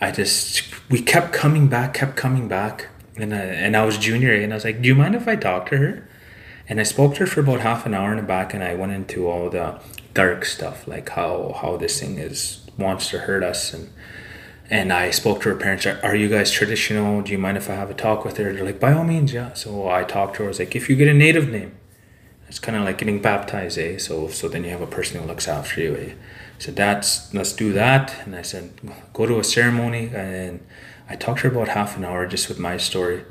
[0.00, 2.88] i just we kept coming back kept coming back
[3.18, 5.36] and I, and I was junior and I was like do you mind if I
[5.36, 6.08] talk to her
[6.68, 8.74] and I spoke to her for about half an hour in the back, and I
[8.74, 9.80] went into all the
[10.12, 13.90] dark stuff, like how how this thing is wants to hurt us, and
[14.70, 15.86] and I spoke to her parents.
[15.86, 17.22] Are, are you guys traditional?
[17.22, 18.52] Do you mind if I have a talk with her?
[18.52, 19.54] They're like, by all means, yeah.
[19.54, 20.44] So I talked to her.
[20.44, 21.74] I was like, if you get a native name,
[22.48, 23.96] it's kind of like getting baptized, eh?
[23.96, 26.12] So so then you have a person who looks after you, eh?
[26.58, 28.14] So that's let's do that.
[28.26, 28.72] And I said,
[29.14, 30.60] go to a ceremony, and
[31.08, 33.24] I talked to her about half an hour just with my story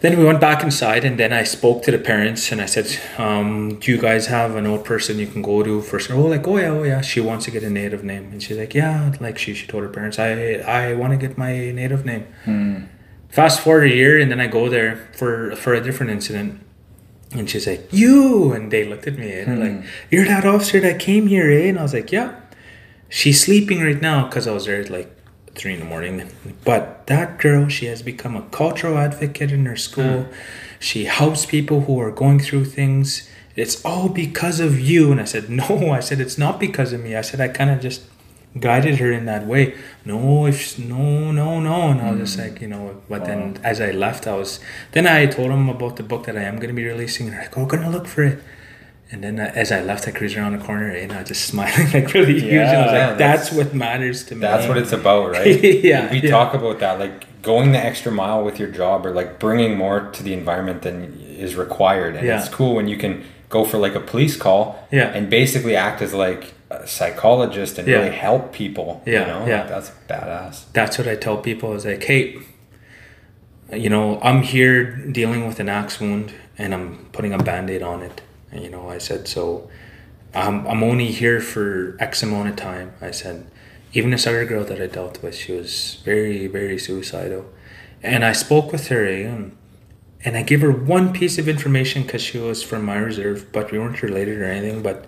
[0.00, 2.98] then we went back inside and then I spoke to the parents and I said,
[3.18, 6.10] um, do you guys have an old person you can go to first?
[6.10, 7.00] Oh, like, oh yeah, oh yeah.
[7.00, 8.24] She wants to get a native name.
[8.32, 11.36] And she's like, yeah, like she, she told her parents, I, I want to get
[11.38, 12.26] my native name.
[13.28, 16.60] Fast forward a year and then I go there for, for a different incident.
[17.32, 20.80] And she's like, you, and they looked at me and they're like, you're that officer
[20.80, 21.68] that came here, eh?
[21.68, 22.40] And I was like, yeah.
[23.10, 25.17] She's sleeping right now because I was there at like
[25.58, 26.30] three in the morning.
[26.64, 30.22] But that girl, she has become a cultural advocate in her school.
[30.22, 30.32] Hmm.
[30.78, 33.28] She helps people who are going through things.
[33.56, 35.10] It's all because of you.
[35.10, 37.16] And I said, no, I said, it's not because of me.
[37.16, 38.02] I said, I kind of just
[38.58, 39.76] guided her in that way.
[40.04, 41.88] No, if no, no, no.
[41.90, 42.42] And I was just hmm.
[42.42, 44.60] like, you know, but then as I left, I was,
[44.92, 47.26] then I told him about the book that I am going to be releasing.
[47.26, 48.42] And they're like, oh, going to look for it.
[49.10, 51.44] And then uh, as I left, I cruised around the corner and I was just
[51.52, 52.52] smiling like really huge.
[52.52, 54.40] And I was Yeah, like, that's, that's- what matters to me.
[54.42, 55.62] That's what it's about, right?
[55.84, 56.30] Yeah, We yeah.
[56.30, 60.00] talk about that, like going the extra mile with your job or like bringing more
[60.12, 62.16] to the environment than is required.
[62.16, 62.38] And Yeah.
[62.40, 65.08] it's cool when you can go for like a police call Yeah.
[65.14, 67.98] and basically act as like a psychologist and Yeah.
[67.98, 69.02] really help people.
[69.06, 69.46] Yeah, You know?
[69.46, 69.60] yeah.
[69.60, 70.64] Like, that's badass.
[70.74, 72.36] that's what I tell people is like, hey,
[73.72, 78.02] you know, I'm here dealing with an axe wound and I'm putting a band-aid on
[78.02, 78.20] it.
[78.58, 79.68] You know, I said, so
[80.34, 82.92] I'm, I'm only here for X amount of time.
[83.00, 83.50] I said,
[83.92, 87.46] even this other girl that I dealt with, she was very, very suicidal.
[88.02, 89.56] And I spoke with her eh, and,
[90.24, 93.72] and I gave her one piece of information because she was from my reserve, but
[93.72, 94.82] we weren't related or anything.
[94.82, 95.06] But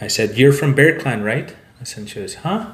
[0.00, 1.54] I said, you're from Bear Clan, right?
[1.80, 2.72] I said, she was, huh?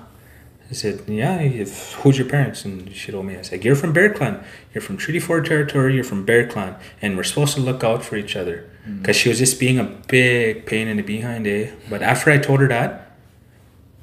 [0.69, 2.65] I said, yeah, who's your parents?
[2.65, 4.43] And she told me, I said, you're from Bear Clan.
[4.75, 5.95] You're from Treaty 4 territory.
[5.95, 6.77] You're from Bear Clan.
[7.01, 8.69] And we're supposed to look out for each other.
[8.87, 11.73] Because she was just being a big pain in the behind, eh?
[11.91, 13.17] But after I told her that,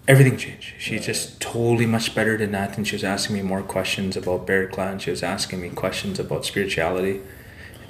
[0.08, 0.74] everything changed.
[0.78, 2.78] She's just totally much better than that.
[2.78, 5.00] And she was asking me more questions about Bear Clan.
[5.00, 7.22] She was asking me questions about spirituality.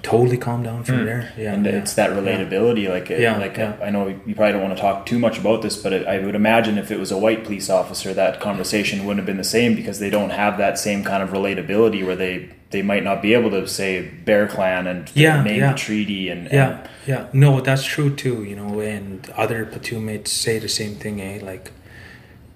[0.04, 1.32] Totally calmed down from there.
[1.38, 1.54] Yeah.
[1.54, 1.72] and yeah.
[1.72, 3.78] it's that relatability like it, Yeah, like yeah.
[3.82, 6.20] i know you probably don't want to talk too much about this but it, i
[6.20, 9.46] would imagine if it was a white police officer that conversation wouldn't have been the
[9.46, 13.22] same because they don't have that same kind of relatability where they they might not
[13.22, 15.72] be able to say bear clan and Yeah, name yeah.
[15.72, 17.28] the treaty and, and Yeah, yeah.
[17.32, 21.40] No, that's true too, you know, and other platoon mates say the same thing, eh?
[21.42, 21.72] Like,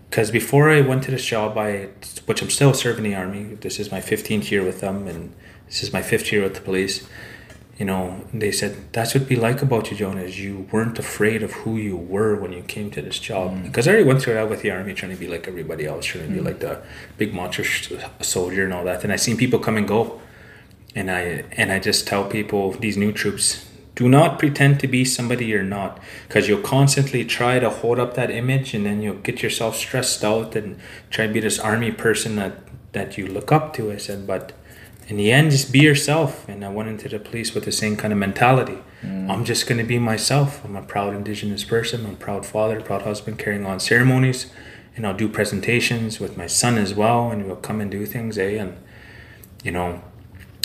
[0.09, 1.89] because before I went to this job, I,
[2.25, 5.33] which I'm still serving the army, this is my 15th year with them, and
[5.67, 7.07] this is my fifth year with the police.
[7.77, 11.43] You know, they said that's what we like about you, John, is you weren't afraid
[11.43, 13.51] of who you were when you came to this job.
[13.51, 13.63] Mm.
[13.65, 16.05] Because I already went through that with the army, trying to be like everybody else,
[16.05, 16.45] trying to be mm.
[16.45, 16.81] like the
[17.17, 17.63] big monster
[18.21, 19.03] soldier and all that.
[19.03, 20.19] And I seen people come and go,
[20.95, 23.67] and I and I just tell people these new troops
[23.97, 28.13] do not pretend to be somebody you're not because you'll constantly try to hold up
[28.13, 30.79] that image and then you'll get yourself stressed out and
[31.09, 32.53] try to be this army person that
[32.91, 34.53] that you look up to I said but
[35.07, 36.47] in the end just be yourself.
[36.47, 38.79] And I went into the police with the same kind of mentality.
[39.29, 40.63] I'm just going to be myself.
[40.65, 42.05] I'm a proud indigenous person.
[42.05, 44.51] I'm a proud father proud husband carrying on ceremonies.
[44.95, 48.37] And I'll do presentations with my son as well and we'll come and do things
[48.37, 48.57] eh?
[48.57, 48.77] And
[49.63, 50.01] you know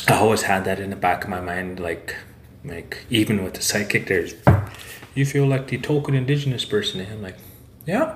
[0.09, 2.17] I always had that in the back of my mind, like,
[2.65, 4.35] like even with the psychic, there's,
[5.15, 7.01] you feel like the token indigenous person.
[7.01, 7.37] And I'm like,
[7.87, 8.15] yeah.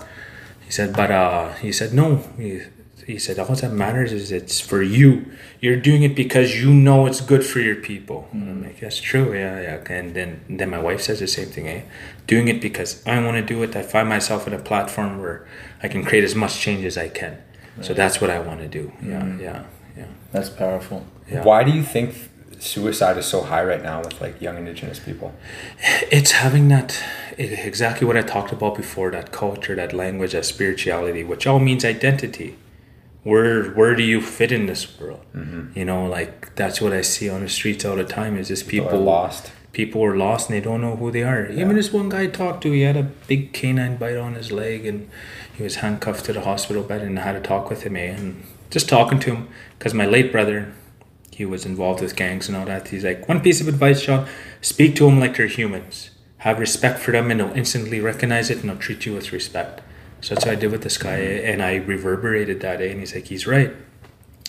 [0.65, 2.25] He said, but uh, he said no.
[2.37, 2.63] He,
[3.07, 5.27] he said all that matters is it's for you.
[5.61, 8.29] You're doing it because you know it's good for your people.
[8.33, 9.33] And I'm like, that's true.
[9.33, 9.93] Yeah, yeah.
[9.93, 11.69] And then then my wife says the same thing.
[11.69, 11.83] Eh,
[12.27, 13.77] doing it because I want to do it.
[13.77, 15.47] I find myself in a platform where
[15.85, 17.39] I can create as much change as I can.
[17.81, 18.91] So that's what I want to do.
[19.03, 19.65] Yeah, yeah,
[19.97, 20.07] yeah.
[20.33, 21.45] that's powerful Yeah.
[21.45, 22.15] Why do you think
[22.59, 25.33] suicide is so high right now with like young indigenous people?
[26.11, 26.99] it's having that
[27.39, 31.59] e- exactly what I talked about before that culture, that language, that spirituality, which all
[31.59, 32.57] means identity.
[33.31, 35.23] Where where do you fit in this world?
[35.79, 38.33] You know, like that's what I see on the streets all the time.
[38.41, 39.53] Is just People people are lost.
[39.73, 41.43] people are lost and they don't know who they are.
[41.61, 44.51] Even this one guy I talked to, he had a big canine bite on his
[44.53, 44.99] leg and
[45.57, 48.15] he was handcuffed to the hospital bed and I had a talk with him, eh?
[48.19, 49.49] And just talking to him,
[49.79, 50.73] because my late brother,
[51.39, 52.89] he was involved with gangs and all that.
[52.89, 54.27] He's like, one piece of advice, Sean,
[54.61, 56.11] speak to them like they're humans.
[56.47, 59.83] Have respect for them and they'll instantly recognize it and they'll treat you with respect.
[60.21, 61.53] So that's what I did with this guy, eh?
[61.53, 62.87] and I reverberated that, eh?
[62.87, 63.75] And he's like, he's right.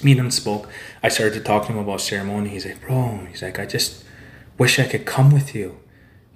[0.03, 0.69] Me and him spoke.
[1.03, 2.49] I started to talk to him about ceremony.
[2.49, 4.03] He's like, bro, he's like, I just
[4.57, 5.79] wish I could come with you.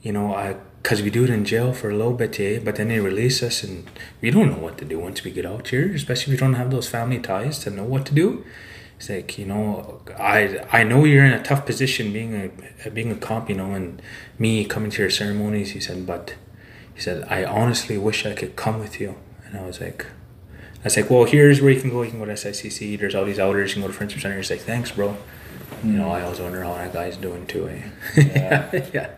[0.01, 2.75] You know, I because we do it in jail for a little bit, yeah, but
[2.75, 3.87] then they release us and
[4.19, 6.55] we don't know what to do once we get out here, especially if you don't
[6.55, 8.43] have those family ties to know what to do.
[8.97, 12.51] It's like, you know, I I know you're in a tough position being
[12.85, 14.01] a being a cop, you know, and
[14.39, 16.35] me coming to your ceremonies, he said, but
[17.01, 19.15] he said, I honestly wish I could come with you.
[19.43, 20.05] And I was like,
[20.81, 22.03] I was like, well, here's where you can go.
[22.03, 22.99] You can go to SICC.
[22.99, 23.71] There's all these outers.
[23.71, 24.37] You can go to Friendship Center.
[24.37, 25.17] He's like, thanks, bro.
[25.83, 27.67] You know, I always wonder how that guy's doing too.
[27.69, 27.81] Eh?
[28.35, 28.69] Yeah.
[28.93, 29.09] yeah,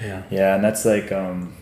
[0.00, 1.56] yeah, Yeah, and that's like, um,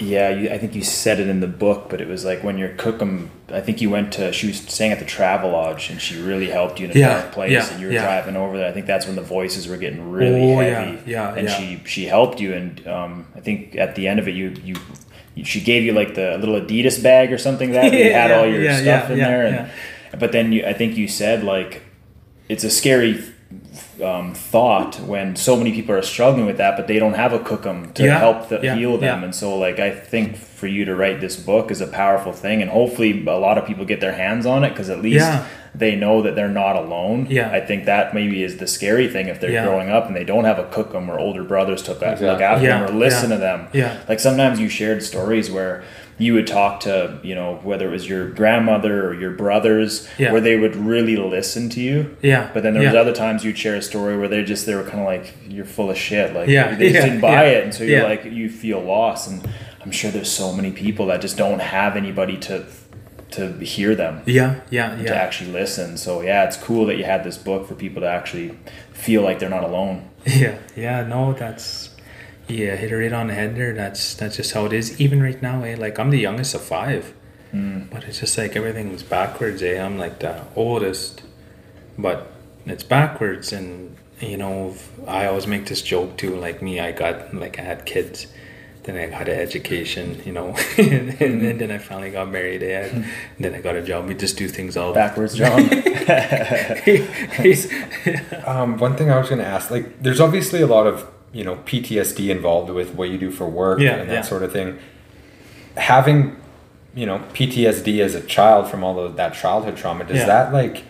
[0.00, 2.58] yeah, you, I think you said it in the book, but it was like when
[2.58, 3.30] you're cooking.
[3.50, 4.32] I think you went to.
[4.32, 7.32] She was staying at the Travelodge, and she really helped you in a Yeah, dark
[7.32, 7.50] place.
[7.52, 8.02] yeah, and you were yeah.
[8.02, 8.68] driving over there.
[8.68, 10.98] I think that's when the voices were getting really Oh, heavy.
[11.10, 11.54] yeah, and yeah.
[11.58, 14.76] she she helped you, and um, I think at the end of it, you you.
[15.44, 18.72] She gave you like the little Adidas bag or something that you had all your
[18.74, 21.82] stuff in yeah, there, and but then you, I think you said like
[22.48, 23.22] it's a scary
[24.02, 27.38] um, thought when so many people are struggling with that, but they don't have a
[27.38, 29.20] kokum to Yeah, help the, yeah, heal them.
[29.20, 29.24] yeah.
[29.24, 32.62] And so, like, I think for you to write this book is a powerful thing,
[32.62, 35.44] and hopefully, a lot of people get their hands on it because at least Yeah.
[35.74, 37.26] they know that they're not alone.
[37.28, 37.50] Yeah.
[37.50, 39.64] I think that maybe is the scary thing if they're Yeah.
[39.66, 42.44] growing up and they don't have a kokum or older brothers to look Exactly.
[42.44, 43.66] after Yeah, them or listen yeah, to them.
[43.72, 43.92] yeah.
[44.08, 45.82] Like sometimes you shared stories where
[46.20, 50.32] you would talk to, you know, whether it was your grandmother or your brothers, Yeah.
[50.32, 52.16] where they would really listen to you.
[52.22, 53.00] Yeah, But then there was yeah.
[53.00, 55.64] other times you'd share a story where they just they were kind of like you're
[55.64, 58.50] full of shit, like Yeah, they just didn't buy it, and so you're like you
[58.50, 59.30] feel lost.
[59.30, 59.48] And
[59.84, 62.64] I'm sure there's so many people that just don't have anybody to
[63.30, 65.08] to hear them yeah, yeah, Yeah.
[65.08, 65.98] to actually listen.
[65.98, 68.56] So yeah, it's cool that you had this book for people to actually
[68.92, 70.08] feel like they're not alone.
[70.26, 71.87] Yeah, yeah, no, that's
[72.48, 73.74] yeah, hit it right on the head there.
[73.74, 74.98] That's that's just how it is.
[75.00, 75.76] Even right now, eh?
[75.78, 77.14] Like I'm the youngest of five,
[77.92, 79.62] but it's just like everything's backwards.
[79.62, 79.78] Eh?
[79.80, 81.22] I'm like the oldest,
[81.98, 82.32] but
[82.66, 83.52] it's backwards.
[83.52, 84.74] And you know,
[85.06, 86.34] I always make this joke too.
[86.36, 88.26] Like me, I got like I had kids,
[88.84, 92.62] then I got an education, you know, and, and then I finally got married.
[92.62, 92.88] Eh?
[92.90, 93.04] And
[93.38, 94.08] then I got a job.
[94.08, 95.68] We just do things all Backwards, John.
[98.46, 101.44] Um, one thing I was going to ask, like, there's obviously a lot of you
[101.44, 104.22] know PTSD involved with what you do for work Yeah, and that yeah.
[104.22, 104.78] sort of thing.
[105.76, 106.36] Having
[106.94, 110.26] you know PTSD as a child from all of that childhood trauma, does Yeah.
[110.26, 110.84] that like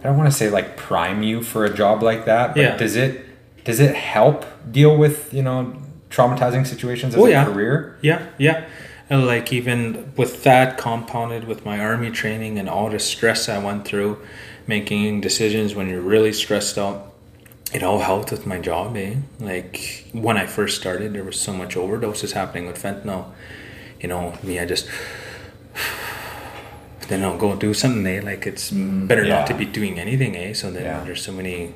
[0.00, 2.76] I don't want to say like prime you for a job like that, but Yeah.
[2.76, 3.24] does it
[3.64, 5.74] does it help deal with you know
[6.10, 7.44] traumatizing situations as Oh, a yeah.
[7.44, 7.96] career?
[8.00, 8.64] Yeah, yeah.
[9.08, 13.58] And like even with that compounded with my army training and all the stress I
[13.58, 14.18] went through,
[14.66, 17.12] making decisions when you're really stressed out,
[17.76, 18.96] it all helped with my job.
[18.96, 19.16] Eh?
[19.38, 23.32] Like when I first started, there was so much overdoses happening with fentanyl.
[24.00, 24.88] You know, me, I just
[27.08, 28.06] then I'll go do something.
[28.06, 28.22] Eh?
[28.24, 29.34] Like it's better yeah.
[29.36, 30.34] not to be doing anything.
[30.36, 30.54] Eh?
[30.54, 31.04] So then Yeah.
[31.04, 31.74] there's so many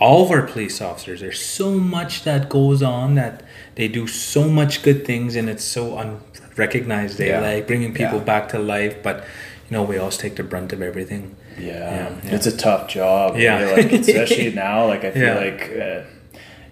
[0.00, 3.44] all of our police officers there's so much that goes on that
[3.76, 7.40] they do so much good things and it's so unrecognized they Yeah.
[7.40, 9.24] like bringing people back to life but
[9.72, 13.38] you know we always take the brunt of everything Yeah, Yeah, it's a tough job.
[13.38, 13.70] Yeah.
[13.76, 15.34] Like especially now, like I feel Yeah.
[15.46, 16.00] like, uh,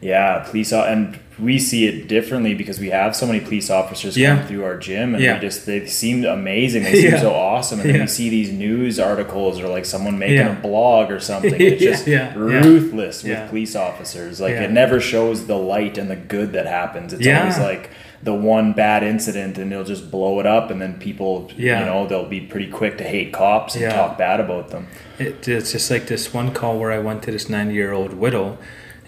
[0.03, 4.37] yeah, police and we see it differently because we have so many police officers Yeah.
[4.37, 5.35] come through our gym, and Yeah.
[5.35, 6.83] they just they seem amazing.
[6.85, 7.21] They seem Yeah.
[7.21, 11.11] so awesome, and then we see these news articles or like someone making a blog
[11.11, 11.55] or something.
[11.69, 12.07] It's just
[12.37, 14.41] ruthless with police officers.
[14.45, 17.13] Like it never shows the light and the good that happens.
[17.15, 17.91] It's always like
[18.23, 21.81] the one bad incident and they'll just blow it up and then people Yeah.
[21.81, 23.93] you know they'll be pretty quick to hate cops and Yeah.
[23.97, 24.89] talk bad about them
[25.19, 28.13] it, it's just like this one call where i went to this 90 year old
[28.15, 28.59] widow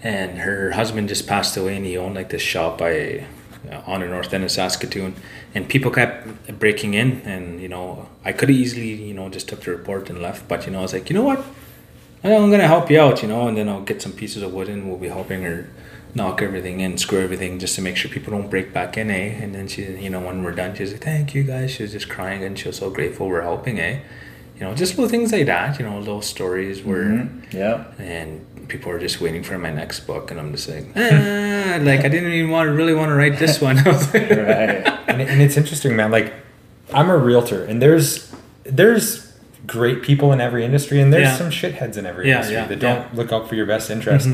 [0.01, 3.25] and her husband just passed away and he owned like this shop by
[3.71, 5.13] uh, on the north end of saskatoon
[5.55, 9.47] and people kept breaking in and you know i could have easily you know just
[9.47, 11.43] took the report and left but you know i was like you know what
[12.25, 14.69] I'm gonna help you out, you know, and then I'll get some pieces of wood
[14.69, 15.67] and we'll be helping her
[16.15, 19.29] knock everything in, screw everything, just to make sure people don't break back in, eh?
[19.41, 21.91] And then she, you know, when we're done, she's like, "Thank you guys." She was
[21.91, 23.99] just crying and she was so grateful we're helping, eh?
[24.59, 27.51] You know, just little things like that, you know, little stories where, Mhm.
[27.53, 30.99] yeah and people are just waiting for my next book, and I'm just like, ah,
[31.81, 33.77] like I didn't even want to really want to write this one.
[33.79, 36.11] I was like, right and, and it's interesting, man.
[36.11, 36.31] Like,
[36.93, 38.31] I'm a realtor, and there's
[38.63, 39.33] there's
[39.65, 41.37] great people in every industry, and there's Yeah.
[41.37, 44.29] some shitheads in every Yeah, industry yeah, that don't look out for your best interest.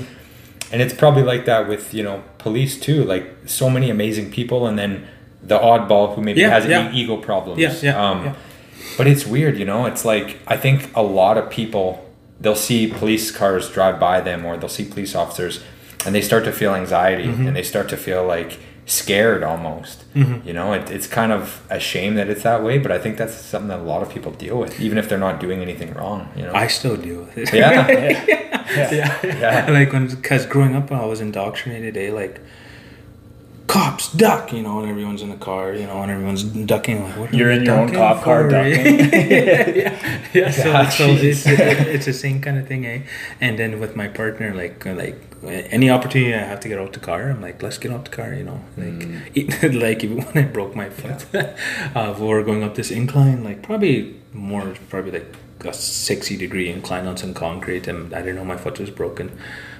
[0.71, 3.03] And it's probably like that with you know police too.
[3.03, 5.07] Like so many amazing people, and then
[5.41, 6.91] the oddball who maybe Yeah, has yeah.
[6.91, 7.59] ego problems.
[7.59, 8.35] Yeah, yeah, um, yeah.
[8.97, 9.85] But it's weird, you know.
[9.85, 12.05] It's like I think a lot of people
[12.41, 15.61] they'll see police cars drive by them, or they'll see police officers,
[16.05, 17.47] and they start to feel anxiety, Mm-hmm.
[17.47, 18.59] and they start to feel like
[18.89, 20.11] scared almost.
[20.13, 20.47] Mm-hmm.
[20.47, 23.17] You know, it, it's kind of a shame that it's that way, but I think
[23.17, 25.93] that's something that a lot of people deal with, even if they're not doing anything
[25.93, 26.29] wrong.
[26.35, 26.53] You know.
[26.53, 27.53] I still deal with it.
[27.53, 27.87] yeah.
[28.91, 29.19] yeah.
[29.23, 29.71] Yeah.
[29.77, 32.39] like when because growing up I was indoctrinated eh like
[33.67, 37.17] cops duck you know and everyone's in the car you know and everyone's ducking like
[37.17, 38.73] what are You're in your own cop car for, eh?
[38.73, 38.99] ducking.
[39.31, 41.21] yeah, yeah so, Yeah, so jeez.
[41.23, 43.01] it's, it's the same kind of thing eh
[43.39, 46.99] and then with my partner like like any opportunity I have to get out the
[46.99, 49.21] car I'm like let's get out the car you know like Mm.
[49.63, 51.25] it, like even when I broke my foot
[51.95, 55.35] uh, we were going up this incline like probably more probably like
[55.65, 59.37] a 60 degree incline on some concrete and I didn't know my foot was broken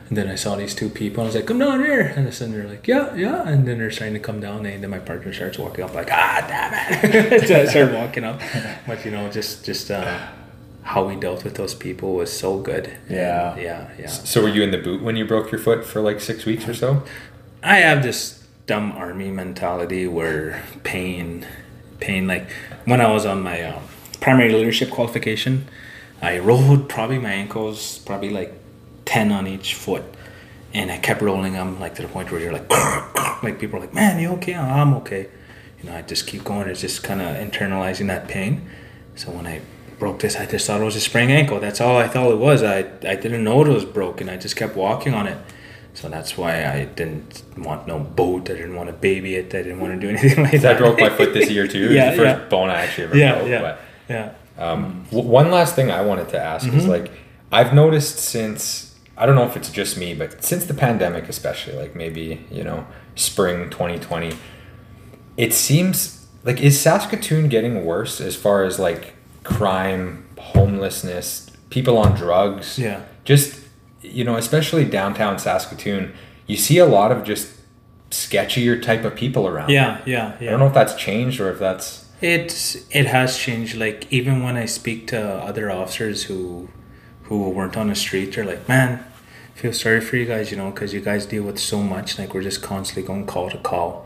[0.10, 1.22] and then I saw these two people.
[1.24, 3.78] and I was like, "Come down here," and then they're like, "Yeah, yeah," and then
[3.78, 6.74] they're trying to come down, and then my partner starts walking up, like, "Ah, damn
[7.14, 8.42] it!" so I started walking up,
[8.88, 10.20] but you know, just just uh,
[10.84, 12.98] how we dealt with those people was so good.
[13.10, 13.54] Yeah.
[13.54, 14.08] And yeah, yeah.
[14.08, 16.68] So were you in the boot when you broke your foot for like six weeks
[16.68, 17.04] or so?
[17.62, 21.46] I have this dumb army mentality where pain,
[22.00, 22.28] pain.
[22.28, 22.50] Like
[22.86, 23.84] when I was on my um,
[24.20, 25.68] primary leadership qualification,
[26.22, 28.54] I rolled probably my ankles probably like
[29.06, 30.04] ten on each foot,
[30.74, 32.70] and I kept rolling them like to the point where you're like,
[33.44, 35.30] like people are like, "Man, you okay?" "Oh, I'm okay.
[35.82, 36.68] You know, I just keep going.
[36.68, 38.70] It's just kind of internalizing that pain.
[39.16, 39.62] So when I
[40.00, 41.60] broke this, I just thought it was a sprained ankle.
[41.60, 42.64] That's all I thought it was.
[42.64, 42.80] I
[43.14, 44.30] I didn't know it was broken.
[44.30, 45.38] I just kept walking on it.
[45.94, 48.50] So that's why I didn't want no boat.
[48.50, 49.48] I didn't want to baby it.
[49.54, 50.76] I didn't want to do anything like that.
[50.76, 51.86] I broke my foot this year too.
[51.86, 52.48] It was Yeah, the first yeah.
[52.48, 53.50] bone I actually ever Yeah, broke.
[53.50, 54.34] yeah, But yeah.
[54.58, 56.90] Um, w- one last thing I wanted to ask is Mm-hmm.
[56.90, 57.12] like
[57.52, 61.76] I've noticed since I don't know if it's just me, but since the pandemic, especially
[61.76, 62.86] like maybe you know
[63.16, 64.34] spring 2020,
[65.38, 69.16] it seems like is Saskatoon getting worse as far as like
[69.50, 73.02] crime, homelessness, people on drugs, Yeah.
[73.26, 73.60] just
[74.02, 76.14] you know especially downtown Saskatoon,
[76.48, 77.48] you see a lot of just
[78.12, 79.70] sketchier type of people around.
[79.70, 80.48] Yeah, yeah, yeah.
[80.48, 83.76] I don't know if that's changed or if that's It's it has changed.
[83.78, 85.20] Like even when I speak to
[85.50, 86.70] other officers who
[87.24, 88.90] who weren't on the street, they're like, "Man,
[89.56, 92.18] I feel sorry for you guys, you know, because you guys deal with so much.
[92.20, 94.06] Like we're just constantly going call to call.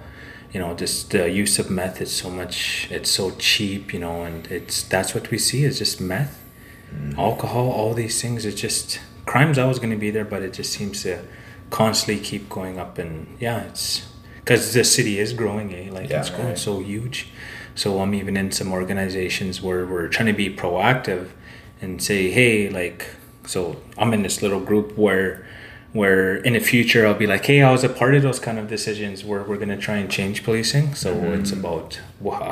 [0.54, 2.88] You know, just the use of meth is so much.
[2.92, 6.40] It's so cheap, you know, and it's that's what we see is just meth,
[7.18, 8.46] alcohol, all these things.
[8.46, 11.24] It's just crime's always going to be there, but it just seems to
[11.70, 13.00] constantly keep going up.
[13.00, 14.06] And yeah, it's
[14.36, 15.90] because the city is growing, eh?
[15.92, 16.58] Like Yeah, it's growing right.
[16.58, 17.30] so huge.
[17.76, 21.30] So I'm even in some organizations where we're trying to be proactive
[21.82, 23.08] and say, hey, like,
[23.48, 25.46] so I'm in this little group where,
[25.94, 28.60] where in the future I'll be like, hey, I was a part of those kind
[28.60, 30.96] of decisions where we're gonna try and change policing.
[30.96, 31.40] So mm-hmm.
[31.40, 32.00] it's about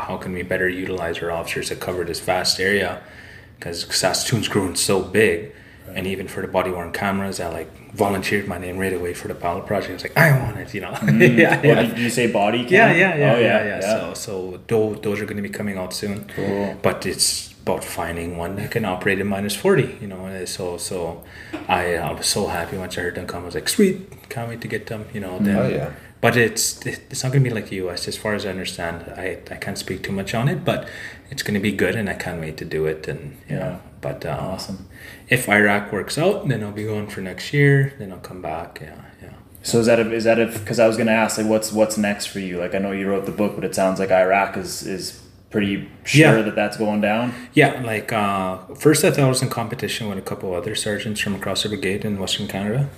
[0.07, 3.01] how can we better utilize our officers to cover this vast area,
[3.57, 5.53] because Saskatoon's growing so big,
[5.93, 9.27] and even for the body worn cameras, I like volunteered my name right away for
[9.27, 9.89] the pilot project.
[9.89, 10.91] I was like, I want it, you know.
[10.91, 11.21] Mm-hmm.
[11.39, 11.81] yeah, What, yeah.
[11.83, 12.97] did you say body Yeah, cam?
[12.97, 15.93] yeah, yeah, Oh, yeah, yeah, So, so those, those are going to be coming out
[15.93, 16.25] soon.
[16.35, 16.77] Cool.
[16.81, 19.97] But it's about finding one that can operate in minus forty.
[20.01, 21.23] You know, and so so
[21.67, 23.43] I, I was so happy once I heard them come.
[23.43, 25.05] I was like, sweet, can't wait to get them.
[25.13, 25.57] You know, then.
[25.57, 25.91] Oh, yeah.
[26.21, 28.07] But it's it's not going to be like the U.S.
[28.07, 29.11] as far as I understand.
[29.17, 30.87] I, I can't speak too much on it, but
[31.31, 33.07] it's going to be good, and I can't wait to do it.
[33.07, 33.59] And you Yeah.
[33.59, 34.87] know, but uh, Awesome.
[35.29, 37.93] If Iraq works out, then I'll be going for next year.
[37.97, 38.79] Then I'll come back.
[38.83, 39.29] Yeah, yeah.
[39.63, 41.97] So is that a, is that a because I was gonna ask like what's what's
[41.97, 42.59] next for you?
[42.59, 45.19] Like I know you wrote the book, but it sounds like Iraq is is
[45.51, 46.41] pretty sure Yeah.
[46.41, 47.33] that that's going down.
[47.53, 51.19] Yeah, like uh, first I thought I was in competition with a couple other sergeants
[51.21, 52.89] from across the brigade in Western Canada.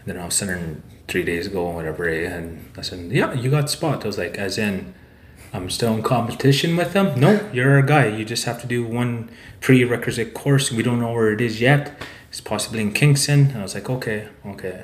[0.00, 3.50] And then I was sitting three days ago, whatever, eh, and I said, "Yeah, you
[3.50, 4.94] got spot." I was like, "As in,
[5.52, 8.06] I'm still in competition with them." No, you're our guy.
[8.16, 9.30] You just have to do one
[9.60, 10.72] prerequisite course.
[10.72, 11.82] We don't know where it is yet.
[12.30, 13.40] It's possibly in Kingston.
[13.52, 14.82] And I was like, "Okay, okay."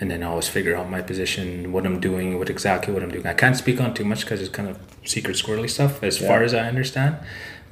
[0.00, 3.10] And then I always figure out my position, what I'm doing, what exactly what I'm
[3.12, 3.26] doing.
[3.26, 6.28] I can't speak on too much because it's kind of secret squirrely stuff, as Yeah.
[6.28, 7.16] far as I understand.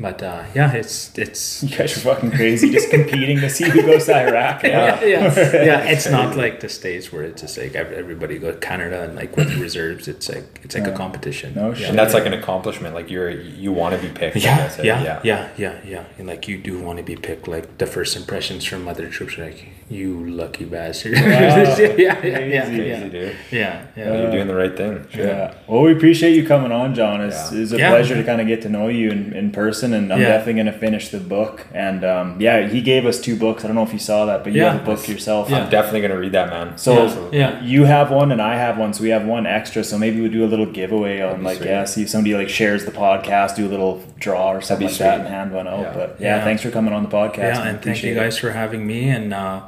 [0.01, 3.83] But uh, yeah, it's it's You guys are fucking crazy, just competing to see who
[3.83, 4.63] goes to Iraq.
[4.65, 5.83] yeah, yeah, yeah.
[5.95, 9.37] It's not like the states where it's just like everybody go to Canada and like
[9.37, 10.95] with reserves, it's like it's like Yeah.
[10.95, 11.55] a competition.
[11.55, 11.75] No yeah.
[11.75, 11.89] shit.
[11.91, 12.95] and that's like an accomplishment.
[12.95, 14.37] Like you're you want to be picked.
[14.39, 14.83] I Yeah, guess, eh?
[14.83, 17.47] yeah, yeah, yeah, yeah, And like you do want to be picked.
[17.47, 19.61] Like the first impressions from other troops, are like
[19.91, 21.13] you lucky bastard.
[21.13, 24.19] yeah, yeah, yeah, yeah, Crazy, yeah, yeah, yeah.
[24.23, 25.07] You're doing the right thing.
[25.15, 25.55] Yeah.
[25.69, 27.21] Well, we appreciate you coming on, John.
[27.23, 27.61] It's, Yeah.
[27.63, 27.91] it's a Yeah.
[27.91, 30.29] pleasure to kind of get to know you in, in person person, and I'm Yeah.
[30.29, 31.67] definitely gonna finish the book.
[31.73, 33.65] And um, yeah, he gave us two books.
[33.65, 34.73] I don't know if you saw that, but you Yeah.
[34.73, 35.49] have a book yourself.
[35.49, 35.63] Yeah.
[35.65, 36.73] I'm definitely gonna read that, man.
[36.77, 37.39] So Absolutely.
[37.39, 37.63] Yeah.
[37.63, 39.85] you have one and I have one, so we have one extra.
[39.85, 41.69] So maybe we do a little giveaway on like sweet.
[41.69, 44.93] yeah, see if somebody like shares the podcast, do a little draw or something be
[44.93, 45.81] like that, and hand one out.
[45.81, 45.93] Yeah.
[45.95, 46.45] But yeah, Yeah.
[46.45, 47.39] thanks for coming on the podcast.
[47.39, 47.67] yeah, man.
[47.69, 49.09] and thank you Appreciate guys for having me.
[49.11, 49.61] And uh,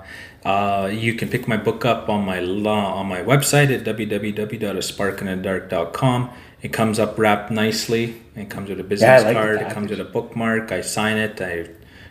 [0.44, 6.30] uh, you can pick my book up on my law on my website at www.asparkinthedark.com.
[6.64, 8.22] It comes up wrapped nicely.
[8.34, 9.60] It comes with a business like card.
[9.60, 10.72] It comes with a bookmark.
[10.72, 11.38] I sign it.
[11.38, 11.68] I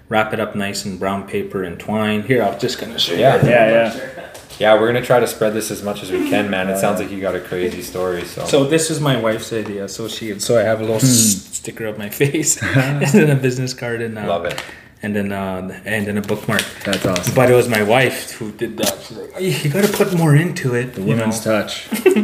[0.09, 2.21] wrap it up nice in brown paper and twine.
[2.21, 3.21] Here, I'm just gonna show you.
[3.21, 3.43] Yeah.
[3.43, 4.29] Yeah, yeah.
[4.59, 6.69] Yeah, we're gonna try to spread this as much as we can, man.
[6.69, 8.25] It sounds like you got a crazy story.
[8.25, 9.89] So, So this is my wife's idea.
[9.89, 13.73] So she, so I have a little sticker of my face, and then a business
[13.73, 14.63] card, and uh, love it.
[15.03, 16.63] And then uh, and then a bookmark.
[16.85, 17.35] That's awesome.
[17.35, 19.01] But it was my wife who did that.
[19.01, 20.93] She's like, you got to put more into it.
[20.93, 21.15] The you know?
[21.17, 21.87] woman's touch.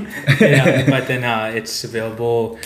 [0.41, 2.57] yeah, but then uh, it's available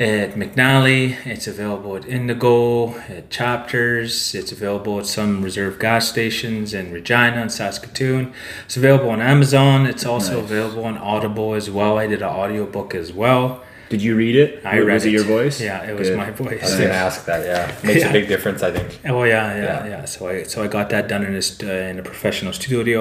[0.00, 1.24] at McNally.
[1.24, 4.34] It's available at Indigo, at Chapters.
[4.34, 8.32] It's available at some reserve gas stations in Regina and Saskatoon.
[8.64, 9.86] It's available on Amazon.
[9.86, 10.50] It's also Nice.
[10.50, 11.98] available on Audible as well.
[11.98, 13.62] I did an audiobook as well.
[13.92, 14.50] Did you read it?
[14.64, 15.12] I was read it, it.
[15.16, 15.56] your voice?
[15.68, 16.16] Yeah, it was Good.
[16.24, 16.60] my voice.
[16.62, 16.80] I was voice.
[16.82, 17.40] gonna ask that.
[17.50, 18.10] Yeah, makes Yeah.
[18.10, 18.60] a big difference.
[18.68, 18.88] I think.
[19.12, 19.86] Oh yeah, yeah, Yeah.
[19.92, 22.98] yeah, So I so I got that done in a uh, in a professional studio.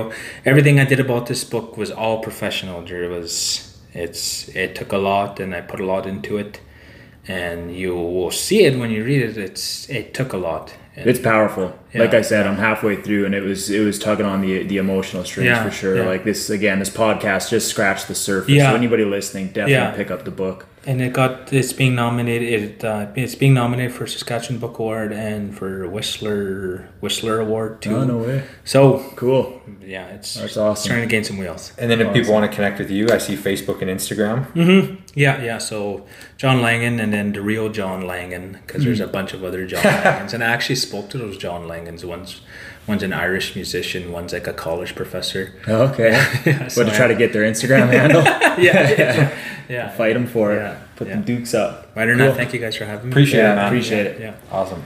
[0.52, 2.78] Everything I did about this book was all professional.
[2.90, 3.34] There was
[4.04, 4.24] it's
[4.64, 6.54] it took a lot, and I put a lot into it,
[7.28, 9.38] and you will see it when you read it.
[9.38, 10.74] It's it took a lot.
[10.98, 11.68] And It's powerful.
[11.94, 12.02] Yeah.
[12.04, 14.78] Like I said, I'm halfway through, and it was it was tugging on the the
[14.78, 15.96] emotional strings Yeah, for sure.
[15.98, 16.12] yeah.
[16.14, 18.56] Like this again, this podcast just scratched the surface.
[18.56, 18.70] Yeah.
[18.72, 19.92] So anybody listening, definitely Yeah.
[19.92, 20.66] pick up the book.
[20.86, 22.50] And it got it's being nominated.
[22.64, 27.96] It uh, it's being nominated for Saskatchewan Book Award and for Whistler Whistler Award too.
[27.98, 28.44] Oh no way!
[28.66, 29.62] So Cool.
[29.82, 30.90] yeah, it's That's it's awesome.
[30.90, 31.74] trying to gain some wheels.
[31.78, 35.00] And then if people want to connect with you, I see Facebook and Instagram.
[35.14, 35.58] Yeah, yeah.
[35.58, 36.06] So
[36.38, 39.12] John Langan and then the real John Langan, because there's a Hmm.
[39.12, 42.04] bunch of other John Langans, and I actually spoke to those John Langans.
[42.06, 42.42] One's
[42.88, 45.54] one's an Irish musician, one's like a college professor.
[45.68, 46.12] Oh, okay.
[46.46, 48.24] Yeah, so but to I- try to get their Instagram handle,
[48.64, 49.38] Yeah, yeah,
[49.70, 49.90] yeah.
[49.90, 50.78] fight them for it.
[50.96, 51.16] Put yeah.
[51.18, 51.92] the dukes up.
[51.96, 52.28] Right or Cool.
[52.28, 53.12] not, thank you guys for having me.
[53.12, 53.66] Appreciate Yeah, it, man.
[53.68, 54.22] appreciate it.
[54.22, 54.34] Yeah.
[54.52, 54.84] Awesome.